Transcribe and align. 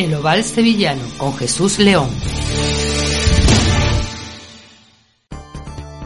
El 0.00 0.14
Oval 0.14 0.42
Sevillano 0.42 1.02
con 1.18 1.36
Jesús 1.36 1.78
León. 1.78 2.08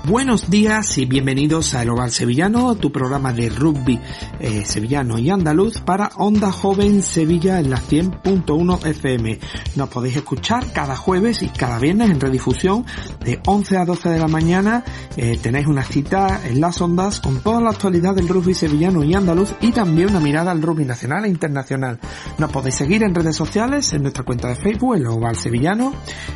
Buenos 0.06 0.50
días 0.50 0.98
y 0.98 1.06
bienvenidos 1.06 1.72
a 1.72 1.82
El 1.82 1.88
Oval 1.88 2.10
Sevillano, 2.10 2.74
tu 2.74 2.92
programa 2.92 3.32
de 3.32 3.48
rugby 3.48 3.98
eh, 4.38 4.62
sevillano 4.66 5.18
y 5.18 5.30
andaluz 5.30 5.80
para 5.80 6.10
Onda 6.16 6.52
Joven 6.52 7.00
Sevilla 7.00 7.58
en 7.58 7.70
la 7.70 7.78
100.1 7.78 8.86
FM. 8.86 9.40
Nos 9.76 9.88
podéis 9.88 10.16
escuchar 10.16 10.74
cada 10.74 10.94
jueves 10.94 11.40
y 11.40 11.48
cada 11.48 11.78
viernes 11.78 12.10
en 12.10 12.20
redifusión 12.20 12.84
de 13.24 13.40
11 13.46 13.78
a 13.78 13.86
12 13.86 14.10
de 14.10 14.18
la 14.18 14.28
mañana. 14.28 14.84
Eh, 15.16 15.38
tenéis 15.42 15.68
una 15.68 15.84
cita 15.84 16.38
en 16.44 16.60
las 16.60 16.82
ondas 16.82 17.20
con 17.20 17.40
toda 17.40 17.62
la 17.62 17.70
actualidad 17.70 18.14
del 18.14 18.28
rugby 18.28 18.52
sevillano 18.52 19.02
y 19.04 19.14
andaluz 19.14 19.54
y 19.62 19.72
también 19.72 20.10
una 20.10 20.20
mirada 20.20 20.50
al 20.50 20.60
rugby 20.60 20.84
nacional 20.84 21.24
e 21.24 21.28
internacional. 21.28 21.98
Nos 22.36 22.52
podéis 22.52 22.74
seguir 22.74 23.04
en 23.04 23.14
redes 23.14 23.36
sociales, 23.36 23.90
en 23.94 24.02
nuestra 24.02 24.22
cuenta 24.22 24.48
de 24.48 24.56
Facebook, 24.56 24.96
El 24.96 25.06
Oval 25.06 25.36
Sevillano, 25.36 25.94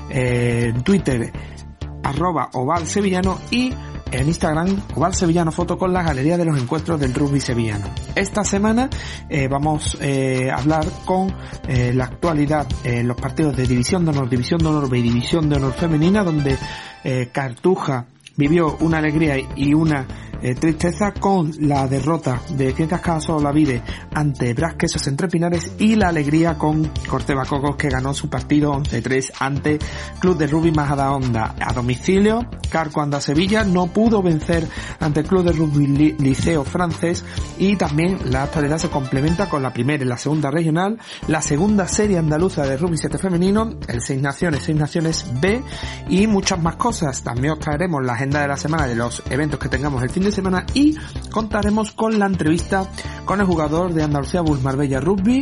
eh, 0.09 0.73
Twitter 0.83 1.31
arroba 2.03 2.51
oval 2.53 2.87
sevillano 2.87 3.39
y 3.51 3.73
en 4.11 4.27
Instagram 4.27 4.83
oval 4.95 5.15
sevillano 5.15 5.53
foto 5.53 5.77
con 5.77 5.93
la 5.93 6.03
galería 6.03 6.39
de 6.39 6.45
los 6.45 6.59
encuentros 6.59 6.99
del 6.99 7.15
rugby 7.15 7.41
sevillano. 7.41 7.87
Esta 8.15 8.45
semana 8.45 8.89
eh, 9.29 9.49
vamos 9.49 9.99
eh, 10.01 10.51
a 10.51 10.57
hablar 10.57 10.87
con 11.05 11.35
eh, 11.67 11.93
la 11.95 12.05
actualidad 12.05 12.67
en 12.85 13.09
los 13.09 13.21
partidos 13.21 13.57
de 13.57 13.67
División 13.67 14.05
de 14.05 14.11
Honor, 14.11 14.29
División 14.29 14.61
de 14.61 14.69
Honor 14.69 14.89
B 14.89 14.99
y 14.99 15.03
División 15.03 15.49
de 15.49 15.57
Honor 15.57 15.73
Femenina 15.75 16.25
donde 16.25 16.57
Cartuja 17.33 18.07
vivió 18.39 18.77
una 18.81 18.99
alegría 18.99 19.37
y 19.57 19.75
una 19.75 20.07
eh, 20.41 20.55
tristeza 20.55 21.13
con 21.13 21.53
la 21.63 21.89
derrota 21.89 22.41
de 22.51 22.73
Ciencias 22.73 23.01
Caso 23.01 23.41
Lavide 23.41 23.83
ante 24.15 24.55
Brasquesos 24.55 25.05
Entre 25.09 25.27
Pinares 25.27 25.73
y 25.81 25.97
la 25.97 26.11
alegría 26.11 26.57
con 26.57 26.93
Corteva 27.09 27.45
Cocos 27.45 27.75
que 27.75 27.89
ganó 27.89 28.15
su 28.15 28.31
partido 28.31 28.73
11-3 28.75 29.33
ante 29.41 29.81
Club 30.21 30.39
de 30.39 30.47
Rugby 30.47 30.71
Majadahonda 30.71 31.57
a 31.61 31.73
domicilio. 31.73 32.49
Carco 32.71 33.01
anda 33.01 33.21
Sevilla 33.21 33.65
no 33.65 33.89
pudo 33.89 34.23
vencer 34.23 34.69
ante 35.01 35.25
Club 35.25 35.43
de 35.43 35.53
Rugby 35.53 36.15
Liceo 36.21 36.63
francés 36.63 37.25
y 37.59 37.75
también 37.75 38.19
la 38.31 38.45
actualidad 38.45 38.79
se 38.79 38.91
complementa 38.91 39.49
con 39.49 39.63
la 39.63 39.73
primera 39.73 40.05
y 40.05 40.07
la 40.07 40.19
segunda 40.19 40.53
regional, 40.53 40.99
la 41.27 41.43
segunda 41.43 41.89
serie 41.89 42.19
andaluza 42.19 42.65
de 42.65 42.77
Rugby 42.77 42.97
7 42.97 43.19
femenino, 43.19 43.77
el 43.89 44.01
Seis 44.01 44.23
Naciones, 44.23 44.63
Seis 44.63 44.79
Naciones 44.79 45.27
B 45.41 45.63
y 46.09 46.29
muchas 46.29 46.63
más 46.63 46.77
cosas. 46.77 47.25
También 47.25 47.55
os 47.55 47.59
traeremos 47.59 48.05
la 48.05 48.13
agenda 48.13 48.28
de 48.31 48.49
la 48.49 48.57
semana 48.57 48.87
de 48.87 48.95
los 48.95 49.23
eventos 49.31 49.59
que 49.59 49.69
tengamos 49.69 50.03
el 50.03 50.11
fin 50.11 50.25
de 50.25 50.33
semana 50.33 50.65
y 50.75 50.97
contaremos 51.31 51.93
con 51.93 52.19
la 52.19 52.27
entrevista 52.27 52.87
con 53.25 53.41
el 53.41 53.47
jugador 53.47 53.93
de 53.95 54.03
Andalucía 54.03 54.41
Bulls 54.43 54.63
Marbella 54.63 55.01
Rugby 55.01 55.41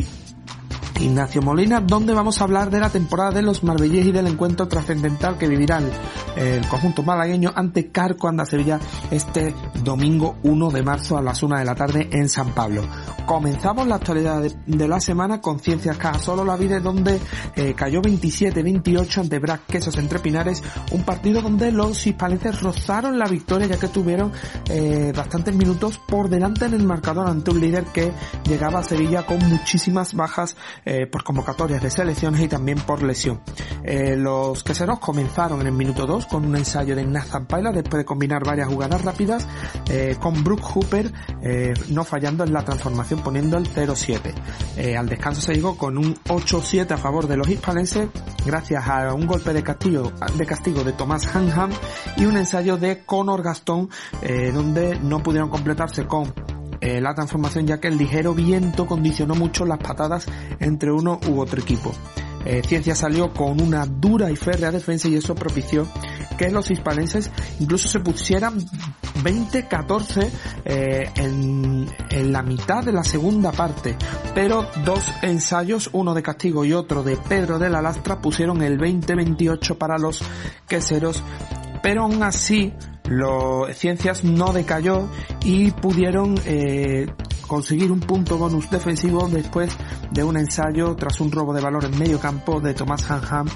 Ignacio 1.01 1.43
Molina, 1.43 1.81
donde 1.81 2.15
vamos 2.15 2.41
a 2.41 2.45
hablar 2.45 2.71
de 2.71 2.81
la 2.81 2.89
temporada 2.89 3.33
de 3.33 3.43
los 3.43 3.63
Marbellés 3.63 4.07
y 4.07 4.13
del 4.13 4.27
encuentro 4.27 4.67
trascendental 4.67 5.37
que 5.37 5.47
vivirá 5.47 5.81
el, 6.37 6.67
conjunto 6.69 7.03
malagueño 7.03 7.53
ante 7.55 7.91
Carco 7.91 8.29
Anda 8.29 8.47
Sevilla 8.47 8.81
este 9.11 9.55
domingo 9.83 10.37
1 10.43 10.71
de 10.71 10.83
marzo 10.83 11.19
a 11.19 11.23
las 11.23 11.43
1 11.43 11.59
de 11.59 11.65
la 11.65 11.75
tarde 11.75 12.09
en 12.13 12.29
San 12.29 12.55
Pablo. 12.55 12.83
Comenzamos 13.27 13.87
la 13.87 13.97
actualidad 13.97 14.43
de, 14.43 14.89
la 14.89 15.01
semana 15.01 15.41
con 15.41 15.59
Ciencias 15.59 15.97
Caja 15.99 16.19
Solo 16.19 16.45
La 16.45 16.57
Vida, 16.57 16.81
donde 16.81 17.21
eh, 17.57 17.75
cayó 17.75 18.01
27-28 18.01 19.21
ante 19.21 19.39
Brac 19.39 19.67
Quesos 19.67 19.97
entre 19.99 20.21
Pinares, 20.21 20.63
un 20.93 21.03
partido 21.03 21.43
donde 21.43 21.73
los 21.73 22.07
hispalenses 22.07 22.63
rozaron 22.63 23.19
la 23.19 23.27
victoria 23.27 23.67
ya 23.67 23.79
que 23.79 23.89
tuvieron 23.89 24.33
eh, 24.69 25.13
bastantes 25.15 25.55
minutos 25.55 25.99
por 25.99 26.29
delante 26.29 26.67
en 26.67 26.75
el 26.75 26.85
marcador 26.85 27.29
ante 27.29 27.51
un 27.51 27.61
líder 27.61 27.85
que 27.87 28.13
llegaba 28.49 28.81
a 28.81 28.85
Sevilla 28.85 29.27
con 29.27 29.39
muchísimas 29.49 30.15
bajas 30.15 30.57
eh, 30.89 31.09
por 31.09 31.25
convocatorias 31.25 31.83
de 31.83 31.91
selecciones 31.91 32.41
y 32.41 32.47
también 32.47 32.79
por 32.79 33.03
lesión. 33.03 33.41
Eh, 33.83 34.15
los 34.17 34.63
queseros 34.63 35.01
comenzaron 35.01 35.61
en 35.61 35.67
el 35.67 35.73
minuto 35.73 36.07
2 36.07 36.27
con 36.27 36.45
un 36.45 36.55
ensayo 36.55 36.95
de 36.95 37.05
Nathan 37.05 37.47
Paila 37.47 37.73
después 37.73 37.99
de 37.99 38.05
combinar 38.05 38.45
varias 38.45 38.69
jugadas 38.69 39.03
rápidas 39.03 39.49
eh, 39.91 40.15
con 40.21 40.45
Brooke 40.45 40.63
Hooper 40.63 41.13
no 41.89 42.05
fallando 42.05 42.45
en 42.45 42.53
la 42.53 42.65
transformación 42.65 43.21
poniendo 43.21 43.57
el 43.57 43.69
0-7. 43.69 44.97
al 44.97 45.09
descanso 45.09 45.41
se 45.41 45.55
llegó 45.55 45.77
con 45.77 45.99
un 45.99 46.15
8-7 46.25 46.93
a 46.93 46.97
favor 46.97 47.27
de 47.27 47.37
los 47.37 47.49
hispalenses 47.49 48.09
gracias 48.45 48.87
a 48.87 49.13
un 49.13 49.27
golpe 49.27 49.53
de 49.53 49.65
castigo 49.65 50.13
de, 50.37 50.47
castigo 50.47 50.85
de 50.85 50.93
Tomás 50.93 51.35
Hanham 51.35 51.71
y 52.17 52.27
un 52.27 52.37
ensayo 52.37 52.77
de 52.77 53.05
Conor 53.05 53.43
Gastón 53.43 53.91
donde 54.55 54.99
no 55.01 55.23
pudieron 55.23 55.51
completarse 55.51 56.07
con 56.07 56.33
eh, 56.81 57.01
la 57.01 57.15
transformación 57.15 57.67
ya 57.67 57.81
que 57.81 57.89
el 57.89 57.99
ligero 57.99 58.35
viento 58.35 58.87
condicionó 58.87 59.35
mucho 59.35 59.65
las 59.65 59.79
patadas 59.79 60.27
entre 60.61 60.93
uno 60.93 61.21
u 61.29 61.41
otro 61.41 61.61
equipo. 61.61 61.93
Eh, 62.45 62.63
Ciencia 62.65 62.95
salió 62.95 63.33
con 63.33 63.61
una 63.61 63.87
dura 63.87 64.31
y 64.31 64.37
férrea 64.37 64.71
defensa 64.71 65.09
y 65.09 65.17
eso 65.17 65.35
propició 65.35 65.89
que 66.39 66.49
los 66.51 66.71
hispalenses 66.71 67.31
incluso 67.59 67.89
se 67.89 67.99
pusieran 67.99 68.61
20-14 69.25 70.31
eh, 70.65 71.11
en, 71.17 71.89
en, 72.11 72.33
la 72.33 72.43
mitad 72.43 72.85
de 72.85 72.93
la 72.93 73.03
segunda 73.03 73.51
parte, 73.51 73.97
pero 74.35 74.69
dos 74.85 75.05
ensayos, 75.23 75.91
uno 75.93 76.15
de 76.15 76.23
castigo 76.23 76.65
y 76.65 76.73
otro 76.73 77.03
de 77.03 77.17
Pedro 77.17 77.59
de 77.59 77.71
la 77.71 77.83
Lastra, 77.83 78.21
pusieron 78.21 78.63
el 78.63 78.79
20-28 78.79 79.77
para 79.77 79.99
los 79.99 80.23
queseros, 80.69 81.23
pero 81.87 82.03
aún 82.03 82.21
así 82.25 82.73
los 83.05 83.73
Ciencias 83.77 84.25
no 84.25 84.53
decayó 84.53 85.09
y 85.45 85.71
pudieron 85.71 86.35
eh, 86.45 87.07
conseguir 87.47 87.93
un 87.93 88.01
punto 88.01 88.39
bonus 88.39 88.69
defensivo 88.69 89.29
después 89.29 89.71
de 90.11 90.25
un 90.25 90.37
ensayo 90.37 90.97
tras 90.97 91.21
un 91.21 91.31
robo 91.31 91.55
de 91.55 91.61
valor 91.61 91.85
en 91.85 91.97
medio 91.97 92.19
campo 92.19 92.61
de 92.61 92.75
Tomás 92.75 93.09
Hanham 93.09 93.47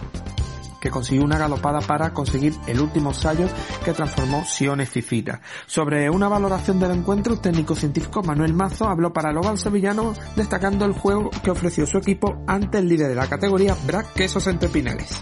que 0.81 0.91
consiguió 0.91 1.25
una 1.25 1.39
galopada 1.39 1.81
para 1.81 2.15
conseguir 2.15 2.55
el 2.69 2.81
último 2.81 3.11
ensayo 3.11 3.49
que 3.85 3.93
transformó 3.95 4.45
Siones 4.45 4.89
Fifita. 4.89 5.41
Sobre 5.67 6.09
una 6.09 6.29
valoración 6.29 6.79
del 6.79 6.93
encuentro, 6.93 7.35
el 7.35 7.41
técnico 7.41 7.75
científico 7.75 8.23
Manuel 8.23 8.55
Mazo 8.55 8.89
habló 8.89 9.13
para 9.13 9.31
el 9.31 9.59
Sevillano 9.59 10.15
destacando 10.37 10.85
el 10.85 10.93
juego 10.93 11.31
que 11.43 11.51
ofreció 11.51 11.85
su 11.85 11.99
equipo 11.99 12.45
ante 12.47 12.79
el 12.79 12.89
líder 12.89 13.09
de 13.09 13.17
la 13.17 13.29
categoría, 13.29 13.77
Brac 13.89 14.13
Quesos 14.15 14.47
Entre 14.47 14.69
Pinares. 14.69 15.21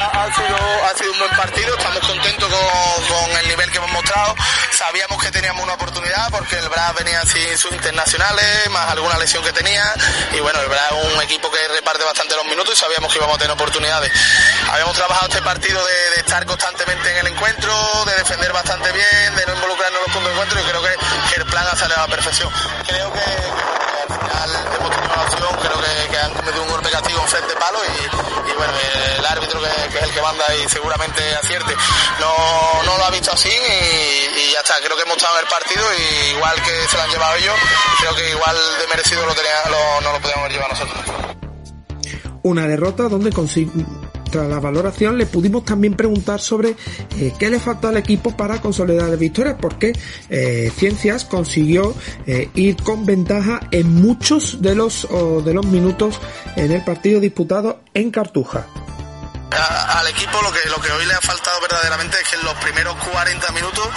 Ha 0.00 0.32
sido, 0.32 0.56
ha 0.84 0.94
sido 0.96 1.12
un 1.12 1.18
buen 1.18 1.30
partido, 1.32 1.76
estamos 1.76 2.06
contentos 2.06 2.48
con, 2.48 3.30
el 3.36 3.48
nivel 3.48 3.68
que 3.72 3.78
hemos 3.78 3.90
mostrado. 3.90 4.36
Sabíamos 4.70 5.20
que 5.20 5.32
teníamos 5.32 5.64
una 5.64 5.74
oportunidad 5.74 6.30
porque 6.30 6.56
el 6.56 6.68
Brass 6.68 6.94
venía 6.94 7.20
sin 7.26 7.58
sus 7.58 7.72
internacionales, 7.72 8.70
más 8.70 8.88
alguna 8.92 9.18
lesión 9.18 9.42
que 9.42 9.52
tenía. 9.52 9.82
Y 10.32 10.38
bueno, 10.38 10.60
el 10.60 10.68
Brass 10.68 10.92
es 10.92 11.14
un 11.14 11.22
equipo 11.22 11.50
que 11.50 11.58
reparte 11.74 12.04
bastante 12.04 12.36
los 12.36 12.44
minutos 12.44 12.74
y 12.74 12.76
sabíamos 12.76 13.12
que 13.12 13.18
íbamos 13.18 13.34
a 13.34 13.38
tener 13.38 13.52
oportunidades. 13.52 14.12
Habíamos 14.70 14.94
trabajado 14.94 15.26
este 15.26 15.42
partido 15.42 15.84
de, 15.84 16.20
estar 16.20 16.46
constantemente 16.46 17.10
en 17.10 17.16
el 17.18 17.26
encuentro, 17.32 17.74
de 18.06 18.14
defender 18.14 18.52
bastante 18.52 18.92
bien, 18.92 19.34
de 19.34 19.46
no 19.46 19.54
involucrarnos 19.54 19.98
en 19.98 20.04
los 20.04 20.14
puntos 20.14 20.24
de 20.24 20.30
encuentro 20.30 20.60
y 20.60 20.64
creo 20.64 20.82
que, 20.82 21.38
el 21.40 21.46
plan 21.46 21.66
ha 21.66 21.76
salido 21.76 21.98
a 21.98 22.02
la 22.02 22.08
perfección. 22.08 22.52
Creo 22.86 23.12
que, 23.12 23.87
creo 25.60 25.78
que, 26.10 26.18
han 26.18 26.32
cometido 26.34 26.62
un 26.62 26.70
golpe 26.70 26.90
castigo 26.90 27.20
en 27.20 27.28
frente 27.28 27.54
palo 27.54 27.78
y, 27.84 28.52
bueno, 28.56 28.72
el 29.18 29.26
árbitro 29.26 29.60
que 29.60 29.68
que 29.90 29.98
es 29.98 30.04
el 30.04 30.10
que 30.10 30.22
manda 30.22 30.44
y 30.56 30.68
seguramente 30.68 31.22
acierte. 31.34 31.74
No, 32.20 32.82
no 32.84 32.98
lo 32.98 33.04
ha 33.04 33.10
visto 33.10 33.32
así 33.32 33.48
y, 33.48 34.52
ya 34.52 34.60
está. 34.60 34.76
Creo 34.82 34.96
que 34.96 35.02
hemos 35.02 35.16
estado 35.16 35.38
en 35.38 35.44
el 35.44 35.50
partido 35.50 35.84
y 35.94 36.30
igual 36.36 36.62
que 36.62 36.88
se 36.88 36.96
lo 36.96 37.02
han 37.02 37.10
llevado 37.10 37.36
ellos, 37.36 37.54
creo 38.00 38.14
que 38.14 38.30
igual 38.30 38.56
de 38.80 38.86
merecido 38.88 39.26
lo 39.26 39.34
tenía, 39.34 39.52
no 40.02 40.12
lo 40.12 40.20
podíamos 40.20 40.44
haber 40.44 40.52
llevado 40.52 40.70
nosotros. 40.72 40.98
Una 42.42 42.66
derrota 42.66 43.08
donde 43.08 43.30
tras 44.28 44.48
la 44.48 44.60
valoración 44.60 45.18
le 45.18 45.26
pudimos 45.26 45.64
también 45.64 45.94
preguntar 45.94 46.40
sobre 46.40 46.76
eh, 47.18 47.32
qué 47.38 47.50
le 47.50 47.58
faltó 47.58 47.88
al 47.88 47.96
equipo 47.96 48.36
para 48.36 48.60
consolidar 48.60 49.08
la 49.08 49.16
victoria, 49.16 49.56
porque 49.56 49.92
eh, 50.30 50.70
Ciencias 50.76 51.24
consiguió 51.24 51.94
eh, 52.26 52.48
ir 52.54 52.76
con 52.76 53.06
ventaja 53.06 53.60
en 53.70 53.94
muchos 53.94 54.62
de 54.62 54.74
los, 54.74 55.08
de 55.44 55.54
los 55.54 55.66
minutos 55.66 56.20
en 56.56 56.72
el 56.72 56.84
partido 56.84 57.20
disputado 57.20 57.80
en 57.94 58.10
Cartuja 58.10 58.66
al 59.50 60.06
equipo. 60.08 60.40
Lo 60.42 60.52
que, 60.52 60.68
lo 60.68 60.80
que 60.80 60.90
hoy 60.92 61.06
le 61.06 61.14
ha 61.14 61.20
faltado 61.20 61.60
verdaderamente 61.60 62.20
es 62.20 62.28
que 62.28 62.36
en 62.36 62.44
los 62.44 62.54
primeros 62.58 62.96
40 62.96 63.52
minutos 63.52 63.88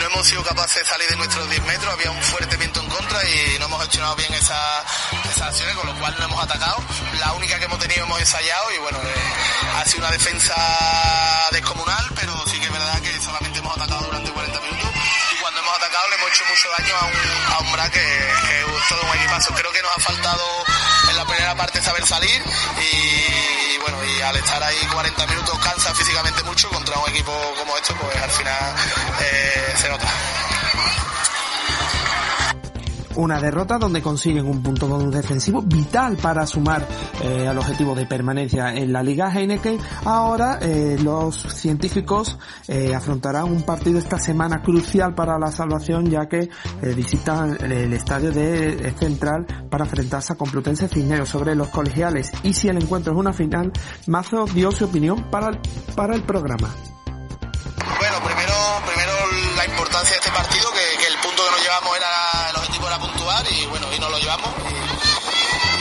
no 0.00 0.06
hemos 0.06 0.26
sido 0.26 0.42
capaces 0.42 0.82
de 0.82 0.84
salir 0.84 1.08
de 1.08 1.16
nuestros 1.16 1.48
10 1.48 1.62
metros. 1.64 1.92
Había 1.92 2.10
un 2.10 2.22
fuerte 2.22 2.56
viento 2.56 2.80
en 2.80 2.88
contra 2.88 3.18
y 3.28 3.58
no 3.58 3.66
hemos 3.66 3.80
gestionado 3.82 4.16
bien 4.16 4.32
esas, 4.34 4.84
esas 5.24 5.42
acciones, 5.42 5.74
con 5.76 5.86
lo 5.86 5.98
cual 5.98 6.14
no 6.18 6.24
hemos 6.26 6.42
atacado. 6.42 6.76
La 7.20 7.32
única 7.32 7.58
que 7.58 7.64
hemos 7.64 7.78
tenido 7.78 8.04
hemos 8.04 8.20
ensayado 8.20 8.72
y 8.72 8.78
bueno, 8.78 8.98
eh, 8.98 9.14
ha 9.76 9.84
sido 9.84 9.98
una 10.00 10.10
defensa 10.10 10.54
descomunal, 11.52 12.04
pero 12.14 12.32
sí 12.46 12.58
que 12.58 12.66
es 12.66 12.72
verdad 12.72 13.00
que 13.00 13.20
solamente 13.20 13.58
hemos 13.58 13.76
atacado 13.76 14.06
durante 14.06 14.30
hemos 16.26 16.32
hecho 16.32 16.44
mucho 16.48 16.68
daño 16.78 16.96
a 16.96 17.04
un, 17.06 17.12
a 17.52 17.84
un 17.84 17.90
que, 17.90 18.00
que 18.00 18.60
es 18.60 18.88
todo 18.88 19.02
un 19.02 19.16
equipazo. 19.18 19.54
Creo 19.54 19.72
que 19.72 19.82
nos 19.82 19.96
ha 19.96 20.00
faltado 20.00 20.64
en 21.10 21.16
la 21.16 21.24
primera 21.24 21.54
parte 21.54 21.82
saber 21.82 22.06
salir 22.06 22.42
y 22.78 23.78
bueno, 23.78 24.02
y 24.04 24.20
al 24.22 24.36
estar 24.36 24.62
ahí 24.62 24.76
40 24.92 25.26
minutos 25.26 25.58
cansa 25.58 25.94
físicamente 25.94 26.42
mucho 26.44 26.68
contra 26.70 26.98
un 26.98 27.08
equipo 27.10 27.32
como 27.58 27.76
este, 27.76 27.94
pues 27.94 28.16
al 28.16 28.30
final 28.30 28.74
eh, 29.20 29.74
se 29.76 29.88
nota. 29.88 30.06
Una 33.16 33.40
derrota 33.40 33.78
donde 33.78 34.02
consiguen 34.02 34.46
un 34.46 34.62
punto 34.62 34.98
defensivo 35.10 35.62
vital 35.62 36.16
para 36.16 36.46
sumar 36.46 36.86
eh, 37.22 37.46
al 37.48 37.58
objetivo 37.58 37.94
de 37.94 38.06
permanencia 38.06 38.74
en 38.74 38.92
la 38.92 39.02
Liga 39.02 39.32
Heineken. 39.32 39.78
Ahora 40.04 40.58
eh, 40.60 40.98
los 41.02 41.36
científicos 41.36 42.38
eh, 42.68 42.94
afrontarán 42.94 43.44
un 43.44 43.62
partido 43.62 43.98
esta 43.98 44.18
semana 44.18 44.62
crucial 44.62 45.14
para 45.14 45.38
la 45.38 45.50
salvación 45.50 46.10
ya 46.10 46.28
que 46.28 46.48
visitan 46.94 47.56
el 47.62 47.92
estadio 47.92 48.30
de 48.30 48.94
Central 48.98 49.46
para 49.70 49.84
enfrentarse 49.84 50.32
a 50.32 50.36
Complutense 50.36 50.88
Cisneros 50.88 51.28
sobre 51.28 51.54
los 51.54 51.68
colegiales 51.68 52.32
y 52.42 52.52
si 52.52 52.68
el 52.68 52.76
encuentro 52.76 53.12
es 53.12 53.18
una 53.18 53.32
final, 53.32 53.72
Mazo 54.06 54.44
dio 54.46 54.70
su 54.70 54.84
opinión 54.84 55.30
para 55.30 55.48
el, 55.48 55.60
para 55.94 56.14
el 56.14 56.22
programa. 56.22 56.68
Bueno, 57.98 58.18
primero, 58.24 58.54
primero 58.84 59.12
la 59.56 59.64
importancia 59.64 60.12
de 60.12 60.18
este 60.18 60.30
partido, 60.30 60.68
que, 60.72 60.98
que 61.00 61.08
el 61.08 61.18
punto 61.20 61.42
que 61.44 61.50
nos 61.50 61.62
llevamos 61.62 61.96
era, 61.96 62.15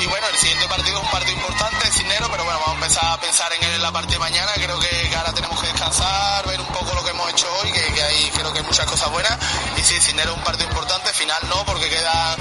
Y, 0.01 0.05
bueno, 0.05 0.27
el 0.27 0.37
siguiente 0.37 0.67
partido 0.67 0.99
es 0.99 1.03
un 1.03 1.09
partido 1.09 1.33
importante, 1.33 1.91
Cisneros, 1.91 2.29
pero 2.29 2.43
bueno, 2.43 2.59
vamos 2.59 2.81
a 2.81 2.85
empezar 2.85 3.05
a 3.11 3.17
pensar 3.19 3.51
en 3.53 3.81
la 3.81 3.91
parte 3.91 4.13
de 4.13 4.19
mañana. 4.19 4.51
Creo 4.53 4.79
que, 4.79 5.15
ahora 5.17 5.33
tenemos 5.33 5.59
que 5.59 5.67
descansar, 5.67 6.45
ver 6.45 6.59
un 6.61 6.67
poco 6.67 6.93
lo 6.93 7.03
que 7.03 7.09
hemos 7.09 7.27
hecho 7.31 7.47
hoy, 7.57 7.71
que, 7.71 7.81
que 7.81 8.03
ahí 8.03 8.31
creo 8.35 8.53
que 8.53 8.59
hay 8.59 8.65
muchas 8.65 8.85
cosas 8.85 9.09
buenas. 9.09 9.35
Y 9.77 9.81
sí, 9.81 9.99
Cisneros 9.99 10.33
es 10.33 10.37
un 10.37 10.43
partido 10.43 10.69
importante, 10.69 11.11
final 11.13 11.41
no, 11.49 11.65
porque 11.65 11.89
queda, 11.89 12.35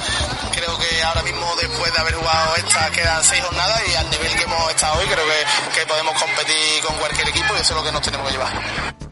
creo 0.52 0.76
que 0.78 1.02
ahora 1.04 1.22
mismo 1.22 1.46
después 1.56 1.90
de 1.92 1.98
haber 1.98 2.14
jugado 2.14 2.56
esta, 2.56 2.90
quedan 2.90 3.24
seis 3.24 3.42
jornadas 3.42 3.80
y 3.88 3.94
al 3.94 4.10
nivel 4.10 4.36
que 4.36 4.44
hemos 4.44 4.70
estado 4.70 4.98
hoy, 4.98 5.06
creo 5.06 5.24
que 5.74 5.86
podemos 5.86 6.20
competir 6.20 6.82
con 6.86 6.96
cualquier 6.98 7.28
equipo 7.28 7.54
y 7.56 7.60
eso 7.60 7.72
es 7.72 7.80
lo 7.80 7.82
que 7.82 7.92
nos 7.92 8.02
tenemos 8.02 8.26
que 8.26 8.32
llevar. 8.32 9.03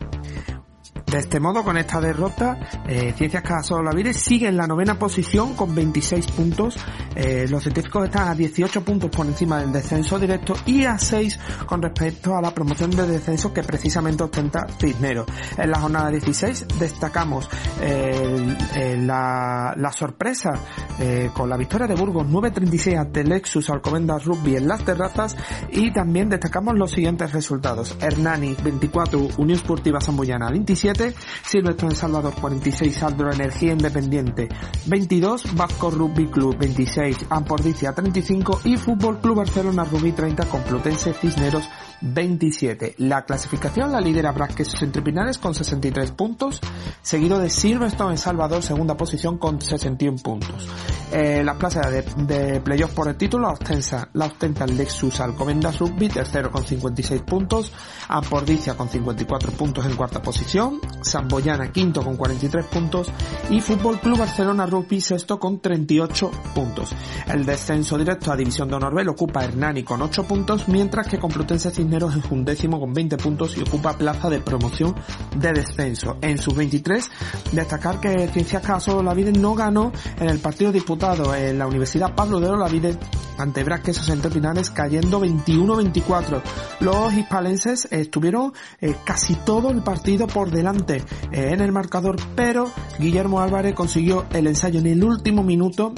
De 1.12 1.18
este 1.18 1.40
modo, 1.40 1.62
con 1.62 1.76
esta 1.76 2.00
derrota, 2.00 2.58
eh, 2.88 3.12
Ciencias 3.14 3.42
Casas 3.42 3.84
Lavide 3.84 4.14
sigue 4.14 4.48
en 4.48 4.56
la 4.56 4.66
novena 4.66 4.98
posición 4.98 5.52
con 5.52 5.74
26 5.74 6.26
puntos. 6.28 6.78
Eh, 7.14 7.44
los 7.50 7.62
científicos 7.62 8.06
están 8.06 8.28
a 8.28 8.34
18 8.34 8.82
puntos 8.82 9.10
por 9.10 9.26
encima 9.26 9.60
del 9.60 9.70
descenso 9.70 10.18
directo 10.18 10.54
y 10.64 10.84
a 10.84 10.96
6 10.96 11.38
con 11.66 11.82
respecto 11.82 12.34
a 12.34 12.40
la 12.40 12.54
promoción 12.54 12.92
de 12.92 13.06
descenso 13.06 13.52
que 13.52 13.62
precisamente 13.62 14.22
ostenta 14.22 14.66
Cisneros. 14.80 15.26
En 15.58 15.70
la 15.70 15.80
jornada 15.80 16.08
16 16.08 16.68
destacamos 16.78 17.46
eh, 17.82 18.96
la, 19.02 19.74
la, 19.76 19.92
sorpresa 19.92 20.54
eh, 20.98 21.28
con 21.34 21.50
la 21.50 21.58
victoria 21.58 21.86
de 21.86 21.94
Burgos 21.94 22.26
9-36 22.26 22.98
ante 22.98 23.22
Lexus 23.22 23.68
Alcobendas 23.68 24.24
Rugby 24.24 24.56
en 24.56 24.66
las 24.66 24.82
terrazas 24.82 25.36
y 25.70 25.92
también 25.92 26.30
destacamos 26.30 26.78
los 26.78 26.92
siguientes 26.92 27.32
resultados. 27.32 27.98
Hernani 28.00 28.56
24, 28.64 29.28
Unión 29.36 29.58
Esportiva 29.58 30.00
Samboyana 30.00 30.48
27, 30.48 31.01
Silvestre 31.44 31.88
en 31.88 31.96
Salvador 31.96 32.34
46, 32.40 33.02
Aldro 33.02 33.32
Energía 33.32 33.72
Independiente 33.72 34.48
22, 34.86 35.54
Vasco 35.54 35.90
Rugby 35.90 36.28
Club 36.28 36.56
26, 36.56 37.26
Ampordicia 37.30 37.92
35 37.92 38.60
y 38.64 38.76
Fútbol 38.76 39.20
Club 39.20 39.36
Barcelona 39.36 39.84
Rugby 39.84 40.12
30, 40.12 40.44
Complutense 40.46 41.12
Cisneros 41.14 41.68
27. 42.00 42.94
La 42.98 43.24
clasificación 43.24 43.92
la 43.92 44.00
lidera 44.00 44.32
Brasquesos 44.32 44.82
entre 44.82 45.02
Pinares 45.02 45.38
con 45.38 45.54
63 45.54 46.12
puntos, 46.12 46.60
seguido 47.00 47.38
de 47.38 47.50
Silverstone 47.50 48.12
en 48.12 48.18
Salvador, 48.18 48.62
segunda 48.62 48.96
posición 48.96 49.38
con 49.38 49.60
61 49.60 50.18
puntos. 50.18 50.68
Eh, 51.12 51.42
las 51.44 51.56
plazas 51.56 51.90
de, 51.90 52.02
de 52.24 52.60
playoff 52.60 52.92
por 52.92 53.08
el 53.08 53.16
título 53.16 53.42
la 53.42 53.52
ostenta, 53.52 54.08
la 54.14 54.26
ostenta 54.26 54.66
Lexus 54.66 55.20
Alcobendas 55.20 55.78
Rugby, 55.78 56.08
tercero 56.08 56.50
con 56.50 56.64
56 56.64 57.22
puntos, 57.22 57.72
Ampordicia 58.08 58.74
con 58.76 58.88
54 58.88 59.52
puntos 59.52 59.86
en 59.86 59.94
cuarta 59.96 60.22
posición, 60.22 60.80
Samboyana 61.00 61.72
quinto 61.72 62.02
con 62.02 62.16
43 62.16 62.66
puntos 62.66 63.08
y 63.50 63.60
Fútbol 63.60 64.00
Club 64.00 64.18
Barcelona 64.18 64.66
Rugby 64.66 65.00
sexto 65.00 65.38
con 65.38 65.60
38 65.60 66.30
puntos. 66.54 66.94
El 67.26 67.44
descenso 67.44 67.98
directo 67.98 68.32
a 68.32 68.36
División 68.36 68.68
de 68.68 68.76
Honor 68.76 68.94
B 68.94 69.04
lo 69.04 69.12
ocupa 69.12 69.44
Hernani 69.44 69.82
con 69.82 70.02
8 70.02 70.24
puntos, 70.24 70.68
mientras 70.68 71.06
que 71.06 71.18
Complutense 71.18 71.70
Cisneros 71.70 72.16
es 72.16 72.30
un 72.30 72.44
décimo 72.44 72.78
con 72.78 72.92
20 72.92 73.16
puntos 73.16 73.56
y 73.56 73.62
ocupa 73.62 73.96
plaza 73.96 74.28
de 74.28 74.40
promoción 74.40 74.94
de 75.36 75.52
descenso. 75.52 76.16
En 76.20 76.38
sus 76.38 76.54
23, 76.54 77.10
destacar 77.52 78.00
que 78.00 78.28
Ciencias 78.28 78.62
Caso 78.62 78.98
Olavide 78.98 79.32
no 79.32 79.54
ganó 79.54 79.92
en 80.18 80.28
el 80.28 80.38
partido 80.38 80.72
disputado 80.72 81.34
en 81.34 81.58
la 81.58 81.66
Universidad 81.66 82.14
Pablo 82.14 82.40
de 82.40 82.48
Olavide 82.48 82.98
ante 83.38 83.64
Brasquesos 83.64 84.08
entre 84.08 84.30
Pinares 84.30 84.70
cayendo 84.70 85.20
21-24. 85.20 86.42
Los 86.80 87.14
hispalenses 87.14 87.88
estuvieron 87.90 88.52
eh, 88.80 88.96
casi 89.04 89.34
todo 89.36 89.70
el 89.70 89.82
partido 89.82 90.26
por 90.26 90.50
delante 90.50 90.71
eh, 90.78 91.02
en 91.32 91.60
el 91.60 91.72
marcador, 91.72 92.16
pero 92.34 92.70
Guillermo 92.98 93.40
Álvarez 93.40 93.74
consiguió 93.74 94.26
el 94.32 94.46
ensayo 94.46 94.80
en 94.80 94.86
el 94.86 95.04
último 95.04 95.42
minuto 95.42 95.92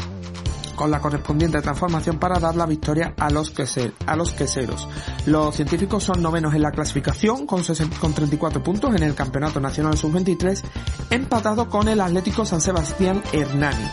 con 0.75 0.91
la 0.91 1.00
correspondiente 1.00 1.61
transformación 1.61 2.19
para 2.19 2.38
dar 2.38 2.56
la 2.56 2.67
victoria 2.67 3.15
a 3.19 3.31
los, 3.31 3.50
queser, 3.50 3.93
a 4.06 4.17
los 4.17 4.32
queseros. 4.32 4.88
Los 5.26 5.55
científicos 5.55 6.05
son 6.05 6.21
novenos 6.21 6.55
en 6.55 6.62
la 6.62 6.73
clasificación 6.73 7.47
con, 7.47 7.62
60, 7.62 7.99
con 7.99 8.12
34 8.12 8.62
puntos 8.62 8.94
en 8.94 9.03
el 9.03 9.15
Campeonato 9.15 9.61
Nacional 9.61 9.97
Sub-23, 9.97 10.62
empatado 11.11 11.69
con 11.69 11.88
el 11.88 12.00
Atlético 12.00 12.44
San 12.44 12.61
Sebastián 12.61 13.23
Hernani. 13.32 13.88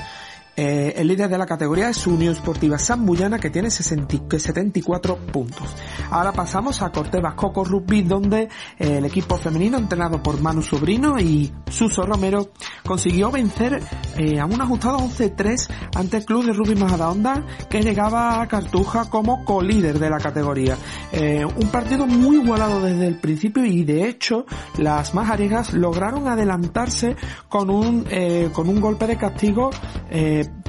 Eh, 0.55 0.93
el 0.97 1.07
líder 1.07 1.29
de 1.29 1.37
la 1.37 1.45
categoría 1.45 1.89
es 1.89 2.05
Unión 2.07 2.33
Esportiva 2.33 2.77
Sambullana 2.77 3.39
que 3.39 3.49
tiene 3.49 3.69
60, 3.69 4.37
74 4.37 5.15
puntos. 5.17 5.67
Ahora 6.09 6.33
pasamos 6.33 6.81
a 6.81 6.91
Corteva 6.91 7.35
Coco 7.35 7.63
Rugby 7.63 8.01
donde 8.01 8.49
eh, 8.77 8.97
el 8.97 9.05
equipo 9.05 9.37
femenino 9.37 9.77
entrenado 9.77 10.21
por 10.21 10.41
Manu 10.41 10.61
Sobrino 10.61 11.17
y 11.19 11.51
Suso 11.69 12.05
Romero 12.05 12.51
consiguió 12.85 13.31
vencer 13.31 13.81
eh, 14.17 14.39
a 14.39 14.45
un 14.45 14.59
ajustado 14.61 14.99
11-3 14.99 15.69
ante 15.95 16.17
el 16.17 16.25
club 16.25 16.45
de 16.45 16.53
rugby 16.53 16.75
Majadahonda 16.75 17.45
que 17.69 17.81
llegaba 17.81 18.41
a 18.41 18.47
Cartuja 18.47 19.09
como 19.09 19.45
co-líder 19.45 19.99
de 19.99 20.09
la 20.09 20.17
categoría. 20.17 20.77
Un 21.13 21.69
partido 21.69 22.05
muy 22.05 22.37
igualado 22.37 22.81
desde 22.81 23.07
el 23.07 23.19
principio 23.19 23.65
y 23.65 23.83
de 23.83 24.07
hecho 24.07 24.45
las 24.77 25.13
majaregas 25.13 25.73
lograron 25.73 26.27
adelantarse 26.27 27.15
con 27.47 27.69
un, 27.69 28.05
con 28.53 28.69
un 28.69 28.81
golpe 28.81 29.07
de 29.07 29.17
castigo 29.17 29.69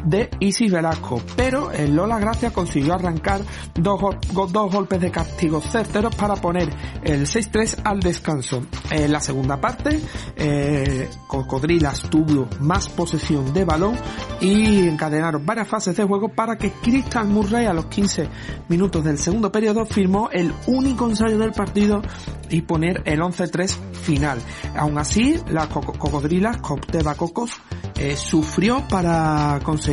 de 0.05 0.31
Isis 0.41 0.71
Velasco, 0.73 1.21
pero 1.37 1.71
el 1.71 1.95
Lola 1.95 2.19
Gracia 2.19 2.53
consiguió 2.53 2.95
arrancar 2.95 3.41
dos, 3.75 4.01
dos 4.33 4.73
golpes 4.73 5.01
de 5.01 5.11
castigo 5.11 5.61
certeros 5.61 6.15
para 6.15 6.37
poner 6.37 6.69
el 7.03 7.27
6-3 7.27 7.81
al 7.85 8.01
descanso. 8.01 8.65
En 8.91 9.13
la 9.13 9.21
segunda 9.21 9.61
parte, 9.61 10.01
eh, 10.37 11.09
Cocodrilas 11.27 12.03
tuvo 12.03 12.49
más 12.61 12.89
posesión 12.89 13.53
de 13.53 13.65
balón 13.65 13.97
y 14.41 14.89
encadenaron 14.89 15.45
varias 15.45 15.69
fases 15.69 15.97
de 15.97 16.05
juego 16.05 16.29
para 16.29 16.57
que 16.57 16.73
Crystal 16.73 17.27
Murray 17.27 17.67
a 17.67 17.73
los 17.73 17.87
15 17.87 18.29
minutos 18.69 19.05
del 19.05 19.19
segundo 19.19 19.51
periodo 19.53 19.87
firmó 19.87 20.29
el 20.31 20.53
único 20.67 21.09
ensayo 21.09 21.39
del 21.39 21.53
partido 21.53 22.03
y 22.49 22.63
poner 22.63 23.03
el 23.05 23.21
11-3 23.21 23.77
final. 23.93 24.39
Aún 24.77 24.99
así, 24.99 25.39
las 25.49 25.69
Cocodrilas, 25.69 26.59
Copteva 26.59 27.15
Cocos, 27.15 27.53
eh, 27.97 28.17
sufrió 28.17 28.87
para 28.89 29.61
conseguir 29.63 29.92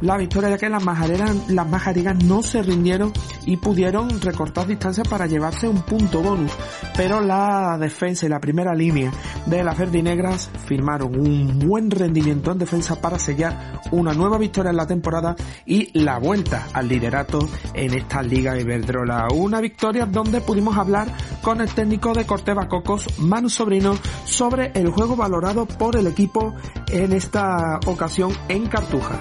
la 0.00 0.16
victoria 0.16 0.50
ya 0.50 0.58
que 0.58 0.68
las 0.68 0.84
majareras, 0.84 1.50
las 1.50 1.68
majarigas 1.68 2.22
no 2.24 2.42
se 2.42 2.62
rindieron 2.62 3.12
y 3.46 3.56
pudieron 3.56 4.20
recortar 4.20 4.66
distancias 4.66 5.06
para 5.08 5.26
llevarse 5.26 5.68
un 5.68 5.82
punto 5.82 6.22
bonus. 6.22 6.52
Pero 6.96 7.20
la 7.20 7.76
defensa 7.78 8.26
y 8.26 8.28
la 8.28 8.40
primera 8.40 8.74
línea 8.74 9.10
de 9.46 9.64
las 9.64 9.76
verdinegras 9.76 10.50
firmaron 10.66 11.18
un 11.18 11.58
buen 11.58 11.90
rendimiento 11.90 12.52
en 12.52 12.58
defensa 12.58 13.00
para 13.00 13.18
sellar 13.18 13.80
una 13.90 14.14
nueva 14.14 14.38
victoria 14.38 14.70
en 14.70 14.76
la 14.76 14.86
temporada 14.86 15.36
y 15.66 15.98
la 15.98 16.18
vuelta 16.18 16.68
al 16.72 16.88
liderato 16.88 17.38
en 17.74 17.94
esta 17.94 18.22
Liga 18.22 18.58
Iberdrola. 18.58 19.28
Una 19.34 19.60
victoria 19.60 20.06
donde 20.06 20.40
pudimos 20.40 20.76
hablar 20.76 21.08
con 21.42 21.60
el 21.60 21.68
técnico 21.68 22.12
de 22.12 22.24
Corteva 22.24 22.68
Cocos, 22.68 23.18
Manu 23.18 23.48
Sobrino, 23.48 23.94
sobre 24.24 24.72
el 24.74 24.90
juego 24.90 25.16
valorado 25.16 25.66
por 25.66 25.96
el 25.96 26.06
equipo 26.06 26.54
en 26.94 27.12
esta 27.12 27.80
ocasión 27.86 28.36
en 28.48 28.66
Cartuja. 28.68 29.20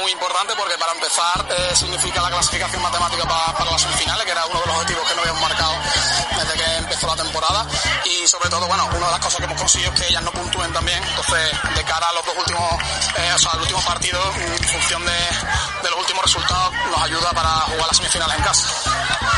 Muy 0.00 0.10
importante 0.10 0.54
porque 0.56 0.74
para 0.78 0.92
empezar 0.92 1.46
eh, 1.48 1.76
significa 1.76 2.22
la 2.22 2.30
clasificación 2.30 2.82
matemática 2.82 3.22
para, 3.22 3.56
para 3.56 3.70
las 3.70 3.82
semifinales, 3.82 4.24
que 4.24 4.32
era 4.32 4.44
uno 4.46 4.60
de 4.60 4.66
los 4.66 4.76
objetivos 4.76 5.08
que 5.08 5.14
no 5.14 5.20
habíamos 5.20 5.42
marcado 5.42 5.74
desde 6.36 6.54
que 6.54 6.82
sobre 8.32 8.48
todo, 8.48 8.66
bueno, 8.66 8.86
una 8.86 9.06
de 9.06 9.12
las 9.12 9.20
cosas 9.20 9.38
que 9.38 9.44
hemos 9.44 9.60
conseguido 9.60 9.92
es 9.92 10.00
que 10.00 10.08
ellas 10.08 10.22
no 10.22 10.30
puntúen 10.30 10.72
también, 10.72 11.02
entonces 11.02 11.50
de 11.74 11.84
cara 11.84 12.08
a 12.08 12.12
los 12.14 12.24
dos 12.24 12.34
últimos, 12.38 12.72
eh, 13.16 13.32
o 13.34 13.38
sea, 13.38 13.50
al 13.52 13.60
último 13.60 13.80
partido, 13.82 14.20
en 14.36 14.64
función 14.64 15.04
de, 15.04 15.12
de 15.82 15.90
los 15.90 15.98
últimos 15.98 16.24
resultados, 16.24 16.72
nos 16.90 17.02
ayuda 17.02 17.30
para 17.32 17.48
jugar 17.48 17.86
las 17.88 17.96
semifinales 17.96 18.38
en 18.38 18.44
casa. 18.44 19.31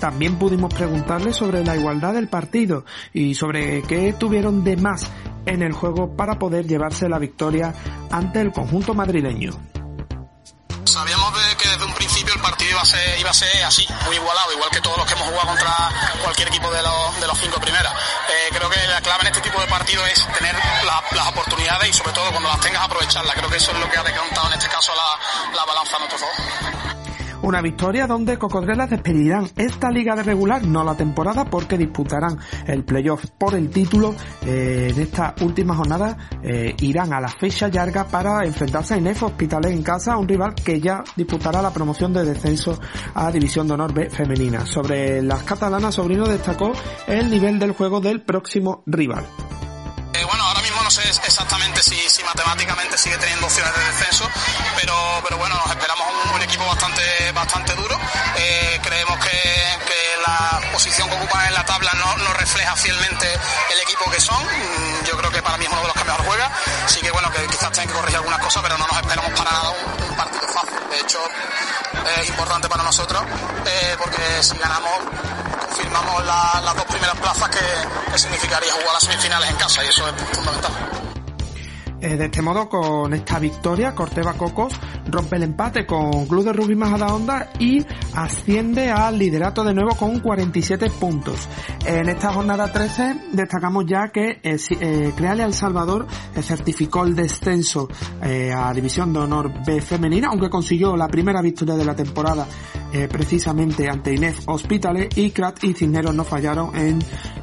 También 0.00 0.38
pudimos 0.38 0.72
preguntarle 0.72 1.34
sobre 1.34 1.62
la 1.62 1.76
igualdad 1.76 2.14
del 2.14 2.26
partido 2.26 2.86
y 3.12 3.34
sobre 3.34 3.82
qué 3.82 4.14
tuvieron 4.14 4.64
de 4.64 4.78
más 4.78 5.06
en 5.44 5.62
el 5.62 5.72
juego 5.72 6.16
para 6.16 6.38
poder 6.38 6.66
llevarse 6.66 7.06
la 7.06 7.18
victoria 7.18 7.74
ante 8.10 8.40
el 8.40 8.50
conjunto 8.50 8.94
madrileño. 8.94 9.52
Sabíamos 10.84 11.32
que 11.56 11.68
desde 11.68 11.84
un 11.84 11.92
principio 11.92 12.32
el 12.34 12.40
partido 12.40 12.70
iba 12.70 13.30
a 13.30 13.34
ser, 13.34 13.62
así, 13.64 13.86
muy 14.06 14.16
igualado, 14.16 14.52
igual 14.54 14.70
que 14.70 14.80
todos 14.80 14.96
los 14.96 15.06
que 15.06 15.12
hemos 15.12 15.28
jugado 15.28 15.48
contra 15.48 15.90
cualquier 16.22 16.48
equipo 16.48 16.70
de 16.72 16.82
los, 16.82 17.20
de 17.20 17.26
los 17.26 17.38
cinco 17.38 17.60
primeras. 17.60 17.92
Eh, 17.92 18.54
creo 18.56 18.70
que 18.70 18.80
la 18.88 19.00
clave 19.02 19.20
en 19.20 19.26
este 19.28 19.42
tipo 19.42 19.60
de 19.60 19.66
partido 19.66 20.04
es 20.06 20.26
tener 20.38 20.54
la, 20.86 21.04
las 21.12 21.28
oportunidades 21.28 21.90
y 21.90 21.92
sobre 21.92 22.12
todo 22.12 22.30
cuando 22.30 22.48
las 22.48 22.60
tengas 22.60 22.82
aprovecharlas. 22.82 23.34
Creo 23.34 23.50
que 23.50 23.56
eso 23.58 23.70
es 23.72 23.78
lo 23.78 23.88
que 23.90 23.98
ha 23.98 24.02
decantado 24.02 24.48
en 24.48 24.54
este 24.54 24.68
caso 24.68 24.92
la, 24.96 25.54
la 25.56 25.64
balanza 25.66 25.96
a 25.96 26.18
favor. 26.18 27.09
Una 27.42 27.62
victoria 27.62 28.06
donde 28.06 28.38
Cocodrelas 28.38 28.90
despedirán 28.90 29.50
esta 29.56 29.90
liga 29.90 30.14
de 30.14 30.22
regular, 30.22 30.66
no 30.66 30.84
la 30.84 30.94
temporada, 30.94 31.46
porque 31.46 31.78
disputarán 31.78 32.38
el 32.66 32.84
playoff 32.84 33.24
por 33.38 33.54
el 33.54 33.70
título. 33.70 34.14
Eh, 34.44 34.88
en 34.90 35.00
esta 35.00 35.34
última 35.40 35.74
jornada 35.74 36.16
eh, 36.42 36.74
irán 36.80 37.14
a 37.14 37.20
la 37.20 37.28
fecha 37.28 37.68
larga 37.68 38.06
para 38.06 38.44
enfrentarse 38.44 38.94
a 38.94 38.98
Inef 38.98 39.22
Hospitales 39.22 39.72
en 39.72 39.82
casa, 39.82 40.18
un 40.18 40.28
rival 40.28 40.54
que 40.54 40.80
ya 40.80 41.02
disputará 41.16 41.62
la 41.62 41.72
promoción 41.72 42.12
de 42.12 42.24
descenso 42.24 42.78
a 43.14 43.30
División 43.30 43.66
de 43.66 43.74
Honor 43.74 43.94
B 43.94 44.10
femenina. 44.10 44.66
Sobre 44.66 45.22
las 45.22 45.42
catalanas, 45.42 45.94
Sobrino 45.94 46.26
destacó 46.26 46.72
el 47.06 47.30
nivel 47.30 47.58
del 47.58 47.72
juego 47.72 48.00
del 48.00 48.20
próximo 48.22 48.82
rival. 48.86 49.24
Eh, 50.12 50.24
bueno, 50.26 50.42
ahora 50.44 50.60
mismo 50.60 50.82
no 50.82 50.90
sé 50.90 51.08
exactamente 51.08 51.82
si, 51.82 51.94
si, 51.94 52.22
matemáticamente 52.24 52.98
sigue 52.98 53.16
teniendo 53.16 53.46
opciones 53.46 53.72
de 53.74 53.84
descenso, 53.86 54.28
bastante, 57.50 57.74
duro. 57.74 57.98
Eh, 58.36 58.80
creemos 58.80 59.18
que, 59.18 59.40
la 60.24 60.60
posición 60.72 61.08
que 61.08 61.16
ocupan 61.16 61.46
en 61.46 61.54
la 61.54 61.64
tabla 61.64 61.90
no, 61.94 62.32
refleja 62.34 62.76
fielmente 62.76 63.26
el 63.72 63.80
equipo 63.80 64.08
que 64.10 64.20
son. 64.20 64.40
Mm, 64.44 65.04
yo 65.06 65.16
creo 65.16 65.30
que 65.30 65.42
para 65.42 65.56
mí 65.56 65.64
es 65.64 65.70
uno 65.70 65.80
de 65.80 65.86
los 65.88 65.96
que 65.96 66.04
mejor 66.04 66.24
juega. 66.26 66.50
Así 66.84 67.00
que 67.00 67.10
bueno, 67.10 67.30
que 67.32 67.44
quizás 67.46 67.72
tengan 67.72 67.88
que 67.88 67.94
corregir 67.94 68.16
algunas 68.18 68.38
cosas, 68.38 68.62
pero 68.62 68.78
no 68.78 68.86
nos 68.86 68.96
esperamos 68.98 69.32
para 69.32 69.50
nada 69.50 69.70
un, 69.70 70.16
partido 70.16 70.48
fácil. 70.48 70.90
De 70.90 71.00
hecho, 71.00 71.18
es 72.20 72.28
importante 72.28 72.68
para 72.68 72.82
nosotros 72.84 73.22
eh, 73.66 73.96
porque 73.98 74.42
si 74.42 74.56
ganamos 74.58 74.92
confirmamos 75.66 76.24
la, 76.24 76.60
las 76.64 76.76
dos 76.76 76.84
primeras 76.84 77.16
plazas 77.16 77.48
que, 77.48 78.12
que 78.12 78.18
significaría 78.18 78.72
jugar 78.72 78.92
las 78.92 79.02
semifinales 79.02 79.50
en 79.50 79.56
casa 79.56 79.84
y 79.84 79.88
eso 79.88 80.06
es 80.08 80.14
fundamental. 80.36 80.99
Eh, 82.02 82.16
de 82.16 82.24
este 82.24 82.40
modo, 82.40 82.66
con 82.66 83.12
esta 83.12 83.38
victoria, 83.38 83.94
Corteva 83.94 84.32
Cocos 84.32 84.72
rompe 85.06 85.36
el 85.36 85.42
empate 85.42 85.84
con 85.84 86.26
Club 86.26 86.44
de 86.44 86.52
Rugby 86.54 86.74
Majadahonda 86.74 87.50
y 87.58 87.84
asciende 88.14 88.90
al 88.90 89.18
liderato 89.18 89.62
de 89.62 89.74
nuevo 89.74 89.94
con 89.94 90.18
47 90.20 90.88
puntos. 90.98 91.46
En 91.84 92.08
esta 92.08 92.32
jornada 92.32 92.72
13 92.72 93.16
destacamos 93.32 93.84
ya 93.86 94.08
que 94.08 94.40
eh, 94.42 94.56
eh, 94.80 95.12
Creale 95.14 95.42
El 95.42 95.52
Salvador 95.52 96.06
certificó 96.40 97.04
el 97.04 97.14
descenso 97.14 97.88
a 98.22 98.72
División 98.72 99.12
de 99.12 99.18
Honor 99.18 99.52
B 99.66 99.80
femenina, 99.82 100.28
aunque 100.28 100.48
consiguió 100.48 100.96
la 100.96 101.08
primera 101.08 101.42
victoria 101.42 101.74
de 101.74 101.84
la 101.84 101.94
temporada 101.94 102.46
precisamente 103.08 103.88
ante 103.88 104.12
Inef 104.12 104.40
Hospitales 104.48 105.16
y 105.16 105.30
Krat 105.30 105.62
y 105.62 105.74
Cisneros 105.74 106.12
no 106.12 106.24
fallaron 106.24 106.74
en 106.74 106.98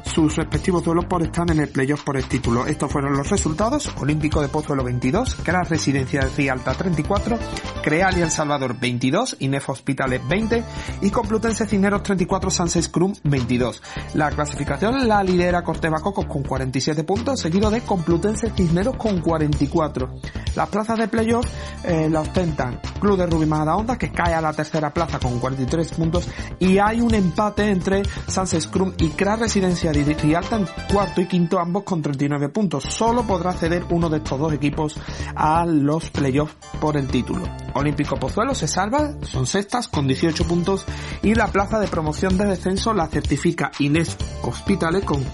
sus 0.08 0.36
respectivos 0.36 0.84
duelos 0.84 1.04
por 1.04 1.22
estar 1.22 1.50
en 1.50 1.60
el 1.60 1.68
playoff 1.68 2.02
por 2.02 2.16
el 2.16 2.24
título. 2.24 2.66
Estos 2.66 2.90
fueron 2.90 3.16
los 3.16 3.30
resultados. 3.30 3.88
Olímpico 3.98 4.42
de 4.42 4.47
Pozuelo 4.48 4.84
22, 4.84 5.36
Krat 5.36 5.68
Residencia 5.68 6.20
de 6.20 6.28
Rialta 6.36 6.74
34, 6.74 7.38
Creal 7.82 8.18
y 8.18 8.22
El 8.22 8.30
Salvador 8.30 8.78
22, 8.78 9.36
Inef 9.40 9.68
Hospitales 9.68 10.20
20 10.28 10.64
y 11.02 11.10
Complutense 11.10 11.66
Cisneros 11.66 12.02
34, 12.02 12.50
Sunset 12.50 12.90
Crum 12.90 13.14
22. 13.24 13.82
La 14.14 14.30
clasificación 14.30 15.06
la 15.06 15.22
lidera 15.22 15.62
Corteva 15.62 16.00
Cocos 16.00 16.26
con 16.26 16.42
47 16.42 17.04
puntos, 17.04 17.40
seguido 17.40 17.70
de 17.70 17.82
Complutense 17.82 18.50
Cisneros 18.50 18.96
con 18.96 19.20
44. 19.20 20.14
Las 20.56 20.68
plazas 20.68 20.98
de 20.98 21.08
playoff 21.08 21.46
eh, 21.84 22.08
la 22.10 22.20
ostentan 22.20 22.80
Club 23.00 23.16
de 23.16 23.26
Rugby 23.26 23.46
Majadahonda 23.46 23.96
que 23.96 24.10
cae 24.10 24.34
a 24.34 24.40
la 24.40 24.52
tercera 24.52 24.92
plaza 24.92 25.18
con 25.18 25.38
43 25.38 25.92
puntos 25.92 26.28
y 26.58 26.78
hay 26.78 27.00
un 27.00 27.14
empate 27.14 27.70
entre 27.70 28.02
Sunset 28.26 28.62
Scrum 28.62 28.92
y 28.98 29.10
Krat 29.10 29.40
Residencia 29.40 29.92
de 29.92 30.14
Rialta 30.14 30.56
en 30.56 30.66
cuarto 30.92 31.20
y 31.20 31.26
quinto 31.26 31.58
ambos 31.58 31.84
con 31.84 32.02
39 32.02 32.48
puntos. 32.48 32.84
Solo 32.84 33.22
podrá 33.24 33.52
ceder 33.52 33.84
uno 33.90 34.08
de 34.08 34.18
estos 34.18 34.37
dos 34.38 34.52
equipos 34.52 34.96
a 35.34 35.66
los 35.66 36.10
playoffs 36.10 36.54
por 36.80 36.96
el 36.96 37.08
título. 37.08 37.44
Olímpico 37.74 38.16
Pozuelo 38.16 38.54
se 38.54 38.68
salva, 38.68 39.14
son 39.22 39.46
sextas 39.46 39.88
con 39.88 40.06
18 40.06 40.44
puntos 40.46 40.84
y 41.22 41.34
la 41.34 41.48
plaza 41.48 41.78
de 41.78 41.88
promoción 41.88 42.38
de 42.38 42.46
descenso 42.46 42.94
la 42.94 43.08
certifica 43.08 43.70
Inés 43.78 44.16
Hospitales 44.42 45.04
con 45.04 45.24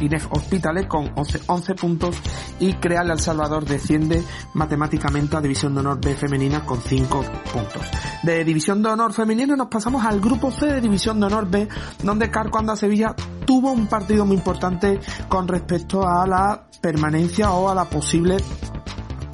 Inef 0.00 0.26
Hospitales 0.30 0.86
con 0.86 1.12
11, 1.14 1.40
11 1.46 1.74
puntos 1.74 2.16
y 2.60 2.74
Creal 2.74 3.10
El 3.10 3.20
Salvador 3.20 3.64
desciende 3.64 4.22
matemáticamente 4.54 5.36
a 5.36 5.40
División 5.40 5.74
de 5.74 5.80
Honor 5.80 6.00
B 6.00 6.14
femenina 6.14 6.64
con 6.64 6.80
5 6.80 7.24
puntos. 7.52 7.82
De 8.22 8.44
División 8.44 8.82
de 8.82 8.90
Honor 8.90 9.12
femenina 9.12 9.56
nos 9.56 9.68
pasamos 9.68 10.04
al 10.04 10.20
grupo 10.20 10.50
C 10.50 10.66
de 10.66 10.80
División 10.80 11.20
de 11.20 11.26
Honor 11.26 11.48
B 11.48 11.68
donde 12.02 12.30
Carcuanda 12.30 12.76
Sevilla 12.76 13.14
tuvo 13.44 13.72
un 13.72 13.86
partido 13.86 14.24
muy 14.24 14.36
importante 14.36 15.00
con 15.28 15.48
respecto 15.48 16.06
a 16.06 16.26
la 16.26 16.66
permanencia 16.80 17.52
o 17.52 17.68
a 17.68 17.74
la 17.74 17.84
posible 17.84 18.36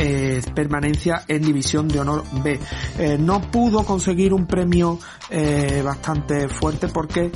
eh, 0.03 0.41
permanencia 0.55 1.25
en 1.29 1.43
División 1.43 1.87
de 1.87 2.01
Honor 2.01 2.25
B. 2.43 2.59
Eh, 2.99 3.19
no 3.19 3.43
pudo 3.43 3.85
conseguir 3.85 4.33
un 4.33 4.47
premio 4.47 4.99
eh, 5.29 5.83
bastante 5.85 6.49
fuerte 6.49 6.89
porque 6.89 7.31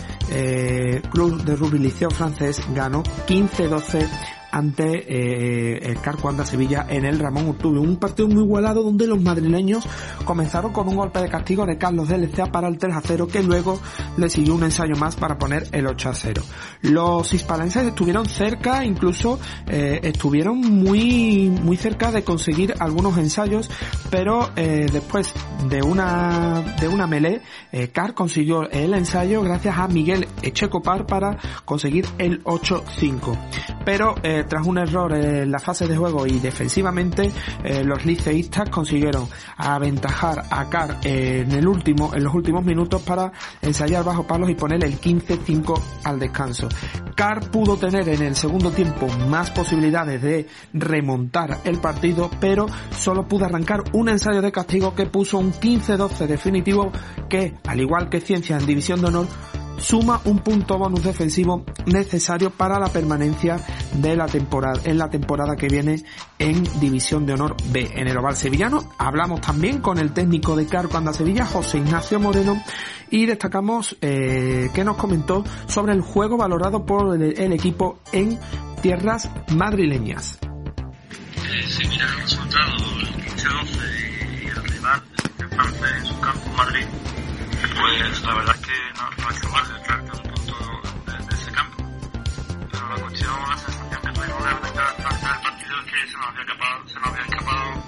Club 1.10 1.44
de 1.44 1.56
Rugby 1.56 1.78
Liceo 1.78 2.10
francés 2.10 2.62
ganó 2.74 3.02
15-12 3.02 4.08
ante 4.54 5.04
eh, 5.08 5.90
el 5.90 6.00
Carcuanda 6.00 6.46
Sevilla 6.46 6.86
en 6.88 7.04
el 7.04 7.18
Ramón 7.18 7.48
Urtubio. 7.48 7.82
Un 7.82 7.96
partido 7.96 8.28
muy 8.28 8.44
igualado 8.44 8.84
donde 8.84 9.08
los 9.08 9.20
madrileños 9.20 9.84
comenzaron 10.24 10.72
con 10.72 10.88
un 10.88 10.94
golpe 10.94 11.18
de 11.18 11.28
castigo 11.28 11.66
de 11.66 11.76
Carlos 11.76 12.08
de 12.08 12.18
LCA 12.18 12.46
para 12.52 12.68
el 12.68 12.78
3 12.78 12.94
a 12.94 13.00
0 13.00 13.26
que 13.26 13.42
luego 13.42 13.80
le 14.16 14.30
siguió 14.30 14.54
un 14.54 14.62
ensayo 14.62 14.94
más 14.94 15.16
para 15.16 15.38
poner 15.38 15.66
el 15.72 15.88
8 15.88 16.08
a 16.08 16.14
0. 16.14 16.42
Los 16.82 17.34
hispalenses 17.34 17.84
estuvieron 17.84 18.26
cerca, 18.26 18.84
incluso 18.84 19.40
eh, 19.66 19.98
estuvieron 20.04 20.60
muy, 20.60 21.50
muy 21.50 21.76
cerca 21.76 22.12
de 22.12 22.22
conseguir 22.22 22.74
algunos 22.78 23.18
ensayos, 23.18 23.68
pero 24.08 24.50
eh, 24.54 24.86
después 24.92 25.34
de 25.68 25.82
una, 25.82 26.62
de 26.80 26.86
una 26.86 27.08
melee, 27.08 27.42
eh, 27.72 27.88
Car 27.88 28.14
consiguió 28.14 28.70
el 28.70 28.94
ensayo 28.94 29.42
gracias 29.42 29.76
a 29.78 29.88
Miguel 29.88 30.28
Echecopar 30.42 31.06
para 31.06 31.38
conseguir 31.64 32.06
el 32.18 32.44
8-5. 32.44 33.36
Pero 33.84 34.14
eh, 34.22 34.43
tras 34.44 34.66
un 34.66 34.78
error 34.78 35.12
en 35.14 35.50
la 35.50 35.58
fase 35.58 35.86
de 35.86 35.96
juego 35.96 36.26
y 36.26 36.38
defensivamente, 36.38 37.30
eh, 37.62 37.84
los 37.84 38.04
liceístas 38.04 38.70
consiguieron 38.70 39.28
aventajar 39.56 40.44
a 40.50 40.68
Car 40.68 40.98
en 41.04 41.52
el 41.52 41.66
último, 41.66 42.14
en 42.14 42.24
los 42.24 42.34
últimos 42.34 42.64
minutos 42.64 43.02
para 43.02 43.32
ensayar 43.62 44.04
bajo 44.04 44.26
palos 44.26 44.50
y 44.50 44.54
poner 44.54 44.84
el 44.84 45.00
15-5 45.00 45.80
al 46.04 46.18
descanso. 46.18 46.68
Car 47.14 47.50
pudo 47.50 47.76
tener 47.76 48.08
en 48.08 48.22
el 48.22 48.34
segundo 48.34 48.70
tiempo 48.70 49.06
más 49.28 49.50
posibilidades 49.50 50.20
de 50.20 50.46
remontar 50.72 51.60
el 51.64 51.78
partido, 51.78 52.30
pero 52.40 52.66
solo 52.96 53.26
pudo 53.28 53.44
arrancar 53.44 53.84
un 53.92 54.08
ensayo 54.08 54.42
de 54.42 54.52
castigo 54.52 54.94
que 54.94 55.06
puso 55.06 55.38
un 55.38 55.52
15-12 55.52 56.26
definitivo 56.26 56.90
que, 57.28 57.54
al 57.66 57.80
igual 57.80 58.08
que 58.08 58.20
Ciencia 58.20 58.56
en 58.56 58.66
División 58.66 59.00
de 59.00 59.06
Honor, 59.08 59.26
suma 59.78 60.20
un 60.24 60.38
punto 60.38 60.78
bonus 60.78 61.04
defensivo 61.04 61.64
necesario 61.86 62.50
para 62.50 62.78
la 62.78 62.88
permanencia 62.88 63.58
de 63.94 64.16
la 64.16 64.26
temporada, 64.26 64.80
en 64.84 64.98
la 64.98 65.08
temporada 65.08 65.56
que 65.56 65.68
viene 65.68 66.02
en 66.38 66.62
División 66.80 67.26
de 67.26 67.34
Honor 67.34 67.56
B. 67.70 67.90
En 67.94 68.08
el 68.08 68.16
Oval 68.16 68.36
Sevillano 68.36 68.82
hablamos 68.98 69.40
también 69.40 69.80
con 69.80 69.98
el 69.98 70.12
técnico 70.12 70.56
de 70.56 70.66
Carcuanda 70.66 71.12
Sevilla, 71.12 71.46
José 71.46 71.78
Ignacio 71.78 72.20
Moreno, 72.20 72.62
y 73.10 73.26
destacamos 73.26 73.96
eh, 74.00 74.70
que 74.74 74.84
nos 74.84 74.96
comentó 74.96 75.44
sobre 75.66 75.92
el 75.92 76.00
juego 76.00 76.36
valorado 76.36 76.84
por 76.84 77.14
el, 77.14 77.38
el 77.38 77.52
equipo 77.52 78.00
en 78.12 78.38
tierras 78.82 79.30
madrileñas. 79.54 80.38
Eh, 81.54 81.64
sí, 81.68 81.88
mira 81.88 82.06
el 82.06 82.22
resultado, 82.22 82.72
el 83.00 83.14
15-12 83.24 84.42
y 84.42 84.46
el 84.46 84.64
rival, 84.64 85.02
en 85.40 86.06
su 86.06 86.20
campo 86.20 86.50
Madrid, 86.56 86.84
pues 87.80 88.22
la 88.24 88.34
verdad 88.34 88.56
es 88.56 88.66
que 88.66 88.72
no, 88.96 89.10
no 89.22 89.28
ha 89.28 89.32
hecho 89.32 89.48
mal 89.50 89.64
el 89.70 90.02
un 90.02 90.34
punto 90.34 90.54
de, 91.06 91.12
de, 91.12 91.34
ese 91.34 91.50
campo. 91.52 91.84
Pero 92.70 92.88
la 92.88 93.00
cuestión, 93.02 93.32
la 93.48 93.73
realmente 94.44 94.78
hasta, 94.78 95.08
es 95.08 95.90
que 95.90 96.06
se 96.06 96.16
nos 96.18 96.26
había 96.26 96.42
escapado, 96.42 96.88
se 96.88 97.00
nos 97.00 97.08
había 97.08 97.22
escapado 97.22 97.84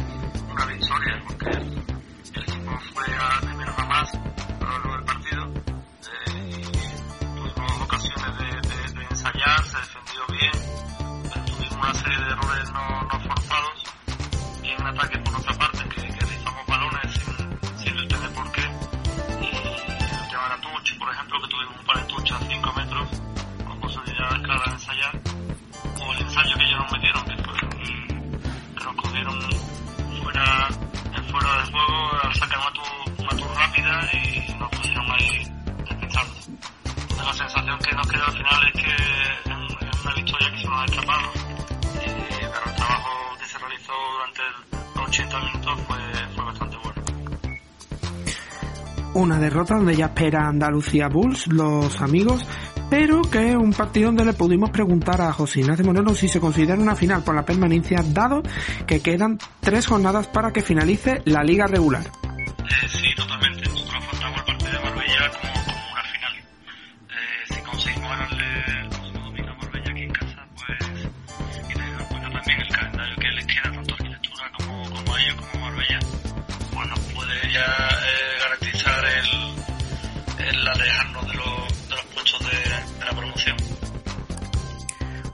una 0.51 0.65
victoria, 0.65 1.23
porque 1.27 1.51
el, 1.51 2.43
equipo 2.43 2.81
fue 2.95 3.05
a 3.15 3.41
de 3.47 3.55
menos 3.55 3.79
a 3.79 3.85
más 3.85 4.15
a 4.15 4.65
lo 4.65 4.71
largo 4.71 4.93
del 4.97 5.05
partido. 5.05 5.53
Tuvimos 7.21 7.81
ocasiones 7.83 8.39
de, 8.39 8.95
de, 8.95 9.05
ensayar, 9.05 9.65
se 9.65 9.77
defendió 9.77 10.27
bien, 10.31 10.53
eh, 10.55 11.43
tuvimos 11.47 11.77
una 11.77 11.95
serie 11.95 12.19
de 12.25 12.31
errores 12.33 12.73
no, 12.73 13.03
no 13.03 13.21
forzados 13.21 13.85
y 14.63 14.69
en 14.71 14.87
ataque 14.87 15.19
por 15.19 15.37
otra 15.37 15.53
parte 15.59 15.89
que, 15.91 16.03
que 16.09 16.25
rifamos 16.25 16.67
balones 16.67 17.13
sin, 17.79 17.95
sin 17.95 18.09
tener 18.09 18.33
por 18.33 18.51
qué. 18.53 18.63
Y 19.43 19.57
el 19.57 20.29
tema 20.31 20.43
de 20.45 20.49
la 20.49 20.61
tucha, 20.63 20.95
por 20.99 21.13
ejemplo, 21.13 21.43
que 21.43 21.49
tuvimos 21.49 21.77
un 21.81 21.87
par 21.87 21.97
de 21.99 22.15
tuchas 22.15 22.43
a 22.43 22.47
5 22.47 22.73
metros 22.73 23.09
con 23.67 23.81
posibilidades 23.81 24.43
claras 24.43 24.76
no 26.87 26.93
metieron. 26.93 27.25
Creo 28.75 28.93
nos 28.93 29.03
cogieron 29.03 29.41
fuera, 30.23 30.69
fuera 31.31 31.57
de 31.57 31.73
juego 31.73 32.23
al 32.23 32.35
sacar 32.35 32.59
una 32.59 33.37
tour, 33.37 33.57
rápida 33.57 34.11
y 34.13 34.55
nos 34.59 34.71
pusieron 34.71 35.11
ahí 35.11 35.47
despistarnos. 35.89 36.49
La 37.17 37.33
sensación 37.35 37.79
que 37.79 37.95
nos 37.95 38.09
queda 38.09 38.25
al 38.27 38.33
final 38.33 38.67
es 38.67 38.83
que 38.83 38.95
es 39.51 40.05
una 40.05 40.15
victoria 40.15 40.51
que 40.51 40.59
se 40.59 40.69
nos 40.69 40.81
ha 40.81 40.85
escapado. 40.85 41.33
Y, 41.95 42.09
pero 42.41 42.67
el 42.67 42.75
trabajo 42.77 43.11
que 43.39 43.47
se 43.47 43.59
realizó 43.59 43.93
durante 44.13 44.43
los 44.95 45.09
80 45.09 45.41
minutos 45.41 45.81
fue 45.87 46.45
bastante 46.45 46.77
bueno 46.77 46.97
una 49.15 49.39
derrota 49.39 49.77
donde 49.77 49.97
ya 49.97 50.07
espera 50.07 50.47
Andalucía 50.47 51.09
Bulls, 51.09 51.47
los 51.47 52.03
amigos, 52.03 52.47
pero 52.89 53.23
que 53.23 53.51
es 53.51 53.57
un 53.57 53.73
partido 53.73 54.07
donde 54.07 54.25
le 54.25 54.33
pudimos 54.33 54.71
preguntar 54.71 55.21
a 55.21 55.33
José 55.33 55.61
Ignacio 55.61 55.85
Moreno 55.85 56.15
si 56.15 56.29
se 56.29 56.41
considera 56.41 56.75
una 56.79 56.97
final 56.97 57.23
por 57.23 57.35
la 57.35 57.45
permanencia, 57.45 58.03
dado 58.03 58.43
que 58.87 59.01
quedan 59.01 59.39
tres 59.61 59.87
jornadas 59.87 60.27
para 60.27 60.53
que 60.53 60.63
finalice 60.63 61.23
la 61.25 61.43
liga 61.43 61.67
regular. 61.67 62.03
Eh, 62.03 62.89
sí, 62.89 63.15
totalmente. 63.17 63.56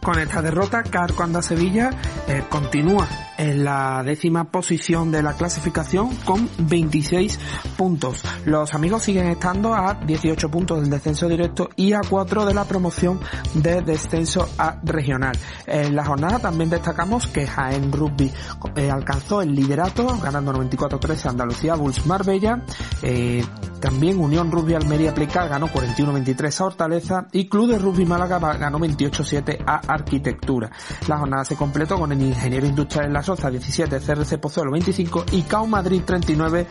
Con 0.02 0.18
esta 0.18 0.42
derrota, 0.42 0.82
Carco 0.82 1.22
Anda 1.22 1.40
Sevilla 1.40 1.90
eh, 2.26 2.42
continúa 2.48 3.06
en 3.42 3.64
la 3.64 4.02
décima 4.04 4.44
posición 4.44 5.10
de 5.10 5.20
la 5.20 5.32
clasificación 5.32 6.14
con 6.24 6.48
26 6.58 7.40
puntos. 7.76 8.22
Los 8.44 8.72
amigos 8.72 9.02
siguen 9.02 9.26
estando 9.26 9.74
a 9.74 9.94
18 9.94 10.48
puntos 10.48 10.80
del 10.80 10.90
descenso 10.90 11.28
directo 11.28 11.68
y 11.74 11.92
a 11.92 12.00
4 12.08 12.46
de 12.46 12.54
la 12.54 12.64
promoción 12.64 13.18
de 13.54 13.82
descenso 13.82 14.48
a 14.58 14.78
regional. 14.84 15.36
En 15.66 15.96
la 15.96 16.04
jornada 16.04 16.38
también 16.38 16.70
destacamos 16.70 17.26
que 17.26 17.46
Jaén 17.46 17.90
Rugby 17.90 18.30
eh, 18.76 18.90
alcanzó 18.90 19.42
el 19.42 19.54
liderato 19.54 20.06
ganando 20.22 20.52
94-13 20.52 21.26
a 21.26 21.30
Andalucía 21.30 21.74
Bulls 21.74 22.06
Marbella. 22.06 22.62
Eh, 23.02 23.44
también 23.80 24.20
Unión 24.20 24.52
Rugby 24.52 24.74
Almería 24.74 25.10
Aplicar 25.10 25.48
ganó 25.48 25.66
41-23 25.66 26.60
a 26.60 26.64
Hortaleza 26.64 27.26
y 27.32 27.48
Club 27.48 27.70
de 27.70 27.78
Rugby 27.78 28.06
Málaga 28.06 28.38
ganó 28.38 28.78
28-7 28.78 29.64
a 29.66 29.80
Arquitectura. 29.92 30.70
La 31.08 31.18
jornada 31.18 31.44
se 31.44 31.56
completó 31.56 31.98
con 31.98 32.12
el 32.12 32.22
Ingeniero 32.22 32.64
Industrial 32.64 33.06
en 33.06 33.12
la 33.12 33.24
Roza 33.32 33.48
17, 33.48 33.98
CRC 34.00 34.38
Pozuelo 34.38 34.70
25 34.72 35.24
y 35.32 35.40
CAU 35.42 35.66
Madrid 35.66 36.02
39, 36.04 36.66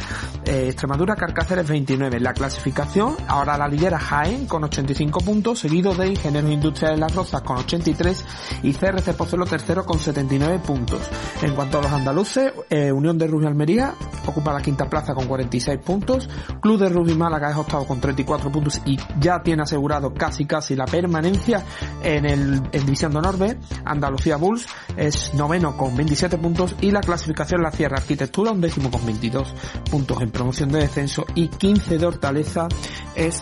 eh, 0.46 0.68
Extremadura 0.68 1.16
Carcáceres 1.16 1.68
29. 1.68 2.20
La 2.20 2.34
clasificación 2.34 3.16
ahora 3.28 3.58
la 3.58 3.68
lidera 3.68 3.98
Jaén 3.98 4.46
con 4.46 4.64
85 4.64 5.22
puntos, 5.22 5.58
seguido 5.58 5.96
de 5.96 6.10
Ingenieros 6.10 6.52
Industriales 6.52 7.00
las 7.00 7.16
Rozas 7.16 7.42
con 7.42 7.58
83 7.58 8.26
y 8.62 8.74
CRC 8.74 9.14
Pozuelo 9.14 9.46
tercero 9.46 9.84
con 9.86 9.98
79 9.98 10.60
puntos. 10.60 11.00
En 11.42 11.56
cuanto 11.56 11.80
a 11.80 11.82
los 11.82 11.92
andaluces, 11.92 12.54
eh, 12.70 12.92
Unión 12.92 13.18
de 13.18 13.26
Rugby 13.26 13.48
Almería 13.48 13.96
ocupa 14.28 14.54
la 14.54 14.62
quinta 14.62 14.88
plaza 14.88 15.16
con 15.16 15.26
46 15.26 15.80
puntos, 15.80 16.30
Club 16.62 16.80
de 16.80 16.90
Rugby 16.90 17.16
Málaga 17.16 17.50
es 17.50 17.58
octavo 17.58 17.88
con 17.88 18.00
34 18.00 18.52
puntos 18.52 18.80
y 18.86 19.00
ya 19.20 19.42
tiene 19.42 19.64
asegurado 19.64 20.14
casi 20.14 20.46
casi 20.46 20.76
la 20.76 20.86
permanencia 20.86 21.66
en 22.04 22.26
el 22.28 22.62
en 22.72 22.86
División 22.86 23.14
de 23.14 23.18
Honor 23.18 23.40
B. 23.40 23.58
Andalucía 23.84 24.38
Bulls 24.38 24.68
es 24.96 25.34
noveno 25.34 25.76
con 25.76 25.96
27 25.96 26.38
puntos 26.38 26.51
y 26.82 26.92
la 26.92 27.02
clasificación 27.02 27.62
la 27.62 27.72
cierra 27.72 27.98
Arquitectura 27.98 28.52
un 28.52 28.62
décimo 28.62 28.92
con 28.92 29.06
22 29.06 29.54
puntos 29.90 30.22
en 30.22 30.32
promoción 30.32 30.70
de 30.70 30.80
descenso 30.80 31.26
y 31.34 31.48
15 31.48 31.98
de 31.98 32.06
Hortaleza 32.06 32.68
es 33.16 33.42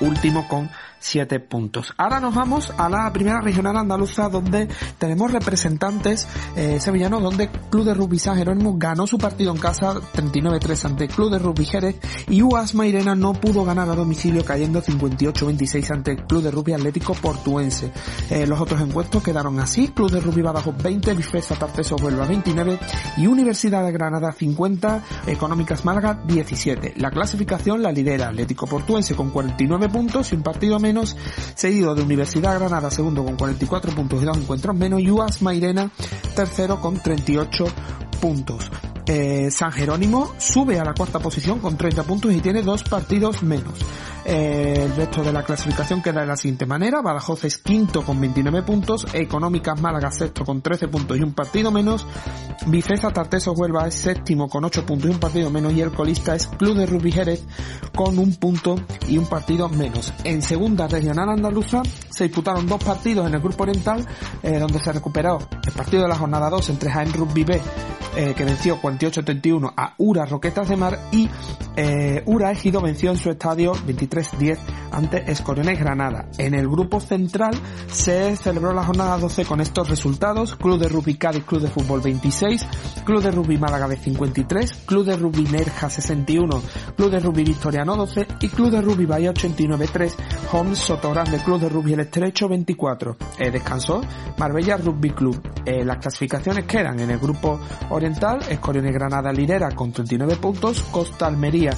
último 0.00 0.46
con 0.46 0.70
7 1.06 1.38
puntos. 1.40 1.94
Ahora 1.96 2.18
nos 2.18 2.34
vamos 2.34 2.72
a 2.76 2.88
la 2.88 3.12
primera 3.12 3.40
regional 3.40 3.76
andaluza 3.76 4.28
donde 4.28 4.68
tenemos 4.98 5.30
representantes 5.30 6.26
eh, 6.56 6.80
sevillanos 6.80 7.22
donde 7.22 7.48
Club 7.70 7.84
de 7.84 7.94
Rugby 7.94 8.18
San 8.18 8.36
Jerónimo 8.36 8.74
ganó 8.76 9.06
su 9.06 9.16
partido 9.16 9.52
en 9.52 9.58
casa 9.58 9.94
39-3 9.94 10.84
ante 10.84 11.08
Club 11.08 11.30
de 11.30 11.38
Rugby 11.38 11.64
Jerez 11.64 11.96
y 12.28 12.42
UAS 12.42 12.74
Mairena 12.74 13.14
no 13.14 13.34
pudo 13.34 13.64
ganar 13.64 13.88
a 13.88 13.94
domicilio 13.94 14.44
cayendo 14.44 14.82
58-26 14.82 15.90
ante 15.92 16.16
Club 16.16 16.42
de 16.42 16.50
Rugby 16.50 16.72
Atlético 16.72 17.14
Portuense. 17.14 17.92
Eh, 18.30 18.46
los 18.46 18.60
otros 18.60 18.80
encuentros 18.80 19.22
quedaron 19.22 19.60
así, 19.60 19.88
Club 19.88 20.10
de 20.10 20.20
Rugby 20.20 20.42
Badajoz 20.42 20.76
20, 20.82 21.14
Bifesa 21.14 21.54
Tarteso 21.54 21.96
Huelva 21.96 22.26
29 22.26 22.78
y 23.16 23.26
Universidad 23.28 23.84
de 23.84 23.92
Granada 23.92 24.32
50, 24.32 25.04
Económicas 25.28 25.84
Málaga 25.84 26.20
17. 26.26 26.94
La 26.96 27.10
clasificación 27.12 27.82
la 27.82 27.92
lidera 27.92 28.28
Atlético 28.28 28.66
Portuense 28.66 29.14
con 29.14 29.30
49 29.30 29.88
puntos 29.88 30.32
y 30.32 30.36
un 30.36 30.42
partido 30.42 30.80
menos 30.80 30.95
seguido 31.54 31.94
de 31.94 32.02
Universidad 32.02 32.58
Granada 32.58 32.90
segundo 32.90 33.24
con 33.24 33.36
44 33.36 33.92
puntos 33.92 34.22
y 34.22 34.24
dos 34.24 34.36
encuentros 34.36 34.76
menos 34.76 35.00
y 35.00 35.10
UAS 35.10 35.42
Mairena 35.42 35.90
tercero 36.34 36.80
con 36.80 37.00
38 37.00 37.66
puntos. 38.20 38.70
Eh, 39.06 39.50
San 39.52 39.70
Jerónimo 39.70 40.34
sube 40.38 40.80
a 40.80 40.84
la 40.84 40.92
cuarta 40.92 41.20
posición 41.20 41.60
con 41.60 41.76
30 41.76 42.02
puntos 42.02 42.32
y 42.32 42.40
tiene 42.40 42.62
dos 42.62 42.82
partidos 42.82 43.42
menos. 43.42 43.74
Eh, 44.24 44.82
el 44.84 44.96
resto 44.96 45.22
de 45.22 45.32
la 45.32 45.44
clasificación 45.44 46.02
queda 46.02 46.22
de 46.22 46.26
la 46.26 46.36
siguiente 46.36 46.66
manera. 46.66 47.00
Badajoz 47.00 47.44
es 47.44 47.58
quinto 47.58 48.02
con 48.02 48.20
29 48.20 48.62
puntos. 48.64 49.06
Económicas 49.12 49.80
Málaga 49.80 50.10
sexto 50.10 50.44
con 50.44 50.60
13 50.60 50.88
puntos 50.88 51.16
y 51.16 51.22
un 51.22 51.32
partido 51.32 51.70
menos. 51.70 52.04
Bifeza 52.66 53.12
Tarteso 53.12 53.52
Huelva 53.52 53.86
es 53.86 53.94
séptimo 53.94 54.48
con 54.48 54.64
8 54.64 54.84
puntos 54.84 55.08
y 55.08 55.12
un 55.12 55.20
partido 55.20 55.50
menos. 55.50 55.72
Y 55.72 55.80
el 55.80 55.92
colista 55.92 56.34
es 56.34 56.48
Club 56.48 56.76
de 56.76 56.86
Rugby 56.86 57.12
Jerez 57.12 57.44
con 57.94 58.18
un 58.18 58.34
punto 58.34 58.74
y 59.08 59.18
un 59.18 59.26
partido 59.26 59.68
menos. 59.68 60.12
En 60.24 60.42
segunda 60.42 60.88
regional 60.88 61.28
andaluza 61.28 61.82
se 62.10 62.24
disputaron 62.24 62.66
dos 62.66 62.82
partidos 62.82 63.28
en 63.28 63.34
el 63.34 63.40
grupo 63.40 63.62
oriental 63.62 64.04
eh, 64.42 64.58
donde 64.58 64.80
se 64.80 64.92
recuperó 64.92 65.38
el 65.64 65.72
partido 65.72 66.02
de 66.02 66.08
la 66.08 66.16
jornada 66.16 66.50
2 66.50 66.70
entre 66.70 66.90
Jaén 66.90 67.12
Rugby 67.12 67.44
B 67.44 67.60
eh, 68.16 68.32
que 68.34 68.44
venció 68.46 68.80
48-31 68.98 69.72
a 69.76 69.94
Ura 69.98 70.26
Roquetas 70.26 70.68
de 70.68 70.76
Mar 70.76 70.98
y 71.12 71.28
eh, 71.76 72.22
Ura 72.26 72.50
Ejido 72.50 72.80
venció 72.80 73.10
en 73.10 73.18
su 73.18 73.30
estadio 73.30 73.74
23-10 73.74 74.58
ante 74.92 75.30
Escoriones 75.30 75.78
Granada. 75.78 76.28
En 76.38 76.54
el 76.54 76.68
grupo 76.68 77.00
central 77.00 77.54
se 77.90 78.36
celebró 78.36 78.72
la 78.72 78.84
jornada 78.84 79.18
12 79.18 79.44
con 79.44 79.60
estos 79.60 79.88
resultados. 79.90 80.56
Club 80.56 80.78
de 80.78 80.88
Rugby 80.88 81.16
Cádiz, 81.16 81.44
Club 81.44 81.60
de 81.60 81.68
Fútbol 81.68 82.00
26, 82.00 82.66
Club 83.04 83.22
de 83.22 83.30
Rugby 83.30 83.58
Málaga 83.58 83.88
de 83.88 83.96
53, 83.96 84.72
Club 84.86 85.04
de 85.04 85.16
Rugby 85.16 85.44
Nerja 85.44 85.90
61, 85.90 86.62
Club 86.96 87.10
de 87.10 87.20
Rugby 87.20 87.44
Victoriano 87.44 87.96
12 87.96 88.26
y 88.40 88.48
Club 88.48 88.70
de 88.70 88.80
Rugby 88.80 89.04
Bahía 89.04 89.32
89-3, 89.32 90.14
Homs 90.52 90.78
Sotogrande, 90.78 91.38
Club 91.38 91.60
de 91.60 91.68
Rugby 91.68 91.92
El 91.92 92.00
Estrecho 92.00 92.48
24. 92.48 93.16
Eh, 93.38 93.50
descansó 93.50 94.00
Marbella 94.38 94.76
Rugby 94.78 95.10
Club. 95.10 95.42
Eh, 95.64 95.84
las 95.84 95.98
clasificaciones 95.98 96.64
quedan 96.64 97.00
en 97.00 97.10
el 97.10 97.18
grupo 97.18 97.60
oriental, 97.90 98.38
Escoriones 98.48 98.85
Granada 98.92 99.32
lidera 99.32 99.70
con 99.72 99.92
39 99.92 100.36
puntos, 100.36 100.82
Costa 100.90 101.26
Almería 101.26 101.70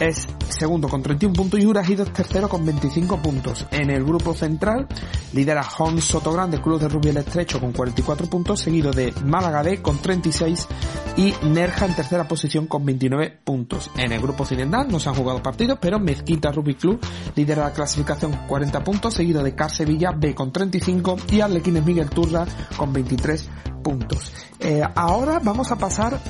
es 0.00 0.26
segundo 0.48 0.88
con 0.88 1.02
31 1.02 1.34
puntos 1.34 1.60
y 1.60 1.66
Urajido 1.66 2.04
es 2.04 2.12
tercero 2.12 2.48
con 2.48 2.64
25 2.64 3.18
puntos. 3.18 3.66
En 3.70 3.90
el 3.90 4.04
grupo 4.04 4.34
central 4.34 4.86
lidera 5.32 5.66
Homs 5.78 6.04
Sotogrande, 6.04 6.60
Club 6.60 6.80
de 6.80 6.88
Rugby 6.88 7.10
El 7.10 7.18
Estrecho 7.18 7.60
con 7.60 7.72
44 7.72 8.26
puntos, 8.28 8.60
seguido 8.60 8.90
de 8.90 9.12
Málaga 9.24 9.62
D 9.62 9.82
con 9.82 9.98
36 9.98 10.68
y 11.16 11.34
Nerja 11.46 11.86
en 11.86 11.94
tercera 11.94 12.26
posición 12.26 12.66
con 12.66 12.84
29 12.84 13.40
puntos. 13.44 13.90
En 13.96 14.12
el 14.12 14.20
grupo 14.20 14.44
occidental 14.44 14.88
no 14.88 14.98
se 14.98 15.08
han 15.08 15.14
jugado 15.14 15.42
partidos, 15.42 15.78
pero 15.80 15.98
Mezquita 15.98 16.50
Rugby 16.50 16.74
Club 16.74 17.00
lidera 17.36 17.64
la 17.64 17.72
clasificación 17.72 18.32
con 18.32 18.46
40 18.46 18.82
puntos, 18.84 19.14
seguido 19.14 19.42
de 19.42 19.54
Car 19.54 19.70
Sevilla 19.70 20.12
B 20.12 20.34
con 20.34 20.52
35 20.52 21.16
y 21.30 21.40
Arlequines 21.40 21.84
Miguel 21.84 22.10
Turra 22.10 22.46
con 22.76 22.92
23 22.92 23.48
puntos. 23.82 24.32
Eh, 24.60 24.82
ahora 24.94 25.40
vamos 25.42 25.70
a 25.70 25.76
pasar 25.76 26.20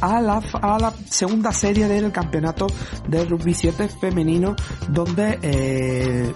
a 0.00 0.20
la, 0.20 0.42
a 0.60 0.78
la 0.78 0.92
segunda 1.08 1.52
serie 1.52 1.88
del 1.88 2.10
campeonato 2.10 2.66
de 3.08 3.24
rugby 3.24 3.54
7 3.54 3.88
femenino 3.88 4.54
donde 4.88 5.38
eh, 5.42 6.32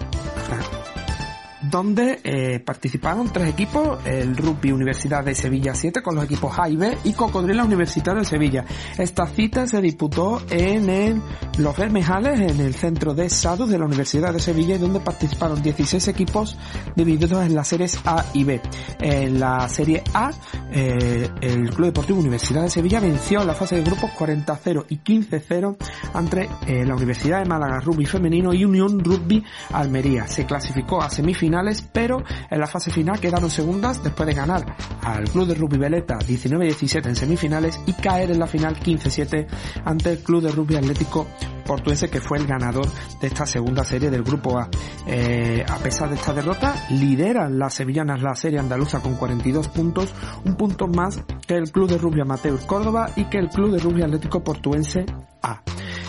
donde 1.69 2.19
eh, 2.23 2.59
participaron 2.59 3.31
tres 3.31 3.49
equipos, 3.49 3.99
el 4.05 4.35
Rugby 4.35 4.71
Universidad 4.71 5.23
de 5.23 5.33
Sevilla 5.33 5.73
7 5.73 6.01
con 6.01 6.15
los 6.15 6.25
equipos 6.25 6.57
A 6.59 6.69
y 6.69 6.75
B 6.75 6.97
y 7.03 7.13
Cocodrila 7.13 7.63
Universitario 7.63 8.21
de 8.21 8.25
Sevilla. 8.25 8.65
Esta 8.97 9.25
cita 9.27 9.65
se 9.67 9.81
disputó 9.81 10.41
en 10.49 11.21
los 11.57 11.77
Bermejales, 11.77 12.39
en 12.39 12.59
el 12.59 12.73
centro 12.73 13.13
de 13.13 13.29
SADU 13.29 13.65
de 13.65 13.79
la 13.79 13.85
Universidad 13.85 14.33
de 14.33 14.39
Sevilla, 14.39 14.77
donde 14.77 14.99
participaron 14.99 15.61
16 15.61 16.07
equipos 16.09 16.57
divididos 16.95 17.45
en 17.45 17.55
las 17.55 17.67
series 17.67 17.99
A 18.05 18.25
y 18.33 18.43
B. 18.43 18.61
En 18.99 19.39
la 19.39 19.67
serie 19.69 20.03
A, 20.13 20.31
eh, 20.71 21.29
el 21.41 21.69
Club 21.69 21.87
Deportivo 21.87 22.19
Universidad 22.19 22.63
de 22.63 22.69
Sevilla 22.69 22.99
venció 22.99 23.41
en 23.41 23.47
la 23.47 23.53
fase 23.53 23.75
de 23.75 23.83
grupos 23.83 24.11
40-0 24.11 24.85
y 24.89 24.97
15-0 24.97 25.77
entre 26.15 26.49
eh, 26.67 26.85
la 26.85 26.95
Universidad 26.95 27.39
de 27.39 27.45
Málaga 27.45 27.79
Rugby 27.79 28.05
Femenino 28.05 28.53
y 28.53 28.65
Unión 28.65 28.99
Rugby 28.99 29.43
Almería. 29.71 30.27
Se 30.27 30.45
clasificó 30.45 31.01
a 31.01 31.09
semifinales 31.09 31.52
pero 31.91 32.23
en 32.49 32.59
la 32.59 32.67
fase 32.67 32.91
final 32.91 33.19
quedaron 33.19 33.49
segundas 33.49 34.03
después 34.03 34.27
de 34.27 34.33
ganar 34.33 34.75
al 35.01 35.23
Club 35.29 35.47
de 35.47 35.55
Rugby 35.55 35.77
Veleta 35.77 36.17
19-17 36.19 37.07
en 37.07 37.15
semifinales 37.15 37.79
y 37.85 37.93
caer 37.93 38.31
en 38.31 38.39
la 38.39 38.47
final 38.47 38.79
15-7 38.79 39.47
ante 39.85 40.11
el 40.11 40.19
Club 40.19 40.43
de 40.43 40.51
Rugby 40.51 40.75
Atlético 40.75 41.27
Portuense 41.65 42.09
que 42.09 42.19
fue 42.19 42.37
el 42.37 42.47
ganador 42.47 42.87
de 43.21 43.27
esta 43.27 43.45
segunda 43.45 43.83
serie 43.83 44.09
del 44.09 44.23
Grupo 44.23 44.57
A. 44.57 44.69
Eh, 45.07 45.65
a 45.67 45.77
pesar 45.77 46.09
de 46.09 46.15
esta 46.15 46.33
derrota, 46.33 46.75
lideran 46.89 47.57
las 47.57 47.73
sevillanas 47.73 48.21
la 48.21 48.35
serie 48.35 48.59
andaluza 48.59 48.99
con 48.99 49.15
42 49.15 49.69
puntos, 49.69 50.13
un 50.45 50.55
punto 50.55 50.87
más 50.87 51.23
que 51.47 51.55
el 51.55 51.71
Club 51.71 51.89
de 51.89 51.97
Rugby 51.97 52.21
Amateur 52.21 52.59
Córdoba 52.65 53.11
y 53.15 53.25
que 53.25 53.37
el 53.37 53.49
Club 53.49 53.71
de 53.71 53.79
Rugby 53.79 54.01
Atlético 54.01 54.43
Portuense 54.43 55.05
A. 55.41 55.61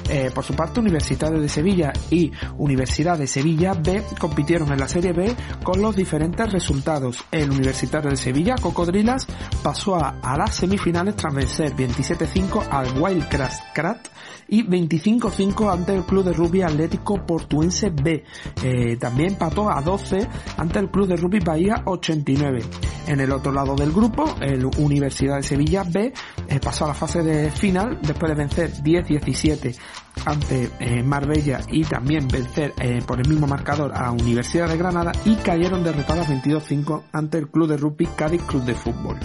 Eh, 0.08 0.30
por 0.34 0.44
su 0.44 0.54
parte, 0.54 0.80
Universitario 0.80 1.40
de 1.40 1.48
Sevilla 1.48 1.92
y 2.10 2.30
Universidad 2.58 3.18
de 3.18 3.26
Sevilla 3.26 3.72
B 3.74 4.02
compitieron 4.18 4.70
en 4.72 4.78
la 4.78 4.88
Serie 4.88 5.12
B 5.12 5.34
con 5.62 5.80
los 5.80 5.96
diferentes 5.96 6.52
resultados. 6.52 7.24
El 7.30 7.50
Universitario 7.50 8.10
de 8.10 8.16
Sevilla, 8.16 8.54
Cocodrilas, 8.60 9.26
pasó 9.62 9.96
a, 9.96 10.36
las 10.36 10.54
semifinales 10.54 11.16
tras 11.16 11.34
vencer 11.34 11.74
27-5 11.74 12.68
al 12.70 13.00
Wildcrat 13.00 14.08
y 14.48 14.62
25-5 14.64 15.72
ante 15.72 15.94
el 15.94 16.04
Club 16.04 16.24
de 16.24 16.32
Rugby 16.32 16.62
Atlético 16.62 17.24
Portuense 17.24 17.90
B. 17.90 18.24
Eh, 18.62 18.96
también 18.96 19.30
empató 19.32 19.70
a 19.70 19.80
12 19.80 20.28
ante 20.58 20.78
el 20.80 20.90
Club 20.90 21.08
de 21.08 21.16
Rugby 21.16 21.40
Bahía 21.40 21.82
89. 21.86 22.60
En 23.06 23.20
el 23.20 23.32
otro 23.32 23.52
lado 23.52 23.74
del 23.74 23.92
grupo, 23.92 24.24
el 24.40 24.64
Universidad 24.78 25.36
de 25.36 25.42
Sevilla 25.42 25.84
B 25.84 26.12
eh, 26.48 26.60
pasó 26.62 26.84
a 26.84 26.88
la 26.88 26.94
fase 26.94 27.22
de 27.22 27.50
final 27.50 27.98
después 28.02 28.30
de 28.30 28.36
vencer 28.36 28.72
10-17 28.72 29.76
ante 30.24 30.70
eh, 30.80 31.02
Marbella 31.02 31.60
y 31.68 31.84
también 31.84 32.28
vencer 32.28 32.72
eh, 32.80 33.02
por 33.06 33.20
el 33.20 33.28
mismo 33.28 33.46
marcador 33.46 33.92
a 33.94 34.10
Universidad 34.10 34.68
de 34.68 34.76
Granada 34.76 35.12
y 35.24 35.36
cayeron 35.36 35.84
derrotadas 35.84 36.28
22-5 36.28 37.02
ante 37.12 37.38
el 37.38 37.48
Club 37.48 37.68
de 37.68 37.76
Rugby 37.76 38.06
Cádiz 38.06 38.42
Club 38.42 38.64
de 38.64 38.74
Fútbol. 38.74 39.18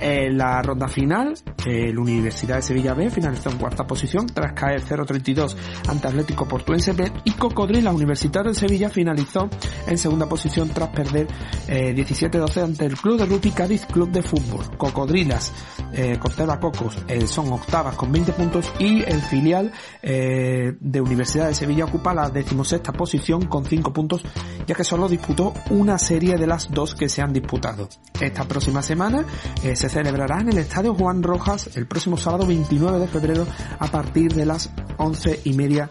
En 0.00 0.38
la 0.38 0.62
ronda 0.62 0.88
final, 0.88 1.34
la 1.66 2.00
Universidad 2.00 2.56
de 2.56 2.62
Sevilla 2.62 2.94
B 2.94 3.10
finalizó 3.10 3.50
en 3.50 3.58
cuarta 3.58 3.86
posición 3.86 4.26
tras 4.26 4.52
caer 4.52 4.82
0-32 4.82 5.54
ante 5.88 6.08
Atlético 6.08 6.46
Portuense 6.46 6.92
B 6.92 7.12
y 7.24 7.32
Cocodrila 7.32 7.92
Universidad 7.92 8.44
de 8.44 8.54
Sevilla 8.54 8.88
finalizó 8.88 9.48
en 9.86 9.98
segunda 9.98 10.26
posición 10.26 10.68
tras 10.70 10.88
perder 10.90 11.26
17-12 11.66 12.62
ante 12.62 12.86
el 12.86 12.96
Club 12.96 13.18
de 13.18 13.26
Rugby 13.26 13.50
Cádiz 13.50 13.86
Club 13.86 14.10
de 14.10 14.22
Fútbol. 14.22 14.76
Cocodrilas, 14.76 15.52
eh, 15.92 16.18
Cocos 16.18 16.96
son 17.26 17.52
octavas 17.52 17.96
con 17.96 18.12
20 18.12 18.32
puntos 18.32 18.72
y 18.78 19.02
el 19.02 19.20
filial 19.20 19.72
de 20.02 21.00
Universidad 21.00 21.48
de 21.48 21.54
Sevilla 21.54 21.84
ocupa 21.84 22.14
la 22.14 22.30
decimosexta 22.30 22.92
posición 22.92 23.46
con 23.46 23.64
5 23.64 23.92
puntos, 23.92 24.22
ya 24.66 24.74
que 24.74 24.84
solo 24.84 25.08
disputó 25.08 25.52
una 25.70 25.98
serie 25.98 26.36
de 26.36 26.46
las 26.46 26.70
dos 26.70 26.94
que 26.94 27.08
se 27.08 27.22
han 27.22 27.32
disputado. 27.32 27.88
Esta 28.20 28.44
próxima 28.44 28.82
semana 28.82 29.24
eh, 29.62 29.76
se 29.88 29.94
celebrará 29.94 30.40
en 30.40 30.50
el 30.50 30.58
Estadio 30.58 30.94
Juan 30.94 31.22
Rojas 31.22 31.70
el 31.76 31.86
próximo 31.86 32.16
sábado 32.16 32.46
29 32.46 32.98
de 32.98 33.08
febrero 33.08 33.46
a 33.78 33.86
partir 33.86 34.34
de 34.34 34.44
las 34.44 34.70
11 34.98 35.40
y 35.44 35.54
media 35.54 35.88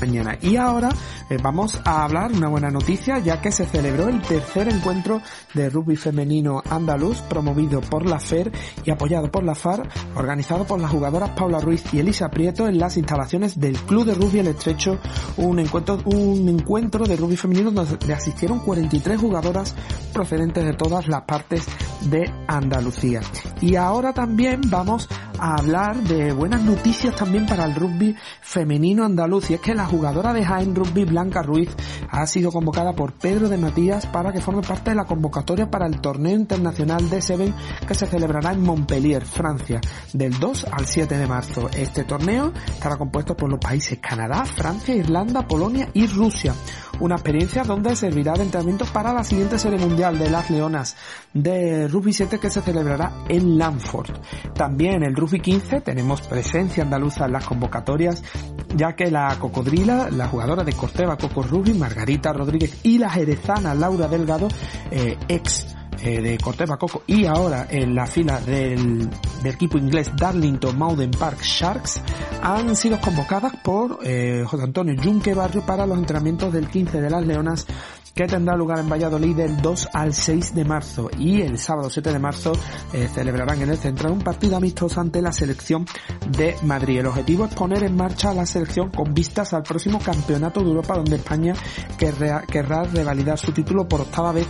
mañana. 0.00 0.38
Y 0.40 0.56
ahora 0.56 0.88
eh, 1.28 1.36
vamos 1.42 1.78
a 1.84 2.04
hablar 2.04 2.32
una 2.32 2.48
buena 2.48 2.70
noticia 2.70 3.18
ya 3.18 3.40
que 3.40 3.52
se 3.52 3.66
celebró 3.66 4.08
el 4.08 4.22
tercer 4.22 4.68
encuentro 4.68 5.20
de 5.54 5.68
rugby 5.68 5.96
femenino 5.96 6.62
andaluz 6.68 7.20
promovido 7.22 7.80
por 7.80 8.06
la 8.06 8.18
FER 8.18 8.50
y 8.84 8.90
apoyado 8.90 9.30
por 9.30 9.44
la 9.44 9.54
FAR, 9.54 9.88
organizado 10.16 10.64
por 10.64 10.80
las 10.80 10.90
jugadoras 10.90 11.30
Paula 11.30 11.60
Ruiz 11.60 11.84
y 11.92 11.98
Elisa 11.98 12.30
Prieto 12.30 12.66
en 12.66 12.78
las 12.78 12.96
instalaciones 12.96 13.60
del 13.60 13.76
Club 13.78 14.06
de 14.06 14.14
Rugby 14.14 14.38
El 14.38 14.48
Estrecho, 14.48 14.98
un 15.36 15.58
encuentro, 15.58 15.98
un 16.04 16.48
encuentro 16.48 17.04
de 17.04 17.16
rugby 17.16 17.36
femenino 17.36 17.70
donde 17.70 18.14
asistieron 18.14 18.60
43 18.60 19.20
jugadoras 19.20 19.74
procedentes 20.12 20.64
de 20.64 20.72
todas 20.72 21.08
las 21.08 21.22
partes 21.22 21.66
de 22.02 22.32
Andalucía. 22.46 23.20
Y 23.60 23.76
ahora 23.76 24.12
también 24.12 24.60
vamos 24.66 25.08
a 25.40 25.54
hablar 25.56 25.96
de 26.02 26.32
buenas 26.32 26.62
noticias 26.62 27.16
también 27.16 27.46
para 27.46 27.64
el 27.64 27.74
rugby 27.74 28.14
femenino 28.42 29.04
andaluz 29.04 29.50
y 29.50 29.54
es 29.54 29.60
que 29.60 29.74
la 29.74 29.86
jugadora 29.86 30.34
de 30.34 30.44
Jaén 30.44 30.74
Rugby 30.74 31.04
Blanca 31.04 31.42
Ruiz 31.42 31.70
ha 32.10 32.26
sido 32.26 32.52
convocada 32.52 32.92
por 32.92 33.14
Pedro 33.14 33.48
de 33.48 33.56
Matías 33.56 34.06
para 34.06 34.32
que 34.32 34.42
forme 34.42 34.60
parte 34.60 34.90
de 34.90 34.96
la 34.96 35.06
convocatoria 35.06 35.70
para 35.70 35.86
el 35.86 36.00
torneo 36.00 36.36
internacional 36.36 37.08
de 37.08 37.22
Seven 37.22 37.54
que 37.88 37.94
se 37.94 38.06
celebrará 38.06 38.52
en 38.52 38.62
Montpellier, 38.62 39.24
Francia, 39.24 39.80
del 40.12 40.38
2 40.38 40.66
al 40.70 40.86
7 40.86 41.16
de 41.16 41.26
marzo. 41.26 41.70
Este 41.74 42.04
torneo 42.04 42.52
estará 42.66 42.98
compuesto 42.98 43.34
por 43.34 43.50
los 43.50 43.58
países 43.58 43.98
Canadá, 43.98 44.44
Francia, 44.44 44.94
Irlanda, 44.94 45.46
Polonia 45.48 45.88
y 45.94 46.06
Rusia. 46.06 46.54
Una 47.00 47.14
experiencia 47.14 47.62
donde 47.62 47.96
servirá 47.96 48.34
de 48.34 48.42
entrenamiento 48.42 48.84
para 48.92 49.14
la 49.14 49.24
siguiente 49.24 49.58
serie 49.58 49.78
mundial 49.78 50.18
de 50.18 50.28
las 50.28 50.50
Leonas 50.50 50.96
de 51.32 51.88
Rugby 51.88 52.12
7 52.12 52.38
que 52.38 52.50
se 52.50 52.60
celebrará 52.60 53.24
en 53.28 53.56
Lanford. 53.56 54.10
También 54.54 55.02
el 55.02 55.16
Rugby 55.16 55.29
15 55.38 55.80
tenemos 55.80 56.22
presencia 56.22 56.82
andaluza 56.82 57.26
en 57.26 57.32
las 57.32 57.46
convocatorias, 57.46 58.22
ya 58.74 58.94
que 58.94 59.10
la 59.10 59.36
cocodrila, 59.38 60.10
la 60.10 60.28
jugadora 60.28 60.64
de 60.64 60.72
Corteva 60.72 61.16
Coco 61.16 61.42
Rugby, 61.42 61.74
Margarita 61.74 62.32
Rodríguez 62.32 62.80
y 62.82 62.98
la 62.98 63.10
jerezana 63.10 63.74
Laura 63.74 64.08
Delgado, 64.08 64.48
eh, 64.90 65.16
ex 65.28 65.76
eh, 66.02 66.20
de 66.20 66.38
Corteva 66.38 66.76
Coco 66.76 67.02
y 67.06 67.26
ahora 67.26 67.66
en 67.70 67.94
la 67.94 68.06
fila 68.06 68.40
del, 68.40 69.08
equipo 69.44 69.78
inglés 69.78 70.10
Darlington 70.16 70.78
Mountain 70.78 71.10
Park 71.10 71.40
Sharks 71.42 72.00
han 72.42 72.74
sido 72.76 73.00
convocadas 73.00 73.54
por 73.62 73.98
eh, 74.02 74.44
José 74.46 74.64
Antonio 74.64 74.94
Junque 75.02 75.34
Barrio 75.34 75.64
para 75.64 75.86
los 75.86 75.98
entrenamientos 75.98 76.52
del 76.52 76.68
15 76.68 77.00
de 77.00 77.10
las 77.10 77.26
Leonas 77.26 77.66
que 78.14 78.26
tendrá 78.26 78.56
lugar 78.56 78.80
en 78.80 78.88
Valladolid 78.88 79.36
del 79.36 79.60
2 79.60 79.88
al 79.92 80.14
6 80.14 80.54
de 80.54 80.64
marzo 80.64 81.10
y 81.18 81.42
el 81.42 81.58
sábado 81.58 81.88
7 81.88 82.12
de 82.12 82.18
marzo 82.18 82.52
eh, 82.92 83.08
celebrarán 83.12 83.62
en 83.62 83.70
el 83.70 83.78
central 83.78 84.12
un 84.12 84.20
partido 84.20 84.56
amistoso 84.56 85.00
ante 85.00 85.22
la 85.22 85.32
selección 85.32 85.86
de 86.28 86.56
Madrid. 86.62 87.00
El 87.00 87.06
objetivo 87.06 87.44
es 87.44 87.54
poner 87.54 87.84
en 87.84 87.96
marcha 87.96 88.34
la 88.34 88.46
selección 88.46 88.90
con 88.90 89.14
vistas 89.14 89.52
al 89.52 89.62
próximo 89.62 89.98
campeonato 90.00 90.60
de 90.60 90.66
Europa 90.66 90.96
donde 90.96 91.16
España 91.16 91.54
querrá 91.98 92.84
revalidar 92.84 93.38
su 93.38 93.52
título 93.52 93.88
por 93.88 94.02
octava 94.02 94.32
vez 94.32 94.46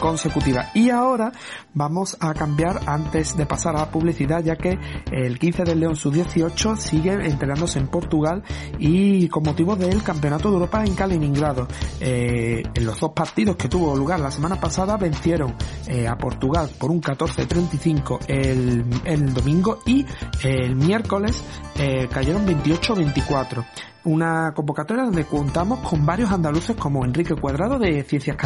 consecutiva. 0.00 0.70
Y 0.74 0.90
ahora 0.90 1.30
vamos 1.74 2.16
a 2.18 2.34
cambiar 2.34 2.80
antes 2.86 3.36
de 3.36 3.46
pasar 3.46 3.76
a 3.76 3.80
la 3.80 3.90
publicidad, 3.90 4.42
ya 4.42 4.56
que 4.56 4.78
el 5.12 5.38
15 5.38 5.64
del 5.64 5.80
León 5.80 5.94
Sub-18 5.94 6.76
sigue 6.76 7.12
entrenándose 7.12 7.78
en 7.78 7.86
Portugal 7.86 8.42
y 8.78 9.28
con 9.28 9.44
motivo 9.44 9.76
del 9.76 10.02
Campeonato 10.02 10.48
de 10.48 10.54
Europa 10.54 10.82
en 10.84 10.94
Kaliningrado. 10.94 11.68
Eh, 12.00 12.62
en 12.74 12.86
los 12.86 12.98
dos 12.98 13.12
partidos 13.12 13.56
que 13.56 13.68
tuvo 13.68 13.94
lugar 13.96 14.18
la 14.18 14.30
semana 14.30 14.58
pasada 14.58 14.96
vencieron 14.96 15.54
eh, 15.86 16.08
a 16.08 16.16
Portugal 16.16 16.70
por 16.78 16.90
un 16.90 17.00
14-35 17.00 18.18
el, 18.26 18.84
el 19.04 19.34
domingo 19.34 19.80
y 19.86 20.06
el 20.42 20.74
miércoles 20.76 21.42
eh, 21.78 22.08
cayeron 22.10 22.46
28-24 22.46 23.64
una 24.04 24.52
convocatoria 24.54 25.04
donde 25.04 25.24
contamos 25.24 25.80
con 25.80 26.04
varios 26.06 26.30
andaluces 26.30 26.76
como 26.76 27.04
Enrique 27.04 27.34
Cuadrado 27.34 27.78
de 27.78 28.02
Ciencias 28.04 28.36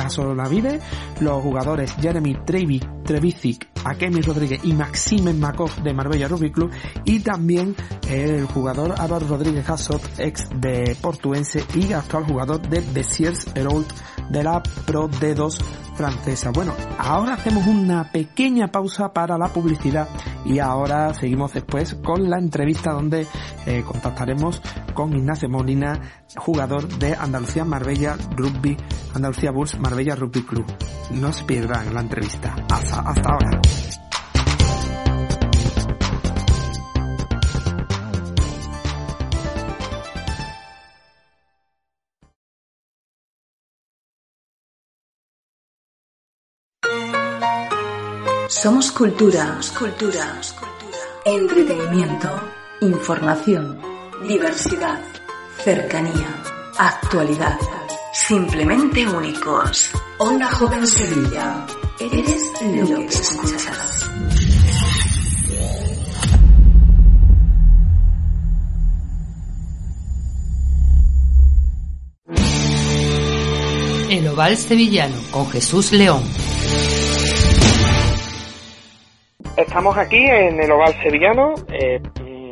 Vide, 0.51 0.81
los 1.21 1.43
jugadores 1.43 1.95
Jeremy 2.01 2.37
Trevi, 2.45 2.81
Trevicic, 3.05 3.69
Akemi 3.85 4.21
Rodríguez 4.23 4.65
y 4.65 4.73
Maxime 4.73 5.33
Makov 5.35 5.83
de 5.83 5.93
Marbella 5.93 6.29
Rugby 6.29 6.51
Club 6.51 6.71
y 7.05 7.21
también 7.21 7.77
el 8.09 8.47
jugador 8.47 8.95
Álvaro 8.99 9.27
Rodríguez 9.27 9.69
Hassot, 9.69 10.03
ex 10.19 10.49
de 10.61 10.97
Portuense 11.01 11.65
y 11.75 11.93
actual 11.93 12.25
jugador 12.25 12.61
de 12.69 12.81
Besiers 12.93 13.47
Herold 13.55 13.87
de 14.31 14.43
la 14.43 14.63
Pro 14.87 15.09
D2 15.09 15.59
francesa. 15.95 16.51
Bueno, 16.51 16.75
ahora 16.99 17.35
hacemos 17.35 17.67
una 17.67 18.11
pequeña 18.11 18.69
pausa 18.69 19.13
para 19.13 19.39
la 19.39 19.49
publicidad 19.49 20.09
y 20.45 20.59
ahora 20.59 21.15
seguimos 21.15 21.53
después 21.53 21.95
con 21.95 22.29
la 22.29 22.39
entrevista 22.39 22.93
donde 22.93 23.27
eh, 23.67 23.83
contactaremos 23.87 24.61
con 24.93 25.15
Ignacio 25.15 25.49
Molina, 25.49 26.01
jugador 26.37 26.89
de 26.99 27.15
Andalucía 27.15 27.65
Marbella 27.65 28.17
Rugby, 28.37 28.77
Andalucía 29.15 29.51
Bulls 29.51 29.79
Marbella 29.79 30.17
Rugby 30.17 30.43
Club. 30.43 30.67
No 31.13 31.33
se 31.33 31.45
pierdan 31.45 31.95
la 31.95 32.01
entrevista. 32.01 32.55
Hasta, 32.71 33.01
hasta 33.01 33.29
ahora. 33.29 33.61
Somos 48.65 48.91
cultura, 48.93 49.61
cultura, 49.79 50.41
entretenimiento, 51.27 52.31
información, 52.81 53.79
diversidad, 54.27 55.01
cercanía, 55.63 56.43
actualidad. 56.79 57.59
Simplemente 58.15 59.07
únicos. 59.07 59.91
Onda 60.17 60.51
Joven 60.51 60.87
Sevilla. 60.87 61.67
Eres 62.01 62.43
lo 62.63 63.01
que 63.01 63.05
escuchas. 63.05 64.11
El 74.09 74.29
Oval 74.29 74.57
Sevillano 74.57 75.17
con 75.31 75.51
Jesús 75.51 75.93
León. 75.93 76.25
Estamos 79.75 79.99
aquí 79.99 80.25
en 80.25 80.63
el 80.63 80.71
Oval 80.71 80.95
Sevillano, 81.03 81.53
eh, 81.73 82.01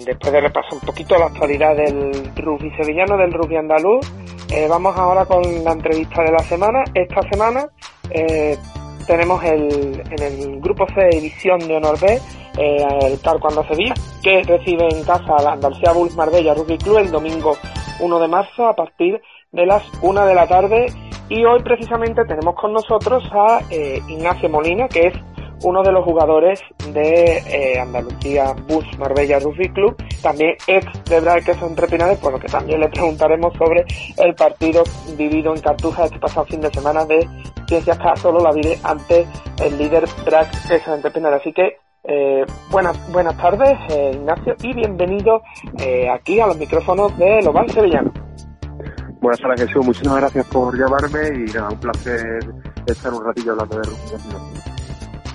después 0.04 0.32
de 0.32 0.40
repasar 0.40 0.74
un 0.74 0.80
poquito 0.80 1.16
la 1.16 1.26
actualidad 1.26 1.76
del 1.76 2.35
rugby 2.35 2.68
sevillano, 2.72 3.16
del 3.16 3.32
rugby 3.32 3.58
andaluz. 3.58 4.04
Eh, 4.52 4.66
vamos 4.68 4.98
ahora 4.98 5.24
con 5.24 5.40
la 5.62 5.70
entrevista 5.70 6.20
de 6.24 6.32
la 6.32 6.40
semana. 6.40 6.82
Esta 6.92 7.22
semana 7.30 7.68
eh, 8.11 8.58
tenemos 9.06 9.40
el, 9.44 10.02
en 10.04 10.20
el 10.20 10.61
grupo 10.61 10.85
C 10.88 11.00
de 11.00 11.11
División 11.11 11.61
de 11.61 11.76
Honor 11.76 12.00
B 12.00 12.20
el 12.58 13.20
CAR 13.20 13.38
cuando 13.38 13.64
Sevilla, 13.68 13.94
que 14.20 14.42
recibe 14.42 14.88
en 14.90 15.04
casa 15.04 15.37
a 15.38 15.42
la 15.44 15.52
Andalucía 15.52 15.92
Bulls 15.92 16.16
Marbella 16.16 16.54
Rugby 16.54 16.76
Club 16.78 16.98
el 16.98 17.12
domingo 17.12 17.56
1 18.00 18.18
de 18.18 18.26
marzo 18.26 18.66
a 18.66 18.74
partir 18.74 19.22
de 19.52 19.64
las 19.64 19.85
1 20.02 20.26
de 20.26 20.35
la 20.35 20.48
tarde. 20.48 20.87
Y 21.28 21.44
hoy 21.44 21.62
precisamente 21.62 22.24
tenemos 22.24 22.56
con 22.56 22.72
nosotros 22.72 23.22
a 23.32 23.61
Ignacio 24.08 24.48
Molina, 24.48 24.88
que 24.88 25.06
es 25.06 25.14
uno 25.62 25.83
de 25.83 25.92
los 25.92 26.05
jugadores 26.05 26.61
de 26.92 27.38
eh, 27.46 27.79
Andalucía 27.79 28.55
Bus 28.68 28.85
Marbella 28.98 29.38
Rugby 29.38 29.68
Club, 29.70 29.96
también 30.22 30.55
ex 30.66 30.87
de 31.05 31.20
Braille 31.20 31.44
Queso 31.44 31.66
Entre 31.66 31.87
Pinares, 31.87 32.18
por 32.18 32.33
lo 32.33 32.38
que 32.38 32.48
también 32.48 32.81
le 32.81 32.88
preguntaremos 32.88 33.53
sobre 33.57 33.85
el 34.16 34.35
partido 34.35 34.83
vivido 35.16 35.55
en 35.55 35.61
Cartuja 35.61 36.05
este 36.05 36.18
pasado 36.18 36.46
fin 36.46 36.61
de 36.61 36.70
semana 36.70 37.05
de 37.05 37.27
Ciencias 37.68 37.98
solo 38.20 38.40
la 38.40 38.53
vive 38.53 38.79
ante 38.83 39.27
el 39.64 39.79
líder 39.79 40.05
Braille 40.25 40.51
Queso 40.68 40.94
Entre 40.94 41.11
Pinares. 41.11 41.40
Así 41.40 41.53
que 41.53 41.77
eh, 42.05 42.44
buenas, 42.70 43.12
buenas 43.12 43.37
tardes, 43.37 43.79
eh, 43.90 44.12
Ignacio, 44.14 44.57
y 44.62 44.75
bienvenido 44.75 45.42
aquí 46.12 46.40
a 46.40 46.46
los 46.46 46.59
micrófonos 46.59 47.16
de 47.16 47.42
Loval 47.42 47.70
Sevillano. 47.70 48.12
Buenas 49.20 49.40
tardes, 49.40 49.68
Jesús. 49.68 49.87
Muchísimas 49.87 50.16
gracias 50.16 50.46
por 50.48 50.77
llamarme 50.77 51.29
y 51.29 51.53
nada, 51.53 51.68
un 51.70 51.79
placer 51.79 52.40
estar 52.87 53.12
un 53.12 53.25
ratillo 53.25 53.53
hablando 53.53 53.77
de 53.77 53.83
rugby. 53.85 54.51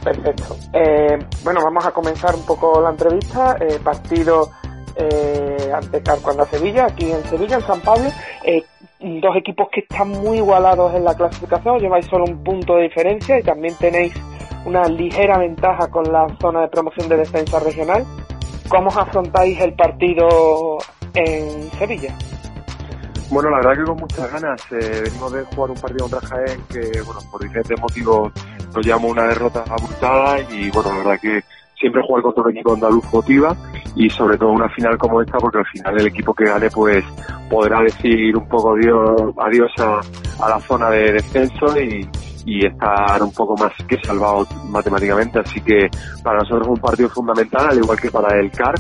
Perfecto. 0.08 0.56
Eh, 0.72 1.20
bueno, 1.43 1.60
vamos 1.62 1.86
a 1.86 1.91
comenzar 1.91 2.34
un 2.34 2.46
poco 2.46 2.80
la 2.82 2.91
entrevista. 2.91 3.58
Eh, 3.60 3.78
partido 3.84 4.52
eh, 4.96 5.70
ante 5.74 6.02
Carcuanda 6.02 6.46
Sevilla, 6.46 6.86
aquí 6.86 7.12
en 7.12 7.22
Sevilla, 7.26 7.56
en 7.58 7.62
San 7.63 7.82
Pablo. 7.82 8.10
Eh, 8.43 8.63
dos 9.00 9.36
equipos 9.36 9.67
que 9.70 9.82
están 9.82 10.10
muy 10.10 10.38
igualados 10.38 10.96
en 10.96 11.04
la 11.04 11.13
clasificación, 11.13 11.80
lleváis 11.80 12.06
solo 12.06 12.24
un 12.24 12.41
punto 12.41 12.78
de 12.78 12.84
diferencia 12.84 13.38
y 13.38 13.43
también 13.43 13.76
tenéis 13.76 14.13
una 14.65 14.84
ligera 14.86 15.38
ventaja 15.38 15.89
con 15.89 16.10
la 16.10 16.26
zona 16.39 16.62
de 16.62 16.67
promoción 16.70 17.10
de 17.10 17.17
defensa 17.17 17.60
regional. 17.60 18.06
¿Cómo 18.70 18.89
afrontáis 18.89 19.60
el 19.60 19.74
partido 19.74 20.78
en 21.13 21.70
Sevilla? 21.72 22.15
Bueno, 23.30 23.50
la 23.50 23.58
verdad 23.58 23.78
que 23.78 23.84
con 23.84 23.98
muchas 23.98 24.32
ganas. 24.32 24.62
Eh, 24.72 25.02
venimos 25.04 25.32
de 25.34 25.44
jugar 25.44 25.72
un 25.72 25.78
partido 25.78 26.10
contra 26.10 26.30
Jaén 26.30 26.62
que, 26.70 27.02
bueno, 27.02 27.20
por 27.30 27.42
diferentes 27.42 27.80
motivos 27.80 28.32
nos 28.74 28.86
llevamos 28.86 29.12
una 29.12 29.24
derrota 29.24 29.63
abultada 29.68 30.40
y, 30.52 30.70
bueno, 30.72 30.92
la 30.92 30.98
verdad 30.98 31.20
que 31.22 31.44
siempre 31.80 32.02
jugar 32.08 32.24
contra 32.24 32.44
un 32.44 32.52
equipo 32.52 32.74
andaluz 32.74 33.06
motiva 33.12 33.56
y 33.96 34.10
sobre 34.10 34.38
todo 34.38 34.50
una 34.50 34.70
final 34.70 34.98
como 34.98 35.22
esta 35.22 35.38
porque 35.38 35.60
al 35.60 35.66
final 35.68 36.00
el 36.00 36.08
equipo 36.08 36.34
que 36.34 36.46
gane 36.46 36.70
pues 36.72 37.04
podrá 37.50 37.82
decir 37.82 38.36
un 38.36 38.48
poco 38.48 38.74
adiós, 38.74 39.72
a, 39.78 40.50
la 40.50 40.60
zona 40.62 40.90
de 40.90 41.13
descenso 41.13 41.80
y, 41.80 42.10
y 42.46 42.66
estar 42.66 43.22
un 43.22 43.32
poco 43.34 43.56
más 43.58 43.74
que 43.88 43.98
salvado 44.04 44.48
matemáticamente. 44.70 45.40
Así 45.40 45.60
que 45.62 45.90
para 46.24 46.40
nosotros 46.40 46.63
es 46.63 46.68
un 46.70 46.80
partido 46.80 47.10
fundamental, 47.10 47.68
al 47.70 47.78
igual 47.78 48.00
que 48.00 48.10
para 48.10 48.40
el 48.40 48.50
CAR, 48.52 48.76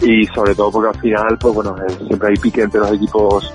y 0.00 0.26
sobre 0.26 0.54
todo 0.54 0.70
porque 0.70 0.88
al 0.88 1.00
final, 1.00 1.38
pues 1.40 1.54
bueno, 1.54 1.76
eh, 1.78 1.92
siempre 2.06 2.28
hay 2.28 2.36
pique 2.36 2.62
entre 2.62 2.80
los 2.80 2.92
equipos 2.92 3.52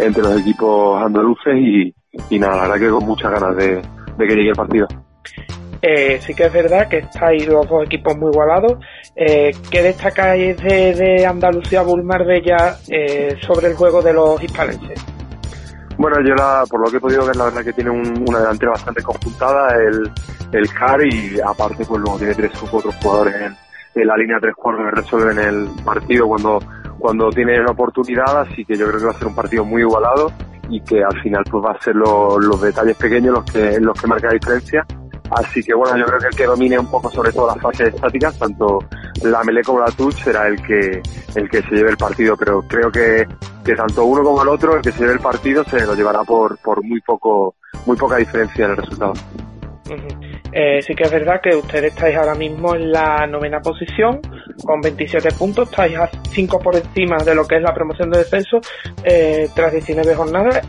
entre 0.00 0.22
los 0.22 0.40
equipos 0.40 1.02
andaluces 1.02 1.54
y, 1.56 1.94
y 2.30 2.38
nada, 2.38 2.56
la 2.56 2.62
verdad 2.62 2.78
que 2.78 2.90
con 2.90 3.04
muchas 3.04 3.30
ganas 3.30 3.56
de, 3.56 3.82
de 4.16 4.26
que 4.26 4.34
llegue 4.34 4.50
el 4.50 4.56
partido. 4.56 4.86
Eh, 5.82 6.20
sí 6.20 6.34
que 6.34 6.44
es 6.44 6.52
verdad 6.52 6.88
que 6.88 6.98
estáis 6.98 7.46
los 7.46 7.66
dos 7.68 7.84
equipos 7.86 8.16
muy 8.16 8.30
igualados. 8.30 8.78
Eh, 9.16 9.50
¿Qué 9.70 9.82
destacáis 9.82 10.56
de, 10.58 10.94
de 10.94 11.26
Andalucía 11.26 11.82
Bull 11.82 12.04
Marbella 12.04 12.76
eh, 12.88 13.36
sobre 13.40 13.68
el 13.68 13.76
juego 13.76 14.02
de 14.02 14.12
los 14.12 14.42
hispalenses? 14.42 15.02
Bueno, 15.96 16.16
yo 16.26 16.34
la, 16.34 16.64
por 16.68 16.80
lo 16.80 16.90
que 16.90 16.96
he 16.96 17.00
podido 17.00 17.26
ver, 17.26 17.36
la 17.36 17.44
verdad 17.44 17.64
que 17.64 17.72
tiene 17.72 17.90
un, 17.90 18.24
una 18.28 18.40
delantera 18.40 18.72
bastante 18.72 19.02
conjuntada, 19.02 19.68
el, 19.76 20.10
el 20.52 20.72
CAR, 20.72 21.04
y 21.04 21.38
aparte 21.40 21.84
pues 21.84 22.00
luego 22.00 22.18
tiene 22.18 22.34
tres 22.34 22.62
u 22.62 22.66
cuatro 22.70 22.90
jugadores 23.02 23.34
en, 23.36 23.56
en 24.00 24.06
la 24.06 24.16
línea 24.16 24.38
tres 24.40 24.54
cuartos 24.54 24.84
que 24.86 25.00
resuelven 25.00 25.38
el 25.38 25.68
partido 25.84 26.26
cuando 26.26 26.58
cuando 27.00 27.30
tiene 27.30 27.58
una 27.58 27.72
oportunidad, 27.72 28.42
así 28.42 28.64
que 28.64 28.76
yo 28.76 28.86
creo 28.86 29.00
que 29.00 29.06
va 29.06 29.12
a 29.12 29.18
ser 29.18 29.26
un 29.26 29.34
partido 29.34 29.64
muy 29.64 29.80
igualado 29.82 30.30
y 30.68 30.80
que 30.82 31.02
al 31.02 31.20
final 31.20 31.42
pues 31.50 31.64
va 31.64 31.72
a 31.72 31.82
ser 31.82 31.96
los 31.96 32.60
detalles 32.60 32.96
pequeños 32.96 33.34
los 33.34 33.44
que 33.44 33.80
los 33.80 34.00
que 34.00 34.06
marcan 34.06 34.28
la 34.28 34.34
diferencia. 34.34 34.86
Así 35.30 35.62
que 35.62 35.74
bueno, 35.74 35.96
yo 35.96 36.04
creo 36.04 36.18
que 36.18 36.26
el 36.26 36.36
que 36.36 36.46
domine 36.46 36.78
un 36.78 36.90
poco 36.90 37.10
sobre 37.10 37.32
todo 37.32 37.46
las 37.46 37.60
fases 37.60 37.94
estáticas, 37.94 38.38
tanto 38.38 38.80
la 39.22 39.42
melee 39.44 39.62
como 39.62 39.80
la 39.80 39.90
touch, 39.92 40.14
será 40.22 40.46
el 40.48 40.60
que 40.62 41.02
el 41.34 41.48
que 41.48 41.62
se 41.62 41.74
lleve 41.74 41.90
el 41.90 41.96
partido, 41.96 42.36
pero 42.36 42.62
creo 42.62 42.90
que, 42.90 43.26
que 43.64 43.74
tanto 43.74 44.04
uno 44.04 44.22
como 44.22 44.42
el 44.42 44.48
otro, 44.48 44.76
el 44.76 44.82
que 44.82 44.92
se 44.92 45.00
lleve 45.00 45.14
el 45.14 45.20
partido 45.20 45.64
se 45.64 45.86
lo 45.86 45.94
llevará 45.94 46.22
por, 46.24 46.58
por 46.58 46.84
muy 46.84 47.00
poco, 47.00 47.54
muy 47.86 47.96
poca 47.96 48.16
diferencia 48.16 48.66
en 48.66 48.70
el 48.72 48.76
resultado. 48.76 49.12
Eh, 50.52 50.82
sí 50.82 50.94
que 50.94 51.04
es 51.04 51.10
verdad 51.10 51.40
que 51.40 51.54
ustedes 51.54 51.92
estáis 51.92 52.16
ahora 52.16 52.34
mismo 52.34 52.74
en 52.74 52.90
la 52.90 53.26
novena 53.26 53.60
posición 53.60 54.20
con 54.64 54.80
27 54.80 55.32
puntos, 55.32 55.70
estáis 55.70 55.96
a 55.96 56.08
5 56.08 56.58
por 56.58 56.76
encima 56.76 57.16
de 57.18 57.34
lo 57.34 57.46
que 57.46 57.56
es 57.56 57.62
la 57.62 57.72
promoción 57.72 58.10
de 58.10 58.18
descenso 58.18 58.60
eh, 59.04 59.48
tras 59.54 59.72
19 59.72 60.14
jornadas. 60.14 60.60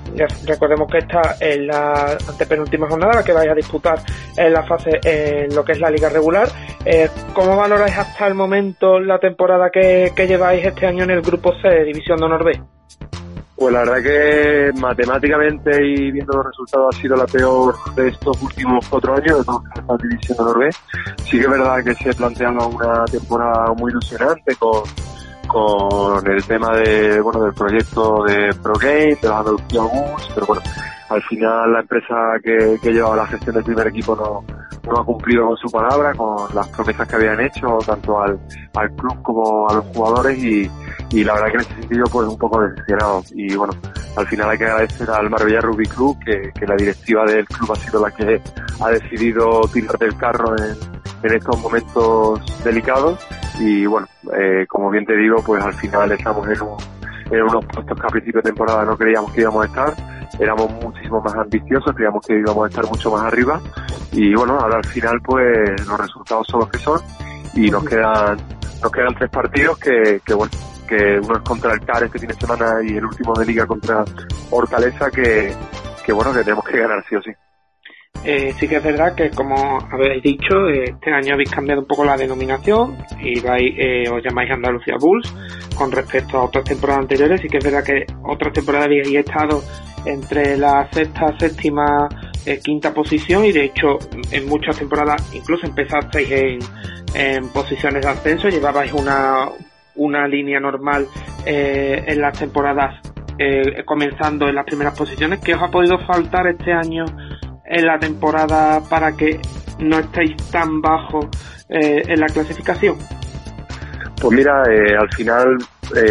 recordemos 0.45 0.89
que 0.89 0.99
esta 0.99 1.35
es 1.39 1.57
la 1.59 2.17
antepenúltima 2.27 2.87
jornada 2.87 3.13
la 3.15 3.23
que 3.23 3.33
vais 3.33 3.49
a 3.49 3.55
disputar 3.55 3.99
en 4.37 4.53
la 4.53 4.63
fase 4.63 4.99
en 5.03 5.53
lo 5.53 5.63
que 5.63 5.73
es 5.73 5.79
la 5.79 5.89
liga 5.89 6.09
regular. 6.09 6.47
Eh, 6.85 7.09
¿Cómo 7.33 7.55
valoráis 7.55 7.97
hasta 7.97 8.27
el 8.27 8.33
momento 8.33 8.99
la 8.99 9.19
temporada 9.19 9.69
que, 9.69 10.11
lleváis 10.27 10.65
este 10.65 10.85
año 10.85 11.03
en 11.03 11.11
el 11.11 11.21
grupo 11.21 11.51
C 11.61 11.67
de 11.67 11.83
División 11.83 12.17
de 12.17 12.25
Honor 12.25 12.43
B? 12.45 12.61
Pues 13.61 13.73
la 13.75 13.81
verdad 13.81 14.01
que 14.01 14.79
matemáticamente 14.79 15.85
y 15.85 16.11
viendo 16.11 16.33
los 16.33 16.47
resultados 16.47 16.95
ha 16.95 16.99
sido 16.99 17.15
la 17.15 17.27
peor 17.27 17.75
de 17.95 18.07
estos 18.07 18.41
últimos 18.41 18.83
cuatro 18.89 19.13
años 19.13 19.37
de 19.37 19.43
toda 19.43 19.61
esta 19.75 19.97
división 20.01 20.37
de 20.39 20.43
Noruega. 20.45 20.77
Sí 21.17 21.37
que 21.37 21.41
es 21.41 21.47
verdad 21.47 21.83
que 21.83 21.93
se 21.93 22.11
planteaba 22.11 22.65
una 22.65 23.05
temporada 23.05 23.71
muy 23.77 23.91
ilusionante 23.91 24.55
con, 24.55 24.81
con 25.51 26.25
el 26.27 26.43
tema 26.45 26.75
de 26.77 27.19
bueno 27.19 27.43
del 27.43 27.53
proyecto 27.53 28.23
de 28.23 28.53
ProGame, 28.61 29.17
de 29.21 29.27
la 29.27 29.39
Andalucía 29.39 29.81
pero 30.33 30.45
bueno, 30.47 30.61
al 31.09 31.21
final 31.23 31.73
la 31.73 31.79
empresa 31.81 32.15
que, 32.41 32.79
llevaba 32.81 33.17
la 33.17 33.27
gestión 33.27 33.55
del 33.55 33.63
primer 33.65 33.87
equipo 33.87 34.15
no, 34.15 34.97
ha 34.97 35.03
cumplido 35.03 35.47
con 35.47 35.57
su 35.57 35.69
palabra, 35.69 36.13
con 36.13 36.53
las 36.55 36.67
promesas 36.69 37.07
que 37.07 37.15
habían 37.15 37.41
hecho 37.41 37.79
tanto 37.85 38.21
al, 38.21 38.39
al 38.75 38.91
club 38.95 39.21
como 39.21 39.69
a 39.69 39.73
los 39.75 39.85
jugadores 39.87 40.41
y, 40.41 41.23
la 41.23 41.33
verdad 41.33 41.47
que 41.47 41.53
en 41.53 41.59
ese 41.61 41.73
sentido 41.81 42.05
pues 42.09 42.27
un 42.27 42.37
poco 42.37 42.61
decepcionado 42.61 43.23
y 43.35 43.53
bueno 43.55 43.73
al 44.15 44.27
final 44.27 44.49
hay 44.49 44.57
que 44.57 44.65
agradecer 44.65 45.09
al 45.09 45.29
Marbella 45.29 45.59
Rugby 45.59 45.85
Club 45.85 46.17
que, 46.25 46.65
la 46.65 46.75
directiva 46.75 47.25
del 47.25 47.45
club 47.45 47.73
ha 47.73 47.75
sido 47.75 48.01
la 48.01 48.11
que 48.11 48.41
ha 48.79 48.89
decidido 48.89 49.61
tirar 49.73 49.97
del 49.97 50.15
carro 50.15 50.55
en 51.23 51.33
estos 51.33 51.59
momentos 51.59 52.63
delicados 52.63 53.19
y 53.61 53.85
bueno 53.85 54.07
eh, 54.35 54.65
como 54.67 54.89
bien 54.89 55.05
te 55.05 55.15
digo 55.15 55.43
pues 55.45 55.63
al 55.63 55.73
final 55.75 56.11
estamos 56.11 56.47
en, 56.47 56.61
un, 56.61 56.77
en 57.29 57.43
unos 57.43 57.63
puestos 57.65 57.99
que 57.99 58.07
a 58.07 58.09
principio 58.09 58.41
de 58.41 58.49
temporada 58.49 58.83
no 58.85 58.97
creíamos 58.97 59.31
que 59.31 59.41
íbamos 59.41 59.63
a 59.63 59.67
estar. 59.67 59.93
Éramos 60.39 60.71
muchísimo 60.81 61.21
más 61.21 61.35
ambiciosos 61.35 61.93
creíamos 61.95 62.25
que 62.25 62.39
íbamos 62.39 62.65
a 62.65 62.69
estar 62.69 62.85
mucho 62.87 63.11
más 63.11 63.21
arriba. 63.21 63.61
Y 64.11 64.33
bueno 64.33 64.57
ahora 64.59 64.77
al 64.77 64.85
final 64.85 65.21
pues 65.21 65.87
los 65.87 65.99
resultados 65.99 66.47
son 66.47 66.61
los 66.61 66.69
que 66.69 66.79
son. 66.79 66.99
Y 67.53 67.69
nos 67.69 67.83
quedan 67.85 68.37
nos 68.81 68.91
quedan 68.91 69.13
tres 69.13 69.29
partidos 69.29 69.77
que, 69.77 70.21
que 70.25 70.33
bueno 70.33 70.51
que 70.87 71.19
uno 71.23 71.37
es 71.37 71.41
contra 71.43 71.73
el 71.73 71.79
CAR 71.81 72.03
este 72.03 72.19
fin 72.19 72.29
de 72.29 72.35
semana 72.35 72.83
y 72.83 72.97
el 72.97 73.05
último 73.05 73.33
de 73.33 73.45
liga 73.45 73.65
contra 73.65 74.03
Hortaleza, 74.49 75.09
que, 75.09 75.53
que 76.05 76.11
bueno, 76.11 76.33
que 76.33 76.43
tenemos 76.43 76.65
que 76.65 76.79
ganar 76.79 77.01
sí 77.07 77.15
o 77.15 77.21
sí. 77.21 77.31
Eh, 78.23 78.53
sí 78.59 78.67
que 78.67 78.75
es 78.75 78.83
verdad 78.83 79.15
que, 79.15 79.31
como 79.31 79.55
habéis 79.91 80.21
dicho, 80.21 80.67
este 80.69 81.11
año 81.11 81.33
habéis 81.33 81.49
cambiado 81.49 81.81
un 81.81 81.87
poco 81.87 82.05
la 82.05 82.15
denominación 82.15 82.97
y 83.19 83.39
eh, 83.39 84.07
os 84.09 84.23
llamáis 84.23 84.51
Andalucía 84.51 84.95
Bulls 84.99 85.33
con 85.75 85.91
respecto 85.91 86.37
a 86.37 86.43
otras 86.43 86.63
temporadas 86.63 87.01
anteriores. 87.01 87.41
Sí 87.41 87.47
que 87.47 87.57
es 87.57 87.63
verdad 87.63 87.83
que 87.83 88.05
otras 88.23 88.53
temporadas 88.53 88.85
habéis 88.85 89.07
estado 89.15 89.63
entre 90.05 90.55
la 90.57 90.87
sexta, 90.91 91.35
séptima, 91.39 92.07
eh, 92.45 92.59
quinta 92.63 92.93
posición 92.93 93.45
y 93.45 93.51
de 93.51 93.65
hecho 93.65 93.97
en 94.31 94.47
muchas 94.47 94.77
temporadas 94.77 95.31
incluso 95.33 95.65
empezasteis 95.65 96.31
en, 96.31 96.59
en 97.13 97.49
posiciones 97.49 98.03
de 98.03 98.09
ascenso, 98.11 98.49
llevabais 98.49 98.93
una, 98.93 99.47
una 99.95 100.27
línea 100.27 100.59
normal 100.59 101.07
eh, 101.45 102.03
en 102.07 102.21
las 102.21 102.37
temporadas 102.37 102.99
eh, 103.37 103.83
comenzando 103.85 104.47
en 104.47 104.55
las 104.55 104.65
primeras 104.65 104.97
posiciones. 104.97 105.39
¿Qué 105.39 105.53
os 105.53 105.61
ha 105.61 105.69
podido 105.69 105.97
faltar 105.99 106.47
este 106.47 106.71
año 106.71 107.05
en 107.71 107.85
la 107.85 107.97
temporada 107.97 108.81
para 108.89 109.13
que 109.13 109.39
no 109.79 109.99
estéis 109.99 110.35
tan 110.51 110.81
bajo 110.81 111.29
eh, 111.69 112.03
en 112.05 112.19
la 112.19 112.27
clasificación? 112.27 112.97
Pues 114.21 114.37
mira, 114.37 114.63
al 114.63 115.11
final 115.15 115.57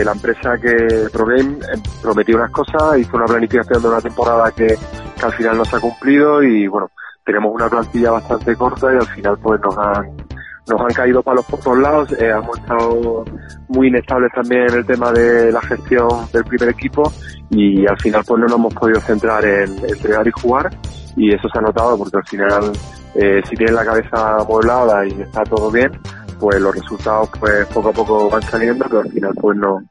la 0.05 0.13
empresa 0.13 0.59
que 0.61 1.09
ProGame 1.13 1.59
prometió 2.03 2.37
unas 2.37 2.51
cosas, 2.51 2.99
hizo 2.99 3.17
una 3.17 3.27
planificación 3.27 3.81
de 3.81 3.89
una 3.89 4.01
temporada 4.01 4.51
que, 4.51 4.77
al 5.23 5.33
final 5.33 5.59
no 5.59 5.65
se 5.65 5.77
ha 5.77 5.81
cumplido 5.81 6.43
y 6.43 6.67
bueno, 6.67 6.91
tenemos 7.25 7.55
una 7.55 7.69
plantilla 7.69 8.11
bastante 8.11 8.57
corta 8.57 8.93
y 8.93 8.97
al 8.97 9.07
final 9.07 9.39
pues 9.39 9.61
nos 9.61 9.77
han 9.77 10.17
nos 10.69 10.81
han 10.81 10.95
caído 10.95 11.23
palos 11.23 11.45
por 11.47 11.59
todos 11.61 11.79
lados, 11.79 12.13
eh, 12.13 12.29
hemos 12.29 12.57
estado 12.59 13.25
muy 13.69 13.89
inestables 13.89 14.31
también 14.33 14.69
en 14.69 14.75
el 14.75 14.87
tema 14.87 15.11
de 15.11 15.51
la 15.51 15.61
gestión 15.63 16.09
del 16.33 16.45
primer 16.45 16.69
equipo 16.69 17.13
y 17.51 17.87
al 17.87 17.99
final 17.99 18.23
pues 18.25 18.41
no 18.41 18.47
nos 18.47 18.57
hemos 18.57 18.75
podido 18.75 19.01
centrar 19.01 19.45
en 19.45 19.79
entregar 19.79 20.27
y 20.29 20.31
jugar 20.31 20.71
y 21.17 21.35
eso 21.35 21.49
se 21.49 21.59
ha 21.59 21.63
notado 21.63 21.99
porque 21.99 22.17
al 22.17 22.27
final 22.27 22.73
eh, 23.15 23.43
si 23.49 23.57
tienes 23.57 23.75
la 23.75 23.85
cabeza 23.85 24.37
amueblada 24.37 25.07
y 25.07 25.21
está 25.21 25.43
todo 25.45 25.71
bien, 25.71 25.91
pues 26.39 26.61
los 26.61 26.75
resultados 26.75 27.29
pues 27.39 27.67
poco 27.67 27.91
a 27.91 27.93
poco 27.93 28.31
van 28.31 28.43
saliendo, 28.43 28.85
pero 28.89 29.01
al 29.01 29.11
final 29.11 29.33
pues 29.41 29.59
no, 29.59 29.83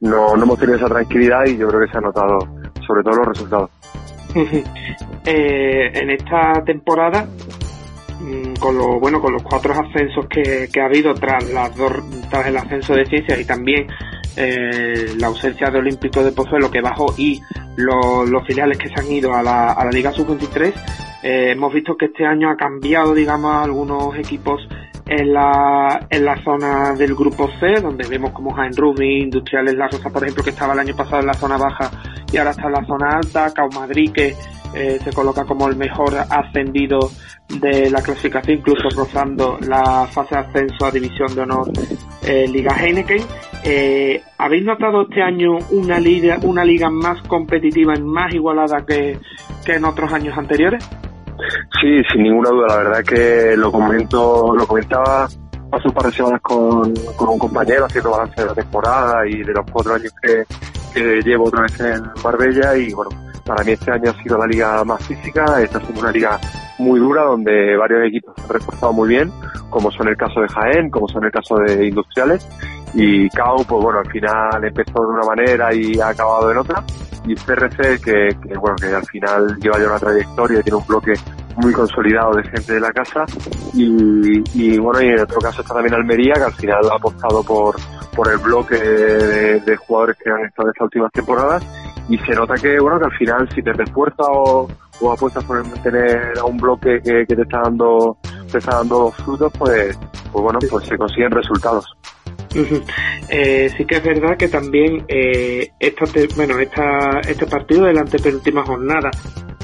no, 0.00 0.36
no 0.36 0.42
hemos 0.42 0.58
tenido 0.58 0.78
esa 0.78 0.88
tranquilidad 0.88 1.46
y 1.46 1.56
yo 1.56 1.68
creo 1.68 1.80
que 1.80 1.92
se 1.92 1.98
ha 1.98 2.00
notado 2.00 2.38
sobre 2.86 3.02
todo 3.02 3.16
los 3.16 3.28
resultados. 3.28 3.70
eh, 5.26 5.90
en 5.94 6.10
esta 6.10 6.62
temporada 6.64 7.26
mm, 8.20 8.54
con 8.60 8.76
los 8.76 9.00
bueno 9.00 9.20
con 9.20 9.32
los 9.32 9.42
cuatro 9.42 9.72
ascensos 9.72 10.26
que, 10.28 10.68
que 10.70 10.80
ha 10.80 10.84
habido 10.84 11.14
tras 11.14 11.48
las 11.50 11.74
dos 11.74 11.92
tras 12.30 12.46
el 12.46 12.56
ascenso 12.58 12.94
de 12.94 13.06
ciencias 13.06 13.40
y 13.40 13.46
también 13.46 13.86
eh, 14.40 15.14
la 15.18 15.26
ausencia 15.26 15.68
de 15.68 15.78
Olímpico 15.80 16.22
de 16.22 16.30
Pozuelo 16.30 16.70
que 16.70 16.80
bajó 16.80 17.12
y 17.16 17.40
los, 17.74 18.46
filiales 18.46 18.78
que 18.78 18.88
se 18.88 19.00
han 19.00 19.10
ido 19.10 19.34
a 19.34 19.42
la, 19.42 19.72
a 19.72 19.84
la 19.84 19.90
Liga 19.90 20.12
Sub-23 20.12 20.72
eh, 21.24 21.50
hemos 21.50 21.74
visto 21.74 21.96
que 21.96 22.06
este 22.06 22.24
año 22.24 22.48
ha 22.48 22.56
cambiado 22.56 23.14
digamos 23.14 23.64
algunos 23.64 24.16
equipos 24.16 24.60
en 25.06 25.32
la, 25.32 26.06
en 26.08 26.24
la 26.24 26.36
zona 26.44 26.92
del 26.92 27.14
grupo 27.14 27.48
C, 27.58 27.80
donde 27.80 28.06
vemos 28.06 28.30
como 28.32 28.52
Jaén 28.52 28.76
Rugby, 28.76 29.22
Industriales 29.22 29.74
La 29.74 29.88
Rosa, 29.88 30.10
por 30.10 30.22
ejemplo, 30.22 30.44
que 30.44 30.50
estaba 30.50 30.74
el 30.74 30.80
año 30.80 30.94
pasado 30.94 31.20
en 31.20 31.26
la 31.26 31.34
zona 31.34 31.56
baja 31.56 31.90
y 32.30 32.36
ahora 32.36 32.50
está 32.50 32.66
en 32.66 32.72
la 32.72 32.84
zona 32.84 33.08
alta, 33.16 33.54
Cau 33.54 33.70
Madrid, 33.72 34.12
que 34.12 34.36
eh, 34.74 34.98
se 35.02 35.12
coloca 35.14 35.44
como 35.46 35.66
el 35.66 35.76
mejor 35.76 36.14
ascendido 36.14 37.10
de 37.48 37.90
la 37.90 38.02
clasificación, 38.02 38.58
incluso 38.58 38.90
rozando 38.90 39.58
la 39.66 40.06
fase 40.06 40.34
de 40.34 40.40
ascenso 40.42 40.84
a 40.84 40.90
División 40.90 41.34
de 41.34 41.40
Honor 41.40 41.72
Liga 42.52 42.76
Heineken. 42.78 43.22
Eh, 43.64 44.22
¿Habéis 44.38 44.64
notado 44.64 45.02
este 45.02 45.22
año 45.22 45.58
una 45.70 45.98
liga, 45.98 46.38
una 46.42 46.64
liga 46.64 46.90
más 46.90 47.20
competitiva 47.22 47.94
y 47.96 48.02
más 48.02 48.32
igualada 48.32 48.84
que, 48.86 49.18
que 49.64 49.74
en 49.74 49.84
otros 49.84 50.12
años 50.12 50.36
anteriores? 50.38 50.84
Sí, 51.80 52.02
sin 52.12 52.22
ninguna 52.22 52.50
duda. 52.50 52.66
La 52.68 52.76
verdad 52.76 53.04
que 53.04 53.56
lo 53.56 53.70
comento, 53.70 54.54
lo 54.56 54.66
comentaba 54.66 55.24
hace 55.70 55.88
un 55.88 55.94
par 55.94 56.06
de 56.06 56.12
semanas 56.12 56.40
con, 56.40 56.94
con 57.16 57.28
un 57.28 57.38
compañero 57.38 57.84
haciendo 57.84 58.10
balance 58.10 58.40
de 58.40 58.46
la 58.46 58.54
temporada 58.54 59.26
y 59.28 59.42
de 59.42 59.52
los 59.52 59.70
cuatro 59.70 59.94
años 59.94 60.12
que, 60.22 60.44
que 60.94 61.20
llevo 61.22 61.44
otra 61.44 61.62
vez 61.62 61.80
en 61.80 62.02
Marbella 62.24 62.76
y 62.76 62.92
bueno, 62.92 63.10
para 63.44 63.62
mí 63.64 63.72
este 63.72 63.90
año 63.90 64.10
ha 64.10 64.22
sido 64.22 64.38
la 64.38 64.46
liga 64.46 64.84
más 64.84 65.06
física, 65.06 65.62
está 65.62 65.80
siendo 65.80 66.00
una 66.00 66.12
liga 66.12 66.38
muy 66.78 67.00
dura 67.00 67.24
donde 67.24 67.76
varios 67.76 68.06
equipos 68.06 68.34
se 68.36 68.42
han 68.42 68.48
reforzado 68.48 68.92
muy 68.92 69.08
bien, 69.08 69.32
como 69.70 69.90
son 69.90 70.08
el 70.08 70.16
caso 70.16 70.40
de 70.40 70.48
Jaén, 70.48 70.90
como 70.90 71.08
son 71.08 71.24
el 71.24 71.30
caso 71.30 71.56
de 71.56 71.86
Industriales 71.86 72.46
y 72.94 73.28
CAO, 73.30 73.64
pues 73.64 73.82
bueno, 73.82 73.98
al 73.98 74.10
final 74.10 74.64
empezó 74.64 75.00
de 75.00 75.06
una 75.06 75.26
manera 75.26 75.74
y 75.74 76.00
ha 76.00 76.08
acabado 76.08 76.50
en 76.50 76.58
otra 76.58 76.82
y 77.26 77.34
CRC 77.34 78.00
que, 78.02 78.56
bueno, 78.58 78.76
que 78.76 78.86
al 78.86 79.04
final 79.06 79.58
lleva 79.60 79.78
ya 79.78 79.86
una 79.86 79.98
trayectoria 79.98 80.60
y 80.60 80.62
tiene 80.62 80.78
un 80.78 80.86
bloque 80.86 81.12
muy 81.56 81.72
consolidado 81.72 82.34
de 82.34 82.44
gente 82.44 82.74
de 82.74 82.80
la 82.80 82.92
casa 82.92 83.24
y, 83.74 84.42
y 84.54 84.78
bueno 84.78 85.02
y 85.02 85.08
en 85.08 85.20
otro 85.20 85.40
caso 85.40 85.60
está 85.60 85.74
también 85.74 85.94
Almería 85.94 86.34
que 86.34 86.44
al 86.44 86.54
final 86.54 86.80
ha 86.90 86.94
apostado 86.94 87.42
por 87.42 87.76
por 88.14 88.30
el 88.30 88.38
bloque 88.38 88.78
de, 88.78 89.60
de 89.60 89.76
jugadores 89.76 90.16
que 90.22 90.30
han 90.30 90.44
estado 90.46 90.68
en 90.68 90.70
estas 90.70 90.84
últimas 90.84 91.12
temporadas 91.12 91.64
y 92.08 92.16
se 92.18 92.32
nota 92.32 92.54
que 92.54 92.78
bueno 92.78 92.98
que 93.00 93.06
al 93.06 93.18
final 93.18 93.48
si 93.52 93.62
te 93.62 93.72
refuerzas 93.72 94.26
o, 94.30 94.68
o 95.00 95.12
apuestas 95.12 95.44
por 95.44 95.66
mantener 95.66 96.38
a 96.38 96.44
un 96.44 96.56
bloque 96.56 97.00
que, 97.02 97.24
que 97.26 97.36
te 97.36 97.42
está 97.42 97.62
dando 97.62 98.16
te 98.50 98.58
está 98.58 98.76
dando 98.76 99.10
frutos 99.10 99.52
pues 99.58 99.98
pues 100.32 100.42
bueno 100.42 100.58
pues 100.70 100.86
se 100.86 100.96
consiguen 100.96 101.30
resultados. 101.30 101.86
Eh, 103.30 103.68
sí 103.76 103.84
que 103.84 103.96
es 103.96 104.02
verdad 104.02 104.38
que 104.38 104.48
también 104.48 105.04
eh, 105.06 105.70
esta 105.78 106.06
bueno 106.34 106.58
esta, 106.58 107.20
este 107.28 107.44
partido 107.44 107.84
de 107.84 107.92
la 107.92 108.00
antepenúltima 108.00 108.64
jornada 108.64 109.10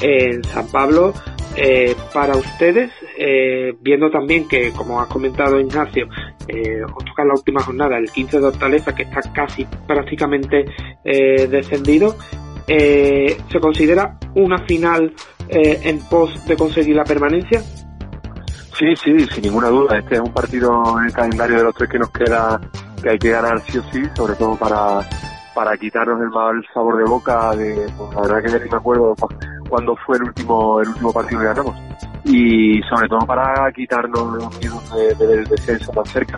en 0.03 0.45
San 0.45 0.69
Pablo 0.69 1.15
eh, 1.57 1.95
para 2.13 2.37
ustedes 2.37 2.91
eh, 3.17 3.73
viendo 3.81 4.11
también 4.11 4.49
que 4.49 4.73
como 4.73 5.01
has 5.01 5.07
comentado 5.07 5.61
Ignacio 5.61 6.09
eh, 6.49 6.83
os 6.83 7.05
toca 7.05 7.25
la 7.25 7.35
última 7.35 7.63
jornada 7.63 7.97
el 7.97 8.11
15 8.11 8.41
de 8.41 8.47
Hortaleza 8.47 8.95
que 8.95 9.05
está 9.05 9.21
casi 9.33 9.65
prácticamente 9.87 10.65
descendido 11.05 12.17
eh, 12.69 13.41
se 13.51 13.61
considera 13.61 14.17
una 14.35 14.59
final 14.67 15.13
eh, 15.49 15.81
en 15.85 15.99
pos 16.01 16.45
de 16.47 16.57
conseguir 16.57 16.97
la 16.97 17.05
permanencia 17.05 17.63
Sí, 18.77 18.87
sí, 18.97 19.27
sin 19.27 19.43
ninguna 19.45 19.69
duda. 19.69 19.99
Este 19.99 20.17
es 20.17 20.21
un 20.21 20.33
partido 20.33 20.99
en 20.99 21.05
el 21.07 21.13
calendario 21.13 21.59
de 21.59 21.63
los 21.65 21.75
tres 21.77 21.89
que 21.89 21.99
nos 21.99 22.11
queda 22.11 22.61
que 23.01 23.11
hay 23.11 23.19
que 23.19 23.31
ganar 23.31 23.61
sí 23.69 23.79
o 23.79 23.83
sí, 23.93 24.03
sobre 24.17 24.35
todo 24.35 24.57
para, 24.57 24.99
para 25.55 25.77
quitarnos 25.77 26.21
el 26.21 26.31
mal 26.31 26.61
sabor 26.75 26.97
de 26.99 27.05
boca 27.05 27.55
de, 27.55 27.87
pues, 27.97 28.15
la 28.17 28.23
verdad 28.23 28.43
que 28.43 28.51
ya 28.51 28.59
ni 28.65 28.69
me 28.71 28.77
acuerdo 28.77 29.15
cu- 29.15 29.29
cuándo 29.69 29.95
fue 30.05 30.17
el 30.17 30.25
último, 30.25 30.81
el 30.81 30.89
último 30.89 31.13
partido 31.13 31.41
que 31.41 31.47
ganamos. 31.47 31.77
Y 32.25 32.81
sobre 32.91 33.07
todo 33.09 33.21
para 33.21 33.71
quitarnos 33.73 34.43
los 34.43 34.59
miedos 34.59 34.97
de, 34.97 35.15
de 35.15 35.27
ver 35.27 35.39
el 35.41 35.45
descenso 35.45 35.93
tan 35.93 36.07
cerca. 36.07 36.37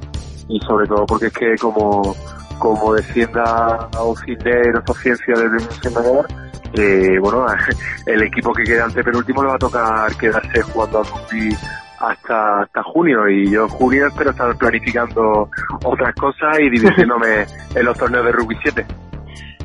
Y 0.48 0.60
sobre 0.60 0.86
todo 0.86 1.06
porque 1.06 1.28
es 1.28 1.32
que 1.32 1.54
como, 1.58 2.14
como 2.58 2.94
descienda 2.94 3.88
o 3.98 4.16
Cisneros 4.16 4.82
o 4.88 4.94
Ciencia 4.94 5.34
desde 5.34 5.64
un 5.64 5.82
senador, 5.82 6.26
eh, 6.74 7.18
bueno, 7.20 7.46
el 8.06 8.22
equipo 8.22 8.52
que 8.52 8.64
queda 8.64 8.84
ante 8.84 9.02
penúltimo 9.02 9.42
le 9.42 9.48
va 9.48 9.54
a 9.54 9.58
tocar 9.58 10.16
quedarse 10.16 10.62
jugando 10.62 10.98
al 10.98 11.06
rugby 11.06 11.56
hasta 11.98 12.60
hasta 12.60 12.82
junio 12.82 13.28
y 13.28 13.50
yo 13.50 13.62
en 13.62 13.68
junio 13.68 14.06
espero 14.06 14.30
estar 14.30 14.54
planificando 14.56 15.48
otras 15.84 16.14
cosas 16.14 16.58
y 16.60 16.68
divirtiéndome 16.68 17.46
en 17.74 17.84
los 17.84 17.96
torneos 17.96 18.24
de 18.26 18.32
rugby 18.32 18.56
7. 18.62 18.86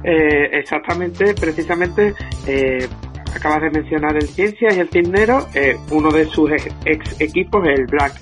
Eh, 0.03 0.49
exactamente, 0.53 1.33
precisamente, 1.35 2.13
eh, 2.47 2.87
acabas 3.35 3.61
de 3.61 3.69
mencionar 3.69 4.15
el 4.15 4.27
Ciencias 4.27 4.75
y 4.75 4.79
el 4.79 4.89
Cisnero, 4.89 5.47
eh, 5.53 5.77
uno 5.91 6.11
de 6.11 6.25
sus 6.25 6.51
ex, 6.51 6.75
ex 6.85 7.21
equipos, 7.21 7.65
el 7.67 7.85
Black 7.85 8.13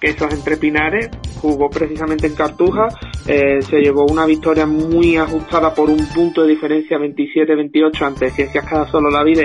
Quesos 0.00 0.32
Entre 0.32 0.56
Pinares, 0.56 1.10
jugó 1.40 1.70
precisamente 1.70 2.26
en 2.26 2.34
Cartuja, 2.34 2.88
eh, 3.26 3.62
se 3.62 3.80
llevó 3.80 4.04
una 4.06 4.26
victoria 4.26 4.66
muy 4.66 5.16
ajustada 5.16 5.74
por 5.74 5.90
un 5.90 6.06
punto 6.14 6.42
de 6.42 6.48
diferencia 6.48 6.98
27-28 6.98 8.06
ante 8.06 8.30
Ciencias 8.30 8.64
Cada 8.68 8.86
Solo 8.88 9.10
la 9.10 9.24
Vida 9.24 9.44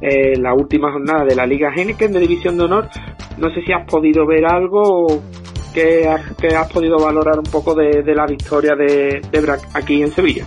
eh, 0.00 0.36
la 0.36 0.52
última 0.52 0.90
jornada 0.90 1.24
de 1.24 1.36
la 1.36 1.46
Liga 1.46 1.72
Heineken 1.72 2.12
de 2.12 2.20
División 2.20 2.58
de 2.58 2.64
Honor. 2.64 2.88
No 3.38 3.48
sé 3.54 3.62
si 3.62 3.72
has 3.72 3.86
podido 3.86 4.26
ver 4.26 4.44
algo 4.44 5.22
que 5.72 6.08
has, 6.08 6.34
que 6.36 6.48
has 6.48 6.70
podido 6.72 6.98
valorar 6.98 7.38
un 7.38 7.44
poco 7.44 7.74
de, 7.74 8.02
de 8.02 8.14
la 8.14 8.26
victoria 8.26 8.74
de, 8.74 9.22
de 9.30 9.40
Brac 9.40 9.60
aquí 9.74 10.02
en 10.02 10.12
Sevilla. 10.12 10.44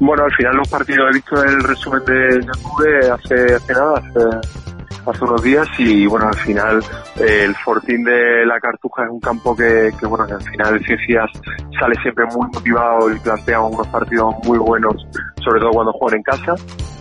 Bueno, 0.00 0.24
al 0.24 0.32
final 0.32 0.56
los 0.56 0.68
partidos 0.68 1.10
he 1.10 1.14
visto 1.16 1.42
el 1.42 1.62
resumen 1.62 2.04
de 2.06 2.40
YouTube 2.46 3.12
hace, 3.12 3.54
hace 3.54 3.72
nada, 3.72 4.40
hace 5.10 5.24
unos 5.24 5.42
días 5.42 5.66
y 5.78 6.06
bueno, 6.06 6.26
al 6.28 6.36
final 6.36 6.80
eh, 7.16 7.44
el 7.44 7.54
Fortín 7.56 8.04
de 8.04 8.44
la 8.46 8.60
Cartuja 8.60 9.04
es 9.04 9.10
un 9.10 9.20
campo 9.20 9.56
que, 9.56 9.90
que 9.98 10.06
bueno, 10.06 10.26
que 10.26 10.34
al 10.34 10.42
final 10.42 10.80
Ciencias 10.84 11.30
sale 11.78 11.94
siempre 12.02 12.24
muy 12.26 12.46
motivado 12.52 13.10
y 13.12 13.18
plantea 13.18 13.60
unos 13.60 13.86
partidos 13.88 14.34
muy 14.44 14.58
buenos, 14.58 15.06
sobre 15.42 15.60
todo 15.60 15.70
cuando 15.70 15.92
juegan 15.92 16.18
en 16.18 16.22
casa 16.22 16.54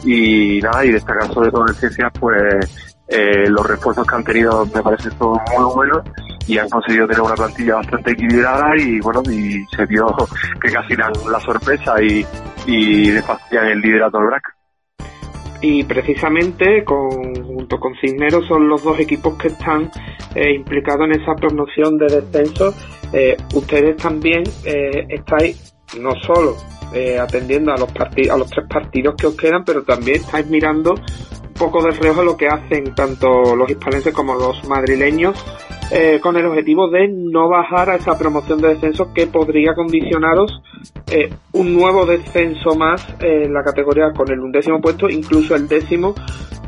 y 0.04 0.60
nada, 0.62 0.86
y 0.86 0.92
destacar 0.92 1.28
sobre 1.34 1.52
todo 1.52 1.68
en 1.68 1.74
Ciencias 1.74 2.12
pues 2.20 2.94
eh, 3.10 3.50
los 3.50 3.66
refuerzos 3.66 4.06
que 4.06 4.16
han 4.16 4.24
tenido 4.24 4.66
me 4.66 4.82
parecen 4.82 5.12
todos 5.18 5.40
muy 5.56 5.74
buenos 5.74 6.02
y 6.48 6.58
han 6.58 6.70
conseguido 6.70 7.08
tener 7.08 7.22
una 7.22 7.36
plantilla 7.36 7.76
bastante 7.76 8.12
equilibrada 8.12 8.76
y 8.78 9.00
bueno, 9.00 9.22
y 9.30 9.66
se 9.76 9.86
vio 9.86 10.08
que 10.62 10.72
casi 10.72 10.96
dan 10.96 11.12
la 11.30 11.40
sorpresa 11.42 12.02
y, 12.02 12.26
y 12.66 13.12
fastidian 13.22 13.68
el 13.68 13.80
liderato 13.80 14.18
al 14.18 14.26
BRAC. 14.28 14.57
Y 15.62 15.84
precisamente 15.84 16.84
con, 16.84 17.34
junto 17.44 17.80
con 17.80 17.96
Cisneros 18.00 18.46
son 18.48 18.68
los 18.68 18.84
dos 18.84 19.00
equipos 19.00 19.38
que 19.38 19.48
están 19.50 19.90
eh, 20.36 20.54
implicados 20.56 21.06
en 21.06 21.22
esa 21.22 21.34
promoción 21.36 21.98
de 21.98 22.06
descenso. 22.08 22.74
Eh, 23.14 23.38
ustedes 23.54 23.98
también 23.98 24.44
eh, 24.66 25.06
estáis 25.10 25.74
no 26.00 26.12
solo 26.22 26.56
eh, 26.94 27.18
atendiendo 27.18 27.72
a 27.72 27.78
los 27.78 27.90
a 27.90 28.38
los 28.38 28.50
tres 28.50 28.68
partidos 28.70 29.16
que 29.16 29.28
os 29.28 29.36
quedan, 29.36 29.64
pero 29.66 29.84
también 29.84 30.18
estáis 30.18 30.48
mirando 30.48 30.94
un 30.94 31.54
poco 31.54 31.84
de 31.84 31.92
reojo 31.92 32.24
lo 32.24 32.38
que 32.38 32.48
hacen 32.48 32.94
tanto 32.94 33.56
los 33.56 33.70
hispalenses 33.70 34.14
como 34.14 34.36
los 34.36 34.68
madrileños 34.68 35.44
eh, 35.92 36.20
con 36.22 36.36
el 36.36 36.46
objetivo 36.46 36.90
de 36.90 37.08
no 37.08 37.48
bajar 37.48 37.90
a 37.90 37.96
esa 37.96 38.18
promoción 38.18 38.60
de 38.60 38.70
descenso 38.70 39.14
que 39.14 39.28
podría 39.28 39.74
condicionaros 39.74 40.62
eh, 41.10 41.30
un 41.54 41.74
nuevo 41.74 42.06
descenso 42.06 42.76
más 42.76 43.06
en 43.22 43.54
la 43.54 43.64
categoría 43.64 44.12
con 44.12 44.30
el 44.32 44.40
undécimo 44.40 44.82
puesto, 44.82 45.10
incluso 45.10 45.56
el 45.56 45.68
décimo 45.68 46.14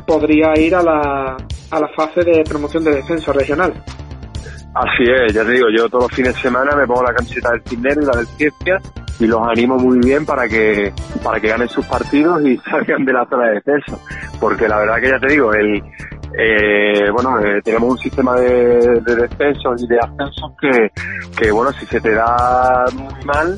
podría 0.06 0.58
ir 0.58 0.74
a 0.74 0.82
la, 0.82 1.36
a 1.70 1.80
la 1.80 1.88
fase 1.88 2.22
de 2.22 2.42
promoción 2.44 2.82
de 2.84 2.96
descenso 2.96 3.32
regional. 3.32 3.72
Así 4.74 5.02
es, 5.02 5.34
ya 5.34 5.44
te 5.44 5.52
digo, 5.52 5.66
yo 5.76 5.88
todos 5.88 6.04
los 6.04 6.12
fines 6.12 6.34
de 6.34 6.40
semana 6.40 6.76
me 6.76 6.86
pongo 6.86 7.02
la 7.02 7.12
camiseta 7.12 7.50
del 7.50 7.62
Cisnero 7.66 8.02
y 8.02 8.06
la 8.06 8.16
del 8.16 8.26
Ciencia 8.26 8.78
y 9.18 9.26
los 9.26 9.40
animo 9.46 9.76
muy 9.76 9.98
bien 9.98 10.24
para 10.24 10.48
que 10.48 10.92
para 11.22 11.40
que 11.40 11.48
ganen 11.48 11.68
sus 11.68 11.84
partidos 11.86 12.42
y 12.42 12.56
salgan 12.70 13.04
de 13.04 13.12
la 13.12 13.26
zona 13.26 13.48
de 13.48 13.54
descenso. 13.54 14.00
Porque 14.40 14.68
la 14.68 14.78
verdad 14.78 15.00
que 15.00 15.08
ya 15.08 15.18
te 15.18 15.32
digo, 15.32 15.52
el 15.52 15.82
eh, 16.38 17.10
bueno, 17.12 17.38
eh, 17.40 17.60
tenemos 17.62 17.92
un 17.92 17.98
sistema 17.98 18.36
de, 18.36 19.00
de 19.00 19.16
descensos 19.16 19.82
y 19.82 19.86
de 19.86 19.98
ascensos 19.98 20.52
que, 20.60 20.90
que, 21.36 21.50
bueno, 21.50 21.72
si 21.72 21.86
se 21.86 22.00
te 22.00 22.14
da 22.14 22.86
muy 22.92 23.24
mal, 23.24 23.56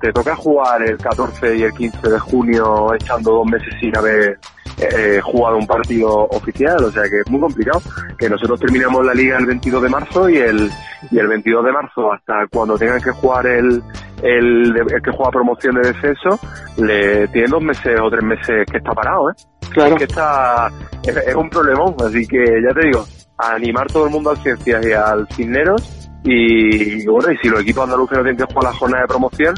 te 0.00 0.12
toca 0.12 0.34
jugar 0.36 0.82
el 0.82 0.96
14 0.96 1.56
y 1.56 1.62
el 1.62 1.72
15 1.72 2.10
de 2.10 2.18
junio 2.18 2.94
echando 2.94 3.32
dos 3.32 3.46
meses 3.46 3.72
sin 3.80 3.96
haber 3.96 4.38
eh, 4.78 5.20
jugado 5.22 5.56
un 5.56 5.66
partido 5.66 6.28
oficial, 6.30 6.84
o 6.84 6.92
sea 6.92 7.02
que 7.04 7.20
es 7.20 7.30
muy 7.30 7.40
complicado. 7.40 7.80
Que 8.18 8.28
nosotros 8.28 8.60
terminamos 8.60 9.04
la 9.04 9.14
liga 9.14 9.38
el 9.38 9.46
22 9.46 9.82
de 9.82 9.88
marzo 9.88 10.28
y 10.28 10.36
el, 10.36 10.70
y 11.10 11.18
el 11.18 11.26
22 11.26 11.64
de 11.64 11.72
marzo 11.72 12.12
hasta 12.12 12.46
cuando 12.48 12.76
tengan 12.78 13.00
que 13.00 13.10
jugar 13.10 13.46
el, 13.46 13.82
el, 14.22 14.74
que 15.02 15.10
juega 15.10 15.30
promoción 15.30 15.76
de 15.76 15.92
descenso, 15.92 16.38
le 16.78 17.28
tienen 17.28 17.50
dos 17.50 17.62
meses 17.62 17.98
o 18.00 18.10
tres 18.10 18.24
meses 18.24 18.66
que 18.70 18.78
está 18.78 18.92
parado, 18.92 19.30
¿eh? 19.30 19.34
Claro. 19.70 19.90
Es 19.92 19.98
que 19.98 20.04
está, 20.04 20.70
es, 21.02 21.16
es 21.16 21.34
un 21.34 21.50
problemón, 21.50 21.94
así 22.04 22.26
que 22.26 22.44
ya 22.62 22.74
te 22.74 22.86
digo, 22.86 23.04
a 23.36 23.54
animar 23.54 23.86
todo 23.86 24.06
el 24.06 24.10
mundo 24.10 24.30
al 24.30 24.38
Ciencias 24.38 24.84
y 24.84 24.92
al 24.92 25.26
Cisneros 25.28 25.98
y 26.24 27.06
bueno, 27.06 27.32
y 27.32 27.36
si 27.38 27.48
los 27.48 27.60
equipos 27.60 27.84
andaluces 27.84 28.18
no 28.18 28.24
tienen 28.24 28.36
que 28.36 28.52
jugar 28.52 28.72
la 28.72 28.78
jornada 28.78 29.02
de 29.02 29.08
promoción, 29.08 29.54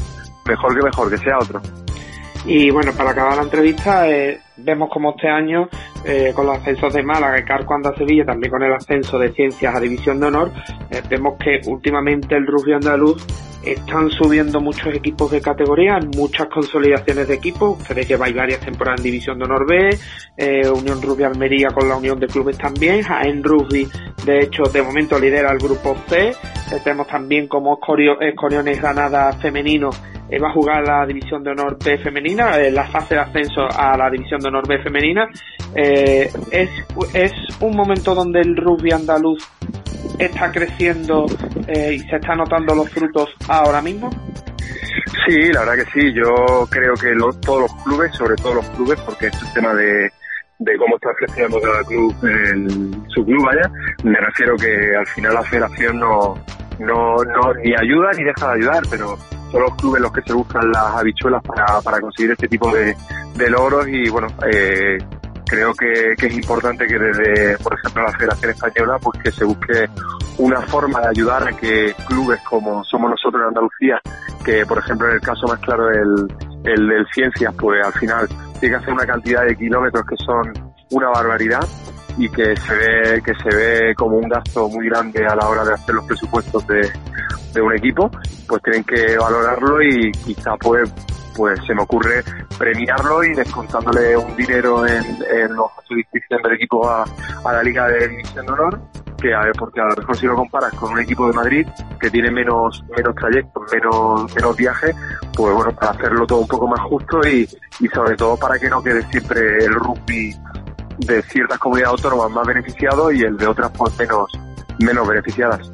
mejor 0.47 0.75
que 0.75 0.85
mejor, 0.85 1.11
que 1.11 1.19
sea 1.19 1.39
otro. 1.39 1.61
Y 2.45 2.71
bueno, 2.71 2.93
para 2.93 3.11
acabar 3.11 3.37
la 3.37 3.43
entrevista, 3.43 4.09
eh, 4.09 4.41
vemos 4.63 4.89
como 4.91 5.11
este 5.11 5.29
año, 5.29 5.69
eh, 6.05 6.33
con 6.35 6.47
los 6.47 6.59
ascensos 6.59 6.93
de 6.93 7.03
Málaga 7.03 7.39
y 7.39 7.45
Carco 7.45 7.75
anda 7.75 7.95
Sevilla, 7.95 8.25
también 8.25 8.51
con 8.51 8.63
el 8.63 8.73
ascenso 8.73 9.19
de 9.19 9.33
Ciencias 9.33 9.75
a 9.75 9.81
División 9.81 10.21
de 10.21 10.27
Honor, 10.27 10.53
eh, 10.91 11.03
vemos 11.09 11.37
que 11.39 11.61
últimamente 11.67 12.37
el 12.37 12.47
rugby 12.47 12.73
andaluz 12.73 13.25
están 13.63 14.11
subiendo 14.11 14.61
muchos 14.61 14.95
equipos 14.95 15.31
de 15.31 15.41
categoría, 15.41 15.99
muchas 16.17 16.49
consolidaciones 16.49 17.29
de 17.29 17.35
equipos. 17.35 17.79
Ustedes 17.79 18.09
lleváis 18.09 18.35
varias 18.35 18.61
temporadas 18.61 19.01
en 19.01 19.05
División 19.05 19.39
de 19.39 19.45
Honor 19.45 19.67
B, 19.67 19.99
eh, 20.37 20.69
Unión 20.71 21.03
Rugby 21.03 21.25
Almería 21.25 21.69
con 21.69 21.89
la 21.89 21.97
Unión 21.97 22.19
de 22.19 22.27
Clubes 22.27 22.57
también, 22.57 23.03
Jaén 23.03 23.43
Rugby, 23.43 23.87
de 24.25 24.39
hecho, 24.41 24.63
de 24.65 24.83
momento 24.83 25.19
lidera 25.19 25.53
el 25.53 25.59
grupo 25.59 25.97
C. 26.09 26.33
Tenemos 26.79 27.07
también 27.09 27.49
como 27.49 27.75
Escorio, 27.75 28.21
Escoriones 28.21 28.81
Granada 28.81 29.33
femenino, 29.33 29.91
eh, 30.29 30.39
va 30.39 30.49
a 30.49 30.53
jugar 30.53 30.87
la 30.87 31.05
División 31.07 31.43
de 31.43 31.51
Honor 31.51 31.77
B 31.83 31.99
femenina, 31.99 32.57
eh, 32.59 32.71
la 32.71 32.87
fase 32.89 33.15
de 33.15 33.21
ascenso 33.21 33.63
a 33.63 33.97
la 33.97 34.09
División 34.11 34.41
de 34.41 34.49
Honor 34.49 34.69
B 34.69 34.79
femenina. 34.83 35.29
Eh, 35.75 36.31
es, 36.51 36.71
es 37.15 37.33
un 37.61 37.77
momento 37.77 38.15
donde 38.15 38.41
el 38.41 38.57
rugby 38.57 38.93
andaluz 38.93 39.47
está 40.19 40.51
creciendo 40.51 41.27
eh, 41.67 41.95
y 41.95 41.99
se 42.01 42.17
está 42.17 42.35
notando 42.35 42.75
los 42.75 42.89
frutos 42.91 43.31
ahora 43.49 43.81
mismo? 43.81 44.11
Sí, 45.27 45.53
la 45.53 45.61
verdad 45.61 45.85
que 45.85 46.01
sí. 46.01 46.13
Yo 46.13 46.67
creo 46.71 46.95
que 46.95 47.15
todos 47.45 47.63
los 47.63 47.75
clubes, 47.85 48.15
sobre 48.15 48.37
todo 48.37 48.55
los 48.55 48.69
clubes, 48.71 49.01
porque 49.01 49.27
es 49.29 49.43
un 49.43 49.53
tema 49.53 49.75
de, 49.75 50.11
de 50.61 50.77
cómo 50.77 50.97
está 50.97 51.11
creciendo 51.15 51.59
cada 51.61 51.83
club 51.85 52.15
en 52.23 53.09
su 53.09 53.25
club, 53.25 53.45
vaya. 53.45 53.71
Me 54.05 54.21
refiero 54.21 54.57
que 54.57 54.95
al 54.95 55.07
final 55.07 55.35
la 55.35 55.43
federación 55.43 55.99
no, 55.99 56.35
no, 56.79 57.17
no 57.17 57.55
ni 57.65 57.73
ayuda 57.75 58.11
ni 58.17 58.25
deja 58.25 58.49
de 58.49 58.55
ayudar, 58.59 58.83
pero 58.91 59.17
son 59.51 59.63
los 59.63 59.75
clubes 59.77 60.03
los 60.03 60.13
que 60.13 60.23
se 60.23 60.35
buscan 60.35 60.71
las 60.71 60.97
habichuelas 60.97 61.43
para, 61.43 61.81
para 61.81 62.01
conseguir 62.01 62.33
este 62.33 62.47
tipo 62.47 62.73
de, 62.73 62.95
de 63.37 63.51
logros 63.51 63.89
y 63.89 64.11
bueno, 64.11 64.29
eh, 64.53 64.99
creo 65.47 65.73
que, 65.73 66.15
que 66.17 66.27
es 66.27 66.35
importante 66.35 66.87
que 66.87 66.99
desde, 66.99 67.57
por 67.59 67.75
ejemplo, 67.75 68.03
la 68.03 68.13
Federación 68.13 68.51
Española, 68.51 68.99
pues 69.03 69.23
que 69.23 69.33
se 69.33 69.45
busque 69.45 69.89
una 70.37 70.61
forma 70.63 71.01
de 71.01 71.09
ayudar 71.09 71.49
a 71.49 71.57
que 71.57 71.95
clubes 72.07 72.41
como 72.43 72.85
somos 72.85 73.11
nosotros 73.11 73.43
en 73.43 73.49
Andalucía, 73.49 74.01
que 74.45 74.67
por 74.67 74.79
ejemplo 74.79 75.09
en 75.09 75.15
el 75.15 75.21
caso 75.21 75.47
más 75.47 75.59
claro 75.61 75.91
el, 75.91 76.29
el 76.65 76.87
del 76.87 77.07
Ciencias, 77.13 77.55
pues 77.59 77.85
al 77.85 77.93
final 77.95 78.29
tiene 78.61 78.77
que 78.77 78.83
hacer 78.83 78.93
una 78.93 79.07
cantidad 79.07 79.45
de 79.45 79.57
kilómetros 79.57 80.05
que 80.07 80.17
son 80.25 80.73
una 80.91 81.09
barbaridad 81.09 81.67
y 82.17 82.29
que 82.29 82.57
se 82.57 82.75
ve 82.75 83.23
que 83.23 83.33
se 83.35 83.57
ve 83.57 83.95
como 83.95 84.19
un 84.19 84.29
gasto 84.29 84.69
muy 84.69 84.89
grande 84.89 85.25
a 85.27 85.35
la 85.35 85.49
hora 85.49 85.65
de 85.65 85.75
hacer 85.75 85.95
los 85.95 86.05
presupuestos 86.05 86.67
de, 86.67 86.91
de 87.55 87.61
un 87.63 87.73
equipo, 87.73 88.11
pues 88.49 88.63
tienen 88.63 88.85
que 88.85 89.17
valorarlo 89.17 89.83
y 89.83 90.13
quizá 90.13 90.57
pues 90.57 90.93
pues 91.37 91.59
se 91.67 91.75
me 91.75 91.83
ocurre 91.83 92.23
premiarlo 92.59 93.25
y 93.25 93.35
descontándole 93.35 94.17
un 94.17 94.37
dinero 94.37 94.87
en, 94.87 95.05
en 95.31 95.55
los 95.55 95.71
gastos 95.77 96.43
del 96.43 96.53
equipo 96.55 96.89
a, 96.89 97.05
a 97.45 97.53
la 97.53 97.63
Liga 97.63 97.89
de 97.89 98.09
División 98.09 98.45
de 98.45 98.53
Honor, 98.53 98.81
que 99.21 99.35
a 99.35 99.43
porque 99.59 99.81
a 99.81 99.85
lo 99.85 99.97
mejor 99.97 100.17
si 100.17 100.27
lo 100.27 100.35
comparas 100.35 100.73
con 100.75 100.93
un 100.93 101.01
equipo 101.01 101.27
de 101.27 101.33
Madrid 101.33 101.67
que 102.01 102.11
tiene 102.11 102.31
menos 102.31 102.83
menos 102.97 103.15
trayectos, 103.15 103.63
menos, 103.73 104.35
menos 104.35 104.57
viajes, 104.57 104.97
pues 105.37 105.55
bueno, 105.55 105.73
para 105.73 105.93
hacerlo 105.93 106.27
todo 106.27 106.41
un 106.41 106.49
poco 106.49 106.67
más 106.67 106.81
justo 106.81 107.21
y, 107.27 107.49
y 107.81 107.89
sobre 107.89 108.17
todo 108.17 108.37
para 108.37 108.59
que 108.59 108.69
no 108.69 108.83
quede 108.83 109.03
siempre 109.11 109.65
el 109.65 109.75
rugby 109.75 110.35
de 110.99 111.23
ciertas 111.23 111.59
comunidades 111.59 111.93
autónomas 111.93 112.31
más 112.31 112.47
beneficiado 112.47 113.11
y 113.11 113.23
el 113.23 113.37
de 113.37 113.47
otras 113.47 113.71
pues 113.77 113.99
menos, 113.99 114.31
menos 114.79 115.09
beneficiadas. 115.09 115.71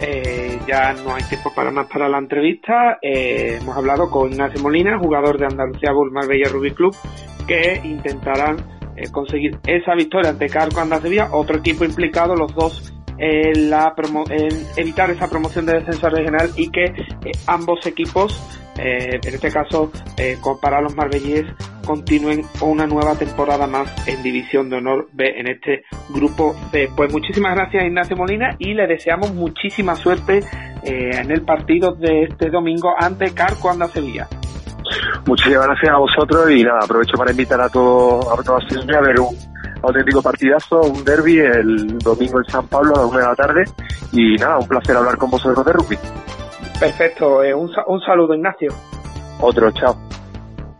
Eh, 0.00 0.58
ya 0.66 0.92
no 0.92 1.14
hay 1.14 1.22
tiempo 1.24 1.52
para 1.54 1.70
más 1.70 1.86
para 1.86 2.08
la 2.08 2.18
entrevista. 2.18 2.98
Eh, 3.00 3.58
hemos 3.60 3.76
hablado 3.76 4.10
con 4.10 4.32
Ignacio 4.32 4.60
Molina, 4.60 4.98
jugador 4.98 5.38
de 5.38 5.46
Andalucía 5.46 5.92
Bull 5.92 6.10
Marbella 6.10 6.48
Rugby 6.50 6.72
Club, 6.72 6.94
que 7.46 7.80
intentarán 7.84 8.56
eh, 8.96 9.10
conseguir 9.10 9.58
esa 9.66 9.94
victoria 9.94 10.30
ante 10.30 10.48
Carco 10.48 10.80
Anda 10.80 11.00
Sevilla, 11.00 11.28
otro 11.32 11.58
equipo 11.58 11.84
implicado, 11.84 12.34
los 12.34 12.54
dos 12.54 12.92
en, 13.18 13.70
la 13.70 13.94
promo- 13.94 14.28
en 14.30 14.66
evitar 14.76 15.10
esa 15.10 15.28
promoción 15.28 15.66
de 15.66 15.74
descenso 15.74 16.08
regional 16.08 16.50
y 16.56 16.70
que 16.70 16.84
eh, 16.84 17.32
ambos 17.46 17.86
equipos, 17.86 18.60
eh, 18.76 19.20
en 19.22 19.34
este 19.34 19.50
caso 19.52 19.92
eh, 20.18 20.36
para 20.60 20.80
los 20.80 20.96
marbellíes, 20.96 21.44
continúen 21.86 22.42
una 22.60 22.86
nueva 22.86 23.14
temporada 23.16 23.66
más 23.66 24.08
en 24.08 24.22
División 24.22 24.68
de 24.70 24.78
Honor 24.78 25.08
B 25.12 25.34
en 25.36 25.46
este 25.48 25.84
grupo 26.08 26.56
C. 26.72 26.88
Pues 26.96 27.12
muchísimas 27.12 27.54
gracias 27.54 27.84
Ignacio 27.84 28.16
Molina 28.16 28.56
y 28.58 28.74
le 28.74 28.86
deseamos 28.86 29.34
muchísima 29.34 29.94
suerte 29.94 30.40
en 30.82 31.30
el 31.30 31.42
partido 31.42 31.92
de 31.92 32.24
este 32.24 32.50
domingo 32.50 32.94
ante 32.98 33.32
Carco 33.32 33.70
Anda 33.70 33.86
Sevilla. 33.88 34.28
Muchísimas 35.26 35.66
gracias 35.66 35.92
a 35.92 35.98
vosotros 35.98 36.50
y 36.50 36.62
nada, 36.64 36.80
aprovecho 36.82 37.16
para 37.16 37.30
invitar 37.30 37.60
a 37.60 37.68
todos 37.68 38.26
a 38.26 38.42
toda 38.42 38.58
a 38.58 39.00
ver 39.00 39.20
un 39.20 39.36
auténtico 39.82 40.22
partidazo, 40.22 40.80
un 40.80 41.04
derby 41.04 41.38
el 41.38 41.98
domingo 41.98 42.38
en 42.38 42.44
San 42.44 42.66
Pablo 42.68 42.94
a 42.94 42.98
las 43.00 43.10
1 43.10 43.18
de 43.18 43.24
la 43.24 43.34
tarde 43.34 43.64
y 44.12 44.36
nada, 44.36 44.58
un 44.58 44.68
placer 44.68 44.96
hablar 44.96 45.16
con 45.16 45.30
vosotros 45.30 45.64
de 45.64 45.72
rugby. 45.72 45.98
Perfecto, 46.78 47.42
eh, 47.42 47.54
un 47.54 48.00
saludo 48.00 48.34
Ignacio. 48.34 48.72
Otro, 49.40 49.70
chao. 49.72 49.96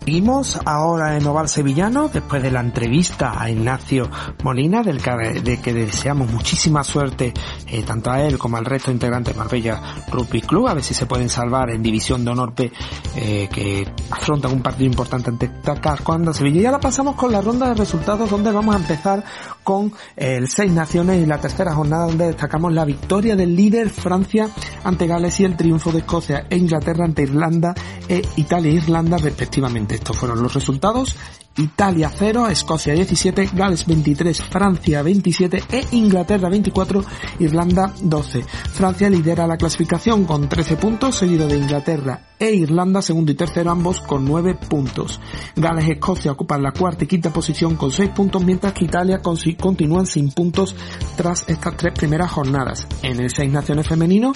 Seguimos 0.05 0.61
ahora 0.67 1.17
en 1.17 1.27
Oval 1.27 1.49
Sevillano, 1.49 2.11
después 2.13 2.43
de 2.43 2.51
la 2.51 2.61
entrevista 2.61 3.41
a 3.41 3.49
Ignacio 3.49 4.11
Molina, 4.43 4.83
del 4.83 5.01
que, 5.01 5.41
de 5.41 5.61
que 5.63 5.73
deseamos 5.73 6.31
muchísima 6.31 6.85
suerte 6.85 7.33
eh, 7.69 7.83
tanto 7.85 8.11
a 8.11 8.21
él 8.21 8.37
como 8.37 8.59
al 8.59 8.67
resto 8.67 8.91
de 8.91 8.97
integrantes 8.97 9.35
Marbella 9.35 9.81
Rugby 10.13 10.43
Club, 10.43 10.69
a 10.69 10.75
ver 10.75 10.85
si 10.85 10.93
se 10.93 11.07
pueden 11.07 11.31
salvar 11.31 11.71
en 11.71 11.83
División 11.83 12.23
de 12.23 12.31
Honor 12.33 12.53
B, 12.55 12.71
eh, 13.17 13.49
que 13.51 13.89
afrontan 14.11 14.53
un 14.53 14.61
partido 14.61 14.91
importante 14.91 15.31
ante 15.31 15.51
Carco 15.81 16.13
Anda 16.13 16.35
Sevilla. 16.35 16.61
Y 16.61 16.67
ahora 16.67 16.81
pasamos 16.81 17.17
con 17.17 17.33
la 17.33 17.41
ronda 17.41 17.69
de 17.69 17.75
resultados, 17.75 18.29
donde 18.29 18.53
vamos 18.53 18.75
a 18.75 18.79
empezar 18.79 19.25
con 19.65 19.93
el 20.15 20.49
Seis 20.49 20.71
Naciones 20.71 21.23
y 21.23 21.27
la 21.27 21.41
tercera 21.41 21.75
jornada, 21.75 22.07
donde 22.07 22.27
destacamos 22.27 22.73
la 22.73 22.85
victoria 22.85 23.35
del 23.35 23.57
líder 23.57 23.91
Francia 23.91 24.49
ante 24.85 25.07
Gales 25.07 25.41
y 25.41 25.45
el 25.45 25.57
triunfo 25.57 25.91
de 25.91 25.99
Escocia 26.01 26.47
e 26.49 26.57
Inglaterra 26.57 27.05
ante 27.05 27.23
Irlanda 27.23 27.75
e 28.09 28.23
Italia 28.37 28.71
e 28.71 28.75
Irlanda 28.75 29.17
respectivamente. 29.19 29.97
Estos 29.97 30.17
fueron 30.17 30.43
los 30.43 30.55
resultados. 30.55 31.17
Italia 31.57 32.11
0, 32.13 32.49
Escocia 32.49 32.95
17, 32.95 33.51
Gales 33.53 33.87
23, 33.87 34.43
Francia 34.43 35.03
27 35.03 35.63
e 35.71 35.85
Inglaterra 35.93 36.49
24, 36.49 37.05
Irlanda 37.39 37.93
12. 38.03 38.43
Francia 38.43 39.09
lidera 39.09 39.47
la 39.47 39.57
clasificación 39.57 40.25
con 40.25 40.49
13 40.49 40.77
puntos, 40.77 41.15
seguido 41.15 41.47
de 41.47 41.59
Inglaterra 41.59 42.31
e 42.37 42.53
Irlanda 42.53 43.01
segundo 43.01 43.31
y 43.31 43.37
tercero 43.37 43.71
ambos 43.71 44.01
con 44.01 44.25
9 44.25 44.57
puntos. 44.69 45.21
Gales 45.55 45.87
y 45.87 45.93
Escocia 45.93 46.33
ocupan 46.33 46.63
la 46.63 46.73
cuarta 46.73 47.05
y 47.05 47.07
quinta 47.07 47.33
posición 47.33 47.77
con 47.77 47.93
6 47.93 48.11
puntos, 48.11 48.45
mientras 48.45 48.73
que 48.73 48.87
Italia 48.87 49.23
continúan 49.23 50.07
sin 50.07 50.33
puntos 50.33 50.75
tras 51.17 51.49
estas 51.49 51.77
tres 51.77 51.95
primeras 51.97 52.33
jornadas. 52.33 52.89
En 53.03 53.21
el 53.21 53.31
Seis 53.31 53.53
Naciones 53.53 53.87
femenino, 53.87 54.33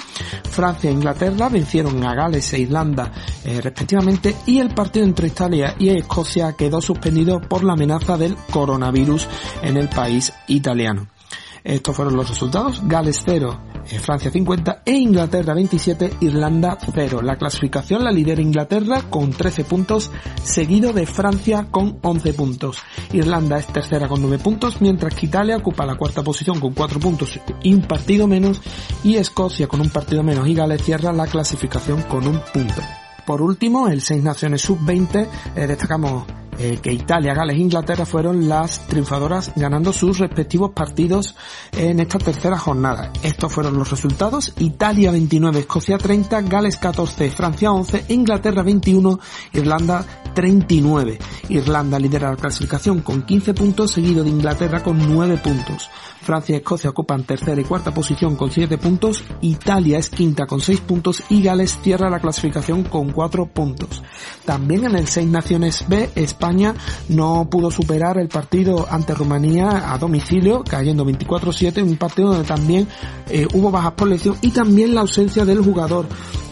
Francia 0.51 0.89
e 0.89 0.93
Inglaterra 0.93 1.49
vencieron 1.49 2.05
a 2.05 2.14
Gales 2.14 2.53
e 2.53 2.61
Irlanda 2.61 3.11
eh, 3.45 3.61
respectivamente 3.61 4.37
y 4.47 4.61
el 4.61 4.73
partido 4.73 5.05
entre 5.05 5.27
Italia 5.27 5.75
y 5.79 5.89
Escocia 5.89 6.53
quedó 6.53 6.81
suspendido 6.81 7.07
por 7.48 7.64
la 7.64 7.72
amenaza 7.72 8.16
del 8.16 8.36
coronavirus 8.50 9.26
en 9.62 9.76
el 9.76 9.88
país 9.88 10.32
italiano. 10.46 11.09
Estos 11.64 11.96
fueron 11.96 12.16
los 12.16 12.28
resultados. 12.28 12.80
Gales 12.84 13.22
0, 13.24 13.61
eh, 13.90 13.98
Francia 13.98 14.30
50 14.30 14.82
e 14.84 14.92
Inglaterra 14.92 15.54
27, 15.54 16.14
Irlanda 16.20 16.78
0. 16.94 17.20
La 17.22 17.36
clasificación 17.36 18.04
la 18.04 18.12
lidera 18.12 18.40
Inglaterra 18.40 19.02
con 19.11 19.30
13 19.30 19.64
puntos, 19.64 20.11
seguido 20.42 20.92
de 20.92 21.06
Francia 21.06 21.66
con 21.70 21.98
11 22.02 22.34
puntos. 22.34 22.78
Irlanda 23.12 23.59
es 23.59 23.66
tercera 23.66 24.06
con 24.06 24.22
9 24.22 24.38
puntos, 24.38 24.80
mientras 24.80 25.14
que 25.14 25.26
Italia 25.26 25.56
ocupa 25.56 25.84
la 25.84 25.96
cuarta 25.96 26.22
posición 26.22 26.61
con 26.61 26.74
4 26.74 27.00
puntos 27.00 27.38
y 27.62 27.74
un 27.74 27.82
partido 27.82 28.26
menos, 28.26 28.61
y 29.02 29.16
Escocia 29.16 29.66
con 29.66 29.80
un 29.80 29.90
partido 29.90 30.22
menos 30.22 30.46
y 30.46 30.54
Gales 30.54 30.82
cierra 30.82 31.12
la 31.12 31.26
clasificación 31.26 32.02
con 32.02 32.26
un 32.26 32.40
punto. 32.52 32.82
Por 33.28 33.42
último, 33.42 33.88
el 33.88 34.00
Seis 34.00 34.22
Naciones 34.22 34.62
Sub-20, 34.62 35.28
eh, 35.54 35.66
destacamos 35.66 36.24
eh, 36.59 36.78
que 36.82 36.92
Italia, 36.92 37.34
Gales 37.34 37.56
e 37.56 37.61
Inglaterra 37.61 38.04
fueron 38.04 38.48
las 38.48 38.86
triunfadoras 38.88 39.52
ganando 39.54 39.92
sus 39.92 40.18
respectivos 40.18 40.72
partidos 40.72 41.36
en 41.72 42.00
esta 42.00 42.18
tercera 42.18 42.59
jornada. 42.59 43.12
Estos 43.22 43.52
fueron 43.52 43.78
los 43.78 43.90
resultados. 43.90 44.52
Italia 44.59 45.12
29, 45.12 45.61
Escocia 45.61 45.98
30, 45.98 46.42
Gales 46.42 46.76
14, 46.76 47.30
Francia 47.30 47.70
11, 47.70 48.06
Inglaterra 48.09 48.62
21, 48.62 49.20
Irlanda 49.52 50.04
39. 50.34 51.18
Irlanda 51.48 51.98
lidera 51.98 52.30
la 52.30 52.36
clasificación 52.36 53.02
con 53.02 53.22
15 53.22 53.54
puntos, 53.54 53.92
seguido 53.92 54.24
de 54.24 54.30
Inglaterra 54.30 54.82
con 54.82 54.98
9 54.98 55.36
puntos. 55.38 55.88
Francia 56.20 56.56
y 56.56 56.59
Escocia 56.59 56.90
ocupan 56.90 57.24
tercera 57.24 57.61
y 57.61 57.64
cuarta 57.64 57.94
posición 57.94 58.36
con 58.36 58.50
7 58.50 58.76
puntos, 58.76 59.24
Italia 59.40 59.98
es 59.98 60.11
quinta 60.11 60.46
con 60.46 60.61
6 60.61 60.80
puntos 60.80 61.22
y 61.30 61.42
Gales 61.42 61.78
cierra 61.80 62.11
la 62.11 62.20
clasificación 62.20 62.82
con 62.82 63.12
4 63.12 63.46
puntos. 63.46 64.02
También 64.44 64.84
en 64.84 64.96
el 64.96 65.06
Seis 65.06 65.28
Naciones 65.28 65.84
B, 65.88 66.11
España 66.16 66.47
no 67.09 67.49
pudo 67.51 67.70
superar 67.70 68.18
el 68.18 68.28
partido 68.28 68.86
ante 68.90 69.14
Rumanía 69.14 69.92
a 69.92 69.99
domicilio, 69.99 70.64
cayendo 70.64 71.05
24-7, 71.05 71.82
un 71.82 71.96
partido 71.96 72.30
donde 72.32 72.46
también 72.46 72.86
eh, 73.28 73.46
hubo 73.55 73.70
bajas 73.70 73.92
por 73.92 74.09
lesión 74.09 74.36
y 74.42 74.51
también 74.51 74.94
la 74.94 75.03
ausencia 75.03 75.44
del 75.44 75.62
jugador 75.62 76.07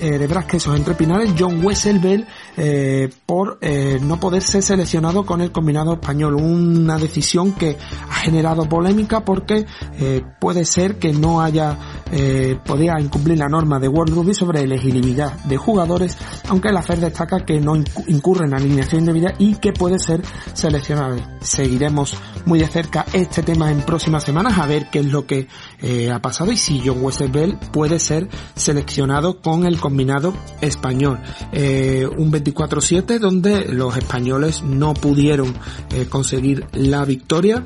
eh, 0.06 0.18
de 0.18 0.26
Brasquesos 0.28 0.76
entre 0.76 0.94
Pinares, 0.94 1.34
John 1.36 1.64
Wesselbel, 1.64 2.26
eh, 2.56 3.10
por 3.26 3.58
eh, 3.60 3.98
no 4.00 4.20
poder 4.20 4.40
ser 4.40 4.62
seleccionado 4.62 5.26
con 5.26 5.40
el 5.40 5.50
combinado 5.50 5.94
español. 5.94 6.36
Una 6.36 6.96
decisión 6.96 7.52
que 7.52 7.76
ha 8.08 8.14
generado 8.14 8.68
polémica 8.68 9.24
porque 9.24 9.66
eh, 9.98 10.22
puede 10.40 10.64
ser 10.64 11.00
que 11.00 11.12
no 11.12 11.40
haya 11.40 11.78
podía 12.64 13.00
incumplir 13.00 13.36
la 13.38 13.48
norma 13.48 13.80
de 13.80 13.88
World 13.88 14.14
Rugby 14.14 14.32
sobre 14.32 14.60
elegibilidad 14.60 15.32
de 15.44 15.56
jugadores, 15.56 16.16
aunque 16.48 16.70
la 16.70 16.80
FED 16.80 17.00
destaca 17.00 17.44
que 17.44 17.60
no 17.60 17.74
incurre 17.74 18.46
en 18.46 18.54
alineación 18.54 19.00
indebida 19.00 19.34
y 19.38 19.56
que 19.56 19.72
puede 19.72 19.98
ser 19.98 20.22
seleccionado. 20.54 21.16
Seguiremos 21.40 22.16
muy 22.44 22.60
de 22.60 22.68
cerca 22.68 23.04
este 23.12 23.42
tema 23.42 23.72
en 23.72 23.82
próximas 23.82 24.22
semanas 24.22 24.56
a 24.56 24.66
ver 24.66 24.88
qué 24.88 25.00
es 25.00 25.06
lo 25.06 25.26
que 25.26 25.48
ha 26.12 26.18
pasado 26.20 26.52
y 26.52 26.56
si 26.56 26.80
John 26.84 27.02
Westerveld 27.02 27.72
puede 27.72 27.98
ser 27.98 28.28
seleccionado 28.54 29.40
con 29.40 29.66
el 29.66 29.80
combinado 29.80 29.95
español. 30.60 31.18
Eh, 31.52 32.06
un 32.16 32.30
24-7 32.32 33.18
donde 33.18 33.66
los 33.66 33.96
españoles 33.96 34.62
no 34.62 34.94
pudieron 34.94 35.54
eh, 35.94 36.06
conseguir 36.08 36.66
la 36.72 37.04
victoria. 37.04 37.64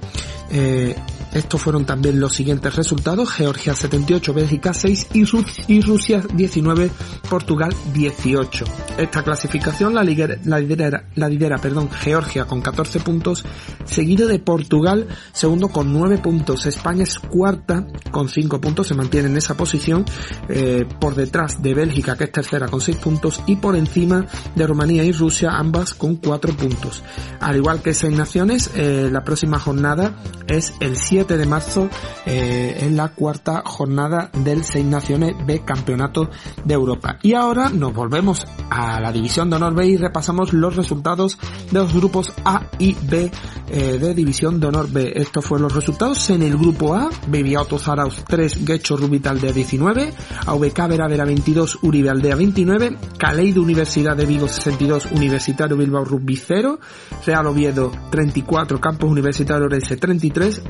Eh, 0.51 0.95
estos 1.33 1.63
fueron 1.63 1.85
también 1.85 2.19
los 2.19 2.35
siguientes 2.35 2.75
resultados. 2.75 3.31
Georgia 3.31 3.75
78, 3.75 4.35
Bélgica 4.35 4.75
6 4.75 5.09
y, 5.15 5.81
Rusia 5.81 6.23
19, 6.35 6.91
Portugal 7.29 7.73
18. 7.95 8.65
Esta 8.99 9.23
clasificación 9.23 9.95
la 9.95 10.03
lidera, 10.03 10.37
la 10.45 10.59
lidera, 10.59 11.05
la 11.15 11.29
lidera 11.29 11.59
perdón, 11.59 11.89
Georgia 11.91 12.47
con 12.47 12.61
14 12.61 13.01
puntos, 13.01 13.45
seguido 13.85 14.27
de 14.27 14.39
Portugal, 14.41 15.07
segundo 15.33 15.69
con 15.69 15.93
9 15.93 16.19
puntos. 16.19 16.67
España 16.67 17.05
es 17.05 17.19
cuarta 17.19 17.87
con 18.11 18.29
5 18.29 18.61
puntos, 18.61 18.89
se 18.89 18.95
mantiene 18.95 19.29
en 19.29 19.37
esa 19.37 19.57
posición, 19.57 20.05
eh, 20.49 20.85
por 21.01 21.15
detrás 21.15 21.63
de 21.63 21.75
Bélgica 21.75 22.17
que 22.17 22.25
es 22.25 22.33
tercera 22.33 22.67
con 22.67 22.81
6 22.81 22.97
puntos 22.97 23.43
y 23.47 23.57
por 23.57 23.77
encima 23.77 24.27
de 24.57 24.67
Rumanía 24.67 25.05
y 25.05 25.13
Rusia, 25.13 25.51
ambas 25.53 25.95
con 25.95 26.17
4 26.17 26.57
puntos. 26.57 27.05
Al 27.41 27.57
igual 27.57 27.83
que 27.83 27.95
seis 27.95 28.17
naciones, 28.17 28.71
eh, 28.75 29.09
la 29.11 29.23
próxima 29.23 29.59
jornada 29.59 30.17
es 30.49 30.73
el 30.81 30.97
7 30.97 31.20
de 31.27 31.47
marzo 31.47 31.89
eh, 32.27 32.79
en 32.81 32.97
la 32.97 33.09
cuarta 33.09 33.63
jornada 33.65 34.31
del 34.33 34.65
Seis 34.65 34.85
Naciones 34.85 35.35
B 35.47 35.63
Campeonato 35.65 36.31
de 36.65 36.75
Europa. 36.75 37.19
Y 37.23 37.35
ahora 37.35 37.69
nos 37.69 37.93
volvemos 37.93 38.47
a 38.71 39.01
la 39.01 39.13
División 39.13 39.51
de 39.51 39.57
Honor 39.57 39.75
B 39.75 39.87
y 39.87 39.97
repasamos 39.97 40.53
los 40.53 40.77
resultados 40.77 41.39
de 41.71 41.79
los 41.79 41.93
grupos 41.93 42.33
A 42.45 42.67
y 42.79 42.97
B 43.03 43.31
eh, 43.69 43.99
de 44.01 44.15
División 44.15 44.61
de 44.61 44.67
Honor 44.67 44.91
B. 44.91 45.13
Estos 45.15 45.45
fueron 45.45 45.65
los 45.65 45.75
resultados 45.75 46.29
en 46.31 46.43
el 46.43 46.57
grupo 46.57 46.95
A, 46.95 47.09
Baby 47.29 47.55
Auto 47.55 47.79
Zarauz 47.79 48.25
3, 48.27 48.65
Guecho 48.65 48.97
Rubital 48.97 49.41
de 49.41 49.53
19, 49.53 50.13
AVK 50.47 50.89
Vera 50.89 51.09
Vera 51.09 51.25
22, 51.25 51.79
Uribe 51.83 52.11
Aldea 52.11 52.37
29, 52.37 52.97
Caleido 53.19 53.63
Universidad 53.63 54.17
de 54.17 54.27
Vigo 54.27 54.49
62, 54.49 55.13
Universitario 55.13 55.77
Bilbao 55.77 56.05
Rugby 56.05 56.37
0, 56.37 56.81
Real 57.27 57.47
Oviedo 57.47 57.93
34, 58.11 58.81
Campus 58.81 59.11
Universitario 59.11 59.67
Orense 59.67 59.97
33, 59.97 60.63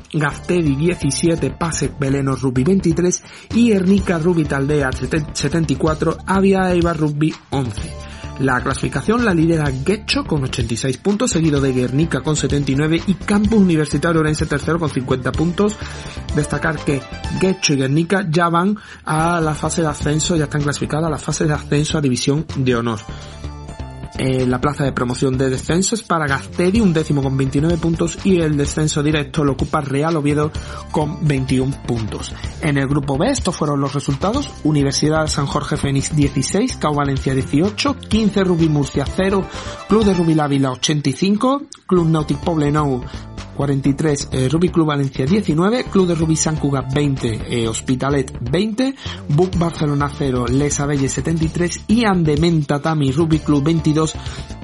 Teddy 0.47 0.77
17, 0.77 1.51
Pasek 1.51 1.99
Beleno 1.99 2.37
Rugby 2.37 2.65
23 2.65 3.23
y 3.55 3.73
Ernica 3.73 4.19
Rugby 4.19 4.45
Taldea 4.45 4.91
74, 4.93 6.19
Avia 6.27 6.73
Eibar 6.73 6.97
Rugby 6.97 7.35
11. 7.51 8.11
La 8.41 8.63
clasificación 8.63 9.23
la 9.23 9.35
lidera 9.35 9.71
Getcho 9.85 10.25
con 10.25 10.43
86 10.45 10.97
puntos, 10.97 11.31
seguido 11.31 11.61
de 11.61 11.73
Guernica 11.73 12.23
con 12.23 12.37
79 12.37 13.03
y 13.07 13.15
Campus 13.15 13.59
Universitario 13.61 14.21
Orense 14.21 14.47
tercero 14.47 14.79
con 14.79 14.89
50 14.89 15.31
puntos. 15.31 15.77
Destacar 16.35 16.83
que 16.83 17.03
Getcho 17.39 17.75
y 17.75 17.77
Guernica 17.77 18.27
ya 18.31 18.49
van 18.49 18.79
a 19.05 19.43
la 19.43 19.55
fase 19.55 19.83
de 19.83 19.89
ascenso, 19.89 20.37
ya 20.37 20.45
están 20.45 20.63
clasificadas 20.63 21.09
a 21.09 21.11
la 21.11 21.19
fase 21.19 21.47
de 21.47 21.53
ascenso 21.53 21.99
a 21.99 22.01
División 22.01 22.47
de 22.57 22.77
Honor. 22.77 23.01
Eh, 24.19 24.47
la 24.47 24.61
plaza 24.61 24.85
de 24.85 24.93
promoción 24.93 25.39
de 25.39 25.51
descenso 25.51 25.95
es 25.95 26.03
para 26.03 26.27
Gastedi, 26.27 26.81
un 26.81 26.93
décimo 26.93 27.23
con 27.23 27.37
29 27.37 27.77
puntos, 27.79 28.19
y 28.25 28.41
el 28.41 28.57
descenso 28.57 29.03
directo 29.03 29.45
lo 29.45 29.53
ocupa 29.53 29.81
Real 29.81 30.17
Oviedo 30.17 30.51
con 30.91 31.27
21 31.27 31.83
puntos. 31.87 32.35
En 32.61 32.77
el 32.77 32.89
grupo 32.89 33.17
B, 33.17 33.31
estos 33.31 33.57
fueron 33.57 33.81
los 33.81 33.95
resultados. 33.95 34.51
Universidad 34.65 35.27
San 35.29 35.47
Jorge 35.47 35.77
Fénix 35.77 36.15
16, 36.15 36.77
Cau 36.77 36.95
Valencia 36.95 37.35
18, 37.35 37.97
15 38.09 38.45
Rubí 38.45 38.69
Murcia 38.69 39.05
0, 39.07 39.45
Club 39.89 40.05
de 40.05 40.15
Rubí 40.15 40.39
Ávila 40.39 40.73
85, 40.73 41.63
Club 41.87 42.09
Nautic 42.09 42.39
Poblenou 42.39 43.03
43, 43.61 44.29
eh, 44.33 44.49
Rugby 44.49 44.71
Club 44.71 44.87
Valencia 44.87 45.27
19, 45.27 45.85
Club 45.85 46.07
de 46.07 46.15
Rugby 46.15 46.35
San 46.35 46.57
Cugat 46.57 46.95
20, 46.95 47.43
eh, 47.47 47.69
Hospitalet 47.69 48.39
20, 48.41 48.95
Buc 49.29 49.59
Barcelona 49.59 50.11
0, 50.17 50.47
Les 50.49 50.81
Abelles 50.81 51.13
73 51.13 51.85
y 51.89 52.07
Andementa 52.07 52.81
Tami 52.81 53.13
Rugby 53.13 53.41
Club 53.41 53.63
22, 53.65 54.15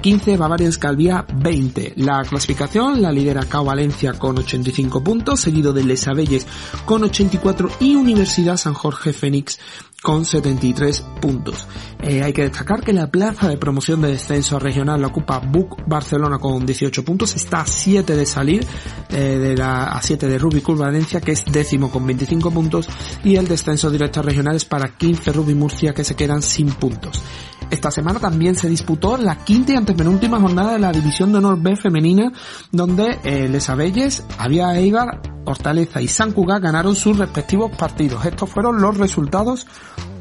15, 0.01 0.37
Bavarian 0.37 0.71
Scalvia 0.71 1.23
20. 1.31 1.93
La 1.97 2.23
clasificación 2.23 2.99
la 2.99 3.11
lidera 3.11 3.45
Cao 3.45 3.65
Valencia 3.65 4.13
con 4.13 4.39
85 4.39 5.03
puntos, 5.03 5.41
seguido 5.41 5.73
de 5.73 5.83
Les 5.83 6.07
Abelles 6.07 6.47
con 6.85 7.03
84 7.03 7.69
y 7.79 7.93
Universidad 7.93 8.57
San 8.57 8.73
Jorge 8.73 9.13
Fénix 9.13 9.59
con 10.01 10.25
73 10.25 11.01
puntos. 11.21 11.67
Eh, 12.01 12.21
hay 12.21 12.31
que 12.31 12.43
destacar 12.43 12.81
que 12.81 12.93
la 12.93 13.07
plaza 13.07 13.49
de 13.49 13.57
promoción 13.57 14.01
de 14.01 14.09
descenso 14.09 14.59
regional 14.59 15.01
la 15.01 15.07
ocupa 15.07 15.39
BUC 15.39 15.87
Barcelona 15.87 16.37
con 16.37 16.65
18 16.65 17.03
puntos, 17.03 17.35
está 17.35 17.61
a 17.61 17.65
7 17.65 18.15
de 18.15 18.25
salir 18.25 18.65
eh, 19.09 19.37
de 19.37 19.57
la, 19.57 19.85
a 19.85 20.01
7 20.01 20.27
de 20.27 20.37
Ruby 20.37 20.61
Club 20.61 20.77
Valencia 20.77 21.19
que 21.19 21.31
es 21.31 21.43
décimo 21.45 21.89
con 21.89 22.05
25 22.05 22.51
puntos 22.51 22.87
y 23.23 23.35
el 23.35 23.47
descenso 23.47 23.89
directo 23.89 24.21
regional 24.21 24.55
es 24.55 24.65
para 24.65 24.95
15 24.95 25.33
Ruby 25.33 25.55
Murcia 25.55 25.93
que 25.93 26.03
se 26.03 26.15
quedan 26.15 26.41
sin 26.41 26.69
puntos. 26.73 27.21
Esta 27.69 27.91
semana 27.91 28.19
también 28.19 28.55
se 28.55 28.69
disputó 28.69 29.17
la 29.17 29.35
quinta 29.43 29.73
y 29.73 29.75
antepenúltima 29.75 30.39
jornada 30.39 30.73
de 30.73 30.79
la 30.79 30.91
División 30.91 31.31
de 31.31 31.39
Honor 31.39 31.61
B 31.61 31.75
femenina, 31.75 32.31
donde 32.71 33.19
eh, 33.23 33.47
Les 33.49 33.69
Abelles, 33.69 34.23
Avia 34.37 34.73
Eibar, 34.75 35.21
Hortaleza 35.45 36.01
y 36.01 36.07
San 36.07 36.31
Cugat 36.31 36.61
ganaron 36.61 36.95
sus 36.95 37.17
respectivos 37.17 37.71
partidos. 37.75 38.25
Estos 38.25 38.49
fueron 38.49 38.81
los 38.81 38.97
resultados. 38.97 39.67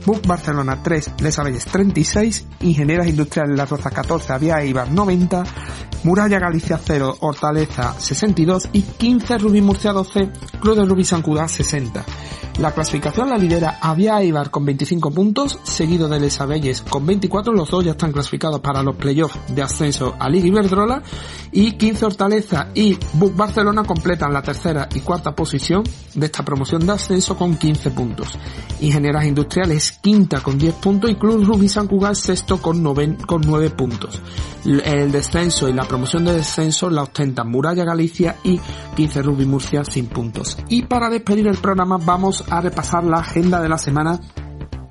Buc 0.05 0.25
Barcelona 0.25 0.81
3, 0.85 1.15
Les 1.21 1.37
Abelles 1.37 1.65
36, 1.65 2.47
Ingenieras 2.61 3.09
Industriales 3.09 3.57
La 3.57 3.67
Roza 3.67 3.91
14, 3.91 4.33
Avia 4.33 4.61
Eibar 4.63 4.89
90, 4.93 5.43
Muralla 6.05 6.39
Galicia 6.39 6.79
0, 6.83 7.17
Hortaleza 7.21 7.93
62 7.99 8.69
y 8.73 8.83
15 8.83 9.39
Rubí 9.39 9.61
Murcia 9.61 9.93
12, 9.93 10.31
Club 10.61 10.77
de 10.77 10.85
Rubí 10.85 11.05
San 11.05 11.23
Cugat 11.23 11.49
60. 11.49 12.05
La 12.59 12.73
clasificación 12.73 13.29
la 13.29 13.37
lidera 13.37 13.79
Avia 13.83 14.19
Eibar 14.19 14.51
con 14.51 14.65
25 14.65 15.11
puntos, 15.11 15.59
seguido 15.63 16.09
de 16.09 16.19
Les 16.19 16.41
Abelles 16.41 16.81
con 16.81 17.05
24. 17.05 17.53
Los 17.53 17.71
dos 17.71 17.85
ya 17.85 17.91
están 17.91 18.13
clasificados 18.13 18.61
para 18.61 18.83
los 18.83 18.97
playoffs 18.97 19.39
de 19.55 19.61
ascenso 19.61 20.15
a 20.19 20.31
Liga 20.31 20.47
Iberdrola. 20.47 21.03
Y 21.53 21.73
15 21.73 22.07
Hortaleza 22.07 22.69
y 22.75 22.99
Buc 23.13 23.37
Barcelona 23.37 23.85
completan 23.85 24.33
la 24.33 24.41
tercera 24.41 24.89
y 24.95 25.01
cuarta 25.01 25.35
posición 25.35 25.85
de 26.15 26.27
esta 26.27 26.45
promoción 26.45 26.87
de 26.87 26.93
ascenso 26.93 27.37
con 27.37 27.57
15 27.57 27.91
puntos. 27.91 28.39
Ingenieras 28.81 29.27
Industriales 29.27 29.93
quinta 30.01 30.41
con 30.41 30.59
10 30.59 30.75
puntos 30.77 31.11
y 31.11 31.17
Club 31.17 31.45
Rugby 31.45 31.69
San 31.69 31.87
Cugat 31.87 32.15
sexto 32.15 32.57
con, 32.63 32.83
con 33.27 33.43
9 33.43 33.71
puntos. 33.71 34.21
El 34.65 35.13
descenso 35.13 35.69
y 35.69 35.75
la 35.75 35.85
promoción 35.85 36.25
de 36.25 36.33
descenso 36.33 36.91
la 36.91 37.03
ostentan 37.03 37.51
Muralla 37.51 37.85
Galicia 37.85 38.37
y 38.43 38.59
15 38.97 39.23
Rugby 39.23 39.45
Murcia 39.45 39.85
sin 39.85 40.07
puntos. 40.07 40.59
Y 40.69 40.83
para 40.83 41.11
despedir 41.11 41.47
el 41.47 41.59
programa 41.59 41.99
vamos 41.99 42.46
a 42.51 42.61
repasar 42.61 43.05
la 43.05 43.19
agenda 43.19 43.61
de 43.61 43.69
la 43.69 43.79
semana 43.79 44.21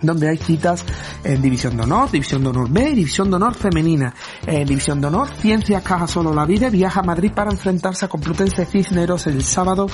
donde 0.02 0.30
hay 0.30 0.38
citas 0.38 0.86
en 1.24 1.42
División 1.42 1.78
de 1.78 1.84
Honor, 1.84 2.12
División 2.12 2.44
de 2.44 2.50
Honor 2.50 2.70
B 2.70 2.90
y 2.90 2.96
División 2.96 3.30
de 3.30 3.38
Honor 3.38 3.56
Femenina. 3.56 4.14
En 4.46 4.68
División 4.68 5.02
de 5.02 5.08
Honor, 5.08 5.30
Ciencias 5.40 5.82
Caja 5.84 6.08
Solo 6.08 6.34
La 6.34 6.46
Vida 6.46 6.70
viaja 6.70 7.00
a 7.00 7.04
Madrid 7.04 7.32
para 7.34 7.52
enfrentarse 7.52 8.06
a 8.06 8.08
Complutense 8.08 8.66
Cisneros 8.66 9.28
el 9.28 9.44
sábado 9.44 9.88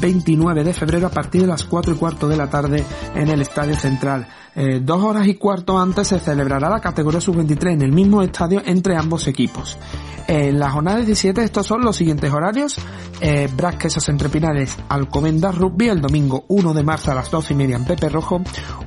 29 0.00 0.64
de 0.64 0.74
febrero 0.74 1.06
a 1.06 1.10
partir 1.10 1.42
de 1.42 1.48
las 1.48 1.64
4 1.64 1.94
y 1.94 1.96
cuarto 1.96 2.28
de 2.28 2.36
la 2.36 2.50
tarde 2.50 2.84
en 3.14 3.28
el 3.28 3.40
Estadio 3.40 3.76
Central. 3.76 4.28
Eh, 4.56 4.80
dos 4.82 5.02
horas 5.02 5.26
y 5.26 5.34
cuarto 5.34 5.78
antes 5.78 6.08
se 6.08 6.20
celebrará 6.20 6.70
la 6.70 6.80
categoría 6.80 7.20
sub-23 7.20 7.72
en 7.72 7.82
el 7.82 7.92
mismo 7.92 8.22
estadio 8.22 8.62
entre 8.64 8.96
ambos 8.96 9.26
equipos. 9.26 9.78
En 10.26 10.58
la 10.58 10.70
jornada 10.70 10.98
17 10.98 11.42
estos 11.44 11.66
son 11.66 11.82
los 11.82 11.96
siguientes 11.96 12.32
horarios. 12.32 12.78
Eh, 13.20 13.48
Brasquesas 13.54 14.08
Entre 14.08 14.28
Pinares, 14.28 14.76
Alcobendas 14.88 15.56
Rugby 15.56 15.88
el 15.88 16.00
domingo 16.00 16.44
1 16.48 16.72
de 16.72 16.82
marzo 16.82 17.12
a 17.12 17.14
las 17.14 17.30
12 17.30 17.52
y 17.52 17.56
media 17.56 17.76
en 17.76 17.84
Pepe 17.84 18.08
Rojo. 18.08 18.40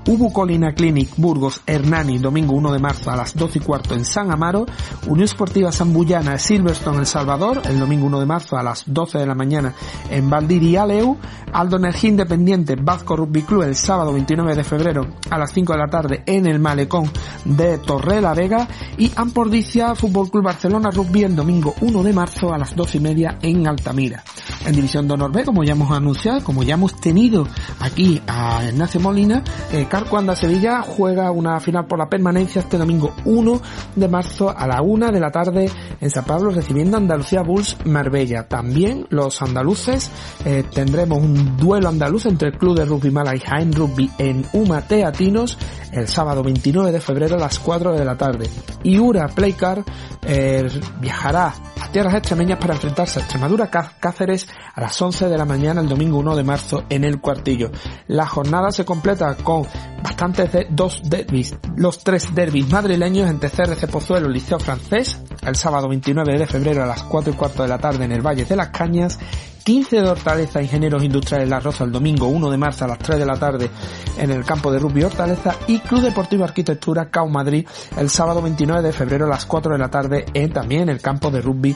Ubu 0.07 0.33
Colina 0.33 0.73
Clinic 0.73 1.11
Burgos 1.17 1.61
Hernani 1.65 2.17
domingo 2.17 2.53
1 2.55 2.71
de 2.73 2.79
marzo 2.79 3.11
a 3.11 3.15
las 3.15 3.35
12 3.35 3.59
y 3.59 3.61
cuarto 3.61 3.93
en 3.93 4.03
San 4.03 4.31
Amaro. 4.31 4.65
Unión 5.07 5.27
Sportiva 5.27 5.71
Sambullana 5.71 6.39
Silverstone 6.39 6.99
El 6.99 7.05
Salvador 7.05 7.61
el 7.65 7.79
domingo 7.79 8.07
1 8.07 8.19
de 8.19 8.25
marzo 8.25 8.57
a 8.57 8.63
las 8.63 8.83
12 8.87 9.19
de 9.19 9.27
la 9.27 9.35
mañana 9.35 9.73
en 10.09 10.29
Valdir 10.29 10.63
y 10.63 10.75
Aleu. 10.75 11.17
Aldo 11.53 11.77
Energía 11.77 12.09
Independiente 12.09 12.75
Vasco 12.75 13.15
Rugby 13.15 13.43
Club 13.43 13.63
el 13.63 13.75
sábado 13.75 14.11
29 14.11 14.55
de 14.55 14.63
febrero 14.63 15.07
a 15.29 15.37
las 15.37 15.53
5 15.57 15.73
de 15.73 15.79
la 15.79 15.87
tarde 15.87 16.21
en 16.27 16.45
el 16.45 16.59
Malecón 16.59 17.09
de 17.43 17.79
Torre 17.79 18.21
la 18.21 18.35
Vega. 18.35 18.67
Y 18.99 19.11
Ampordicia 19.15 19.95
Fútbol 19.95 20.29
Club 20.29 20.43
Barcelona 20.43 20.91
Rugby 20.91 21.23
el 21.23 21.35
domingo 21.35 21.73
1 21.81 22.03
de 22.03 22.13
marzo 22.13 22.53
a 22.53 22.59
las 22.59 22.75
12 22.75 22.97
y 22.97 23.01
media 23.01 23.39
en 23.41 23.65
Altamira. 23.65 24.23
En 24.67 24.75
División 24.75 25.07
de 25.07 25.13
Honor 25.13 25.31
B, 25.31 25.45
como 25.45 25.63
ya 25.63 25.71
hemos 25.71 25.89
anunciado, 25.91 26.43
como 26.43 26.61
ya 26.61 26.73
hemos 26.73 26.93
tenido 26.99 27.47
aquí 27.79 28.21
a 28.27 28.65
Ignacio 28.65 28.99
Molina, 28.99 29.41
eh, 29.71 29.87
Carcuanda 29.89 30.35
Sevilla 30.35 30.81
juega 30.81 31.31
una 31.31 31.57
final 31.61 31.85
por 31.85 31.97
la 31.97 32.09
permanencia 32.09 32.59
este 32.59 32.77
domingo 32.77 33.15
1 33.23 33.61
de 33.95 34.07
marzo 34.09 34.53
a 34.55 34.67
la 34.67 34.81
1 34.81 35.09
de 35.13 35.19
la 35.21 35.31
tarde 35.31 35.71
en 36.01 36.09
San 36.09 36.25
Pablo 36.25 36.49
recibiendo 36.49 36.97
Andalucía 36.97 37.43
Bulls 37.43 37.77
Marbella. 37.85 38.49
También 38.49 39.07
los 39.09 39.41
andaluces 39.41 40.11
eh, 40.43 40.65
tendremos 40.69 41.19
un 41.19 41.55
duelo 41.55 41.87
andaluz 41.87 42.25
entre 42.25 42.49
el 42.49 42.57
Club 42.57 42.77
de 42.77 42.83
Rugby 42.83 43.09
Mala 43.09 43.37
y 43.37 43.39
Jaén 43.39 43.71
Rugby 43.71 44.11
en 44.17 44.45
Uma 44.51 44.81
Teatinos 44.81 45.57
el 45.93 46.07
sábado 46.07 46.43
29 46.43 46.91
de 46.91 46.99
febrero 46.99 47.35
a 47.35 47.39
las 47.39 47.59
4 47.59 47.93
de 47.93 48.05
la 48.05 48.17
tarde. 48.17 48.49
Y 48.83 48.99
Ura 48.99 49.27
Playcar 49.27 49.83
eh, 50.23 50.67
viajará 50.99 51.53
a 51.79 51.91
tierras 51.91 52.15
extremeñas 52.15 52.59
para 52.59 52.73
enfrentarse 52.73 53.19
a 53.19 53.23
Extremadura 53.23 53.69
Cáceres 53.69 54.47
a 54.73 54.81
las 54.81 55.01
11 55.01 55.27
de 55.27 55.37
la 55.37 55.45
mañana 55.45 55.81
el 55.81 55.89
domingo 55.89 56.17
1 56.19 56.35
de 56.35 56.43
marzo 56.43 56.83
en 56.89 57.03
el 57.03 57.19
cuartillo. 57.19 57.71
La 58.07 58.25
jornada 58.25 58.71
se 58.71 58.85
completa 58.85 59.35
con 59.35 59.65
bastantes 60.03 60.51
de 60.51 60.67
dos 60.69 61.01
derbis, 61.03 61.55
los 61.75 61.99
tres 61.99 62.33
derbis 62.33 62.69
madrileños 62.71 63.29
entre 63.29 63.49
CRC 63.49 63.87
Pozuelo 63.87 64.29
y 64.29 64.33
Liceo 64.33 64.59
Francés, 64.59 65.19
el 65.45 65.55
sábado 65.55 65.87
29 65.89 66.37
de 66.37 66.47
febrero 66.47 66.83
a 66.83 66.87
las 66.87 67.03
4 67.03 67.33
y 67.33 67.35
cuarto 67.35 67.63
de 67.63 67.69
la 67.69 67.77
tarde 67.77 68.05
en 68.05 68.11
el 68.11 68.25
Valle 68.25 68.45
de 68.45 68.55
las 68.55 68.69
Cañas 68.69 69.19
15 69.67 70.01
de 70.01 70.09
Hortaleza 70.09 70.61
Ingenieros 70.61 71.03
Industriales 71.03 71.49
La 71.49 71.59
Rosa 71.59 71.83
el 71.83 71.91
domingo 71.91 72.29
1 72.29 72.49
de 72.49 72.57
marzo 72.57 72.85
a 72.85 72.87
las 72.87 72.99
3 72.99 73.19
de 73.19 73.25
la 73.25 73.37
tarde 73.37 73.69
en 74.17 74.31
el 74.31 74.45
campo 74.45 74.71
de 74.71 74.79
rugby 74.79 75.03
Hortaleza 75.03 75.57
y 75.67 75.79
Club 75.79 76.03
Deportivo 76.03 76.45
Arquitectura 76.45 77.09
CAU 77.09 77.27
Madrid 77.27 77.67
el 77.97 78.09
sábado 78.09 78.41
29 78.41 78.81
de 78.81 78.93
febrero 78.93 79.25
a 79.25 79.27
las 79.27 79.45
4 79.45 79.73
de 79.73 79.77
la 79.77 79.89
tarde 79.89 80.25
en 80.33 80.53
también 80.53 80.87
el 80.87 81.01
campo 81.01 81.29
de 81.29 81.41
rugby 81.41 81.75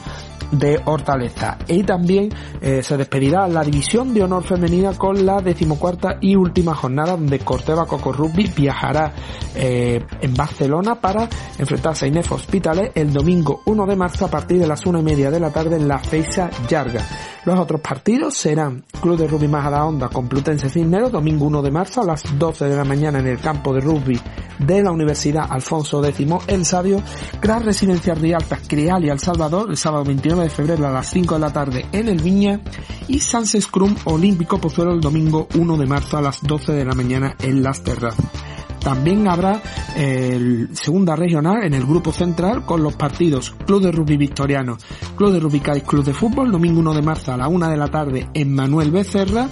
de 0.52 0.80
Hortaleza. 0.84 1.58
Y 1.66 1.82
también 1.82 2.30
eh, 2.60 2.82
se 2.82 2.96
despedirá 2.96 3.48
la 3.48 3.64
división 3.64 4.14
de 4.14 4.22
honor 4.22 4.44
femenina 4.44 4.92
con 4.92 5.26
la 5.26 5.40
decimocuarta 5.40 6.18
y 6.20 6.36
última 6.36 6.74
jornada 6.74 7.12
donde 7.12 7.40
Corteva 7.40 7.86
Coco 7.86 8.12
Rugby 8.12 8.50
viajará 8.54 9.12
eh, 9.54 10.04
en 10.20 10.34
Barcelona 10.34 10.94
para 10.94 11.28
enfrentarse 11.58 12.04
a 12.04 12.08
Inef 12.08 12.30
Hospitales 12.32 12.92
el 12.94 13.12
domingo 13.12 13.62
1 13.64 13.86
de 13.86 13.96
marzo 13.96 14.26
a 14.26 14.30
partir 14.30 14.58
de 14.58 14.66
las 14.66 14.86
1 14.86 15.00
y 15.00 15.02
media 15.02 15.30
de 15.30 15.40
la 15.40 15.50
tarde 15.50 15.76
en 15.76 15.88
la 15.88 15.98
Feisa 15.98 16.50
Yarga. 16.68 17.04
Los 17.44 17.58
otros 17.58 17.80
partidos 17.82 18.34
serán 18.34 18.84
Club 19.00 19.18
de 19.18 19.26
Rugby 19.26 19.48
Majada 19.48 19.84
Onda 19.84 20.08
Complutense 20.08 20.70
Cisneros, 20.70 21.12
domingo 21.12 21.46
1 21.46 21.62
de 21.62 21.70
marzo 21.70 22.00
a 22.00 22.06
las 22.06 22.22
12 22.38 22.66
de 22.66 22.76
la 22.76 22.84
mañana 22.84 23.18
en 23.18 23.26
el 23.26 23.38
campo 23.38 23.74
de 23.74 23.80
rugby 23.80 24.18
de 24.58 24.82
la 24.82 24.92
Universidad 24.92 25.46
Alfonso 25.50 26.04
X 26.04 26.26
El 26.46 26.64
Sabio, 26.64 27.02
Gran 27.40 27.64
Residencia 27.64 28.14
Rialta 28.14 28.58
Crial 28.66 29.04
y 29.04 29.10
El 29.10 29.18
Salvador, 29.18 29.70
el 29.70 29.76
sábado 29.76 30.04
29 30.04 30.44
de 30.44 30.50
febrero 30.50 30.86
a 30.86 30.90
las 30.90 31.10
5 31.10 31.34
de 31.34 31.40
la 31.40 31.52
tarde 31.52 31.86
en 31.92 32.08
el 32.08 32.22
Viña, 32.22 32.60
y 33.08 33.18
Sans 33.18 33.56
Scrum 33.60 33.94
Olímpico 34.04 34.58
Pozuelo 34.58 34.92
el 34.92 35.00
domingo 35.00 35.48
1 35.54 35.76
de 35.76 35.86
marzo 35.86 36.16
a 36.16 36.22
las 36.22 36.40
12 36.42 36.72
de 36.72 36.84
la 36.84 36.94
mañana 36.94 37.36
en 37.40 37.62
Las 37.62 37.82
Terrazas. 37.82 38.51
También 38.82 39.28
habrá 39.28 39.62
el 39.96 40.70
segunda 40.72 41.14
regional 41.14 41.64
en 41.64 41.74
el 41.74 41.86
grupo 41.86 42.12
central 42.12 42.64
con 42.64 42.82
los 42.82 42.96
partidos 42.96 43.54
Club 43.66 43.82
de 43.82 43.92
Rugby 43.92 44.16
Victoriano, 44.16 44.76
Club 45.16 45.32
de 45.32 45.40
Rugby 45.40 45.60
Cádiz 45.60 45.84
Club 45.84 46.04
de 46.04 46.12
Fútbol, 46.12 46.50
domingo 46.50 46.80
1 46.80 46.94
de 46.94 47.02
marzo 47.02 47.32
a 47.32 47.36
la 47.36 47.48
1 47.48 47.70
de 47.70 47.76
la 47.76 47.88
tarde 47.88 48.28
en 48.34 48.54
Manuel 48.54 48.90
Becerra, 48.90 49.48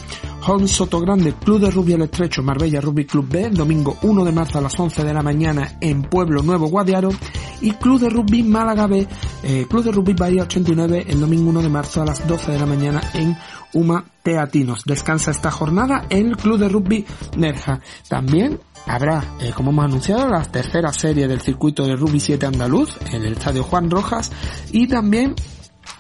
Holmes 0.47 0.73
Sotogrande 0.73 1.35
Club 1.35 1.61
de 1.61 1.71
Rugby 1.71 1.93
El 1.93 2.03
Estrecho 2.03 2.43
Marbella 2.43 2.81
Rugby 2.81 3.05
Club 3.05 3.29
B, 3.29 3.51
domingo 3.51 3.97
1 4.03 4.25
de 4.25 4.33
marzo 4.33 4.59
a 4.59 4.63
las 4.63 4.79
11 4.79 5.05
de 5.05 5.15
la 5.15 5.23
mañana 5.23 5.77
en 5.81 6.03
Pueblo 6.03 6.43
Nuevo 6.43 6.69
Guadiaro, 6.69 7.11
y 7.61 7.73
Club 7.73 8.01
de 8.01 8.09
Rugby 8.09 8.43
Málaga 8.43 8.87
B, 8.87 9.07
eh, 9.43 9.67
Club 9.69 9.85
de 9.85 9.93
Rugby 9.93 10.15
Bahía 10.15 10.43
89 10.43 11.07
el 11.09 11.21
domingo 11.21 11.51
1 11.51 11.63
de 11.63 11.69
marzo 11.69 12.03
a 12.03 12.07
las 12.07 12.27
12 12.27 12.53
de 12.53 12.59
la 12.59 12.67
mañana 12.67 13.01
en 13.15 13.37
Uma 13.73 14.05
Teatinos. 14.23 14.83
Descansa 14.85 15.31
esta 15.31 15.51
jornada 15.51 16.07
el 16.09 16.37
Club 16.37 16.59
de 16.59 16.69
Rugby 16.69 17.07
Nerja. 17.37 17.81
También 18.09 18.59
habrá, 18.91 19.23
eh, 19.41 19.53
como 19.55 19.71
hemos 19.71 19.85
anunciado, 19.85 20.29
la 20.29 20.43
tercera 20.43 20.93
serie 20.93 21.29
del 21.29 21.41
circuito 21.41 21.87
de 21.87 21.95
Rugby 21.95 22.19
7 22.19 22.47
andaluz 22.47 22.97
en 23.13 23.25
el 23.25 23.35
Estadio 23.35 23.63
Juan 23.63 23.89
Rojas 23.89 24.33
y 24.73 24.89
también 24.89 25.35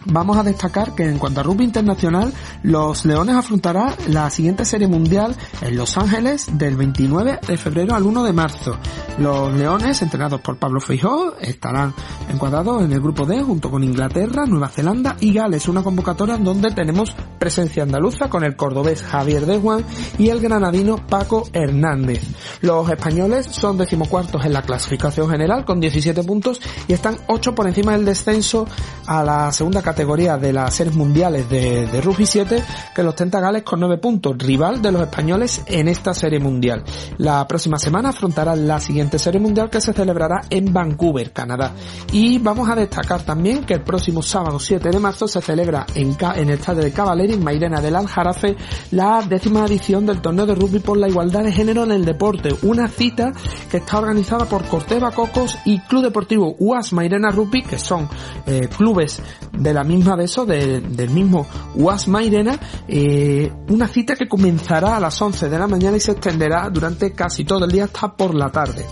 Vamos 0.06 0.38
a 0.38 0.42
destacar 0.42 0.94
que 0.94 1.04
en 1.04 1.18
cuanto 1.18 1.40
a 1.40 1.42
rugby 1.42 1.64
internacional, 1.64 2.32
los 2.62 3.04
Leones 3.04 3.36
afrontará 3.36 3.94
la 4.08 4.30
siguiente 4.30 4.64
serie 4.64 4.88
mundial 4.88 5.36
en 5.60 5.76
Los 5.76 5.98
Ángeles 5.98 6.46
del 6.56 6.76
29 6.76 7.40
de 7.46 7.56
febrero 7.58 7.94
al 7.94 8.04
1 8.04 8.24
de 8.24 8.32
marzo. 8.32 8.78
Los 9.18 9.52
Leones, 9.52 10.00
entrenados 10.00 10.40
por 10.40 10.56
Pablo 10.56 10.80
Feijó, 10.80 11.34
estarán 11.38 11.92
encuadrados 12.30 12.82
en 12.82 12.92
el 12.92 13.00
grupo 13.00 13.26
D 13.26 13.42
junto 13.42 13.70
con 13.70 13.84
Inglaterra, 13.84 14.46
Nueva 14.46 14.68
Zelanda 14.68 15.16
y 15.20 15.34
Gales, 15.34 15.68
una 15.68 15.82
convocatoria 15.82 16.38
donde 16.38 16.70
tenemos 16.70 17.14
presencia 17.38 17.82
andaluza 17.82 18.30
con 18.30 18.42
el 18.42 18.56
cordobés 18.56 19.02
Javier 19.02 19.44
de 19.44 19.58
Juan 19.58 19.84
y 20.18 20.30
el 20.30 20.40
granadino 20.40 20.96
Paco 21.06 21.46
Hernández. 21.52 22.22
Los 22.62 22.88
españoles 22.88 23.46
son 23.46 23.76
decimocuartos 23.76 24.46
en 24.46 24.54
la 24.54 24.62
clasificación 24.62 25.28
general 25.28 25.66
con 25.66 25.78
17 25.78 26.22
puntos 26.22 26.60
y 26.88 26.94
están 26.94 27.18
8 27.26 27.54
por 27.54 27.66
encima 27.66 27.92
del 27.92 28.06
descenso 28.06 28.66
a 29.06 29.22
la 29.22 29.52
segunda 29.52 29.82
categoría 29.82 29.89
de 29.92 30.52
las 30.52 30.74
series 30.74 30.94
mundiales 30.94 31.48
de, 31.48 32.00
Rugby 32.00 32.24
7 32.24 32.62
que 32.94 33.02
los 33.02 33.12
ostenta 33.12 33.40
Gales 33.40 33.62
con 33.62 33.80
9 33.80 33.98
puntos, 33.98 34.36
rival 34.38 34.80
de 34.80 34.92
los 34.92 35.02
españoles 35.02 35.62
en 35.66 35.88
esta 35.88 36.14
serie 36.14 36.38
mundial. 36.38 36.82
La 37.18 37.46
próxima 37.46 37.78
semana 37.78 38.10
afrontará 38.10 38.54
la 38.54 38.80
siguiente 38.80 39.18
serie 39.18 39.40
mundial 39.40 39.68
que 39.68 39.80
se 39.80 39.92
celebrará 39.92 40.42
en 40.48 40.72
Vancouver, 40.72 41.32
Canadá. 41.32 41.72
Y 42.12 42.38
vamos 42.38 42.68
a 42.68 42.74
destacar 42.74 43.22
también 43.22 43.64
que 43.64 43.74
el 43.74 43.82
próximo 43.82 44.22
sábado 44.22 44.58
7 44.58 44.90
de 44.90 44.98
marzo 44.98 45.26
se 45.28 45.40
celebra 45.40 45.86
en, 45.94 46.16
en 46.36 46.48
el 46.48 46.58
estadio 46.58 46.82
de 46.82 46.92
Cavaleria, 46.92 47.34
en 47.34 47.44
Mairena 47.44 47.80
del 47.80 47.96
Aljarafe, 47.96 48.56
la 48.92 49.22
décima 49.28 49.66
edición 49.66 50.06
del 50.06 50.20
torneo 50.20 50.46
de 50.46 50.54
rugby 50.54 50.78
por 50.78 50.96
la 50.96 51.08
igualdad 51.08 51.44
de 51.44 51.52
género 51.52 51.84
en 51.84 51.92
el 51.92 52.04
deporte. 52.04 52.50
Una 52.62 52.88
cita 52.88 53.32
que 53.70 53.78
está 53.78 53.98
organizada 53.98 54.46
por 54.46 54.64
Corteva 54.64 55.10
Cocos 55.10 55.58
y 55.64 55.78
Club 55.80 56.04
Deportivo 56.04 56.54
UAS 56.58 56.92
Mairena 56.92 57.30
Rugby, 57.30 57.62
que 57.62 57.78
son 57.78 58.08
eh, 58.46 58.68
clubes 58.68 59.20
de 59.52 59.74
la 59.74 59.79
misma 59.84 60.16
de 60.16 60.24
eso, 60.24 60.46
del 60.46 61.10
mismo 61.10 61.46
UAS 61.74 62.08
Mairena, 62.08 62.58
eh, 62.88 63.50
una 63.68 63.88
cita 63.88 64.14
que 64.14 64.28
comenzará 64.28 64.96
a 64.96 65.00
las 65.00 65.20
11 65.20 65.48
de 65.48 65.58
la 65.58 65.66
mañana 65.66 65.96
y 65.96 66.00
se 66.00 66.12
extenderá 66.12 66.68
durante 66.70 67.12
casi 67.12 67.44
todo 67.44 67.64
el 67.64 67.70
día 67.70 67.84
hasta 67.84 68.14
por 68.14 68.34
la 68.34 68.50
tarde. 68.50 68.84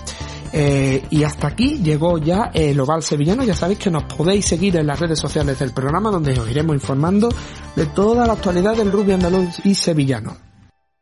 Eh, 0.53 1.05
y 1.11 1.24
hasta 1.24 1.49
aquí 1.49 1.78
llegó 1.82 2.18
ya 2.18 2.51
el 2.55 2.78
Oval 2.80 3.03
Sevillano. 3.03 3.45
Ya 3.45 3.55
sabéis 3.55 3.78
que 3.78 3.91
nos 3.91 4.05
podéis 4.05 4.47
seguir 4.47 4.76
en 4.76 4.86
las 4.86 4.99
redes 4.99 5.18
sociales 5.18 5.59
del 5.59 5.72
programa 5.72 6.11
donde 6.11 6.39
os 6.39 6.49
iremos 6.49 6.74
informando 6.74 7.28
de 7.76 7.86
toda 7.86 8.26
la 8.26 8.32
actualidad 8.32 8.76
del 8.76 8.91
rugby 8.91 9.12
andaluz 9.12 9.61
y 9.64 9.74
sevillano. 9.74 10.47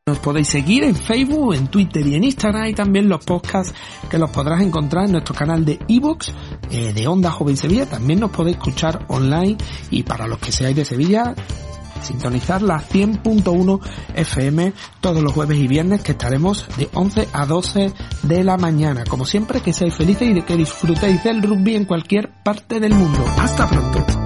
Nos 0.09 0.21
podéis 0.21 0.47
seguir 0.47 0.85
en 0.85 0.95
Facebook, 0.95 1.55
en 1.55 1.67
Twitter 1.67 2.07
y 2.07 2.15
en 2.15 2.23
Instagram 2.23 2.69
y 2.69 2.75
también 2.75 3.09
los 3.09 3.25
podcasts 3.25 3.75
que 4.09 4.19
los 4.19 4.31
podrás 4.31 4.61
encontrar 4.63 5.07
en 5.07 5.11
nuestro 5.11 5.35
canal 5.35 5.65
de 5.65 5.81
ebooks 5.89 6.33
eh, 6.71 6.93
de 6.93 7.09
Onda 7.09 7.33
Joven 7.33 7.57
Sevilla. 7.57 7.87
También 7.87 8.21
nos 8.21 8.31
podéis 8.31 8.57
escuchar 8.57 9.05
online 9.09 9.57
y 9.91 10.05
para 10.05 10.29
los 10.29 10.39
que 10.39 10.53
seáis 10.53 10.77
de 10.77 10.85
Sevilla 10.85 11.35
sintonizar 12.03 12.63
la 12.63 12.79
100.1 12.79 13.81
FM 14.15 14.73
todos 15.01 15.21
los 15.25 15.33
jueves 15.33 15.59
y 15.59 15.67
viernes 15.67 16.03
que 16.03 16.13
estaremos 16.13 16.69
de 16.77 16.89
11 16.95 17.27
a 17.33 17.45
12 17.45 17.93
de 18.23 18.45
la 18.45 18.57
mañana. 18.57 19.03
Como 19.03 19.25
siempre, 19.25 19.61
que 19.61 19.73
seáis 19.73 19.97
felices 19.97 20.37
y 20.37 20.43
que 20.43 20.57
disfrutéis 20.57 21.25
del 21.25 21.43
rugby 21.43 21.75
en 21.75 21.85
cualquier 21.85 22.31
parte 22.45 22.79
del 22.79 22.95
mundo. 22.95 23.25
Hasta 23.39 23.69
pronto. 23.69 24.26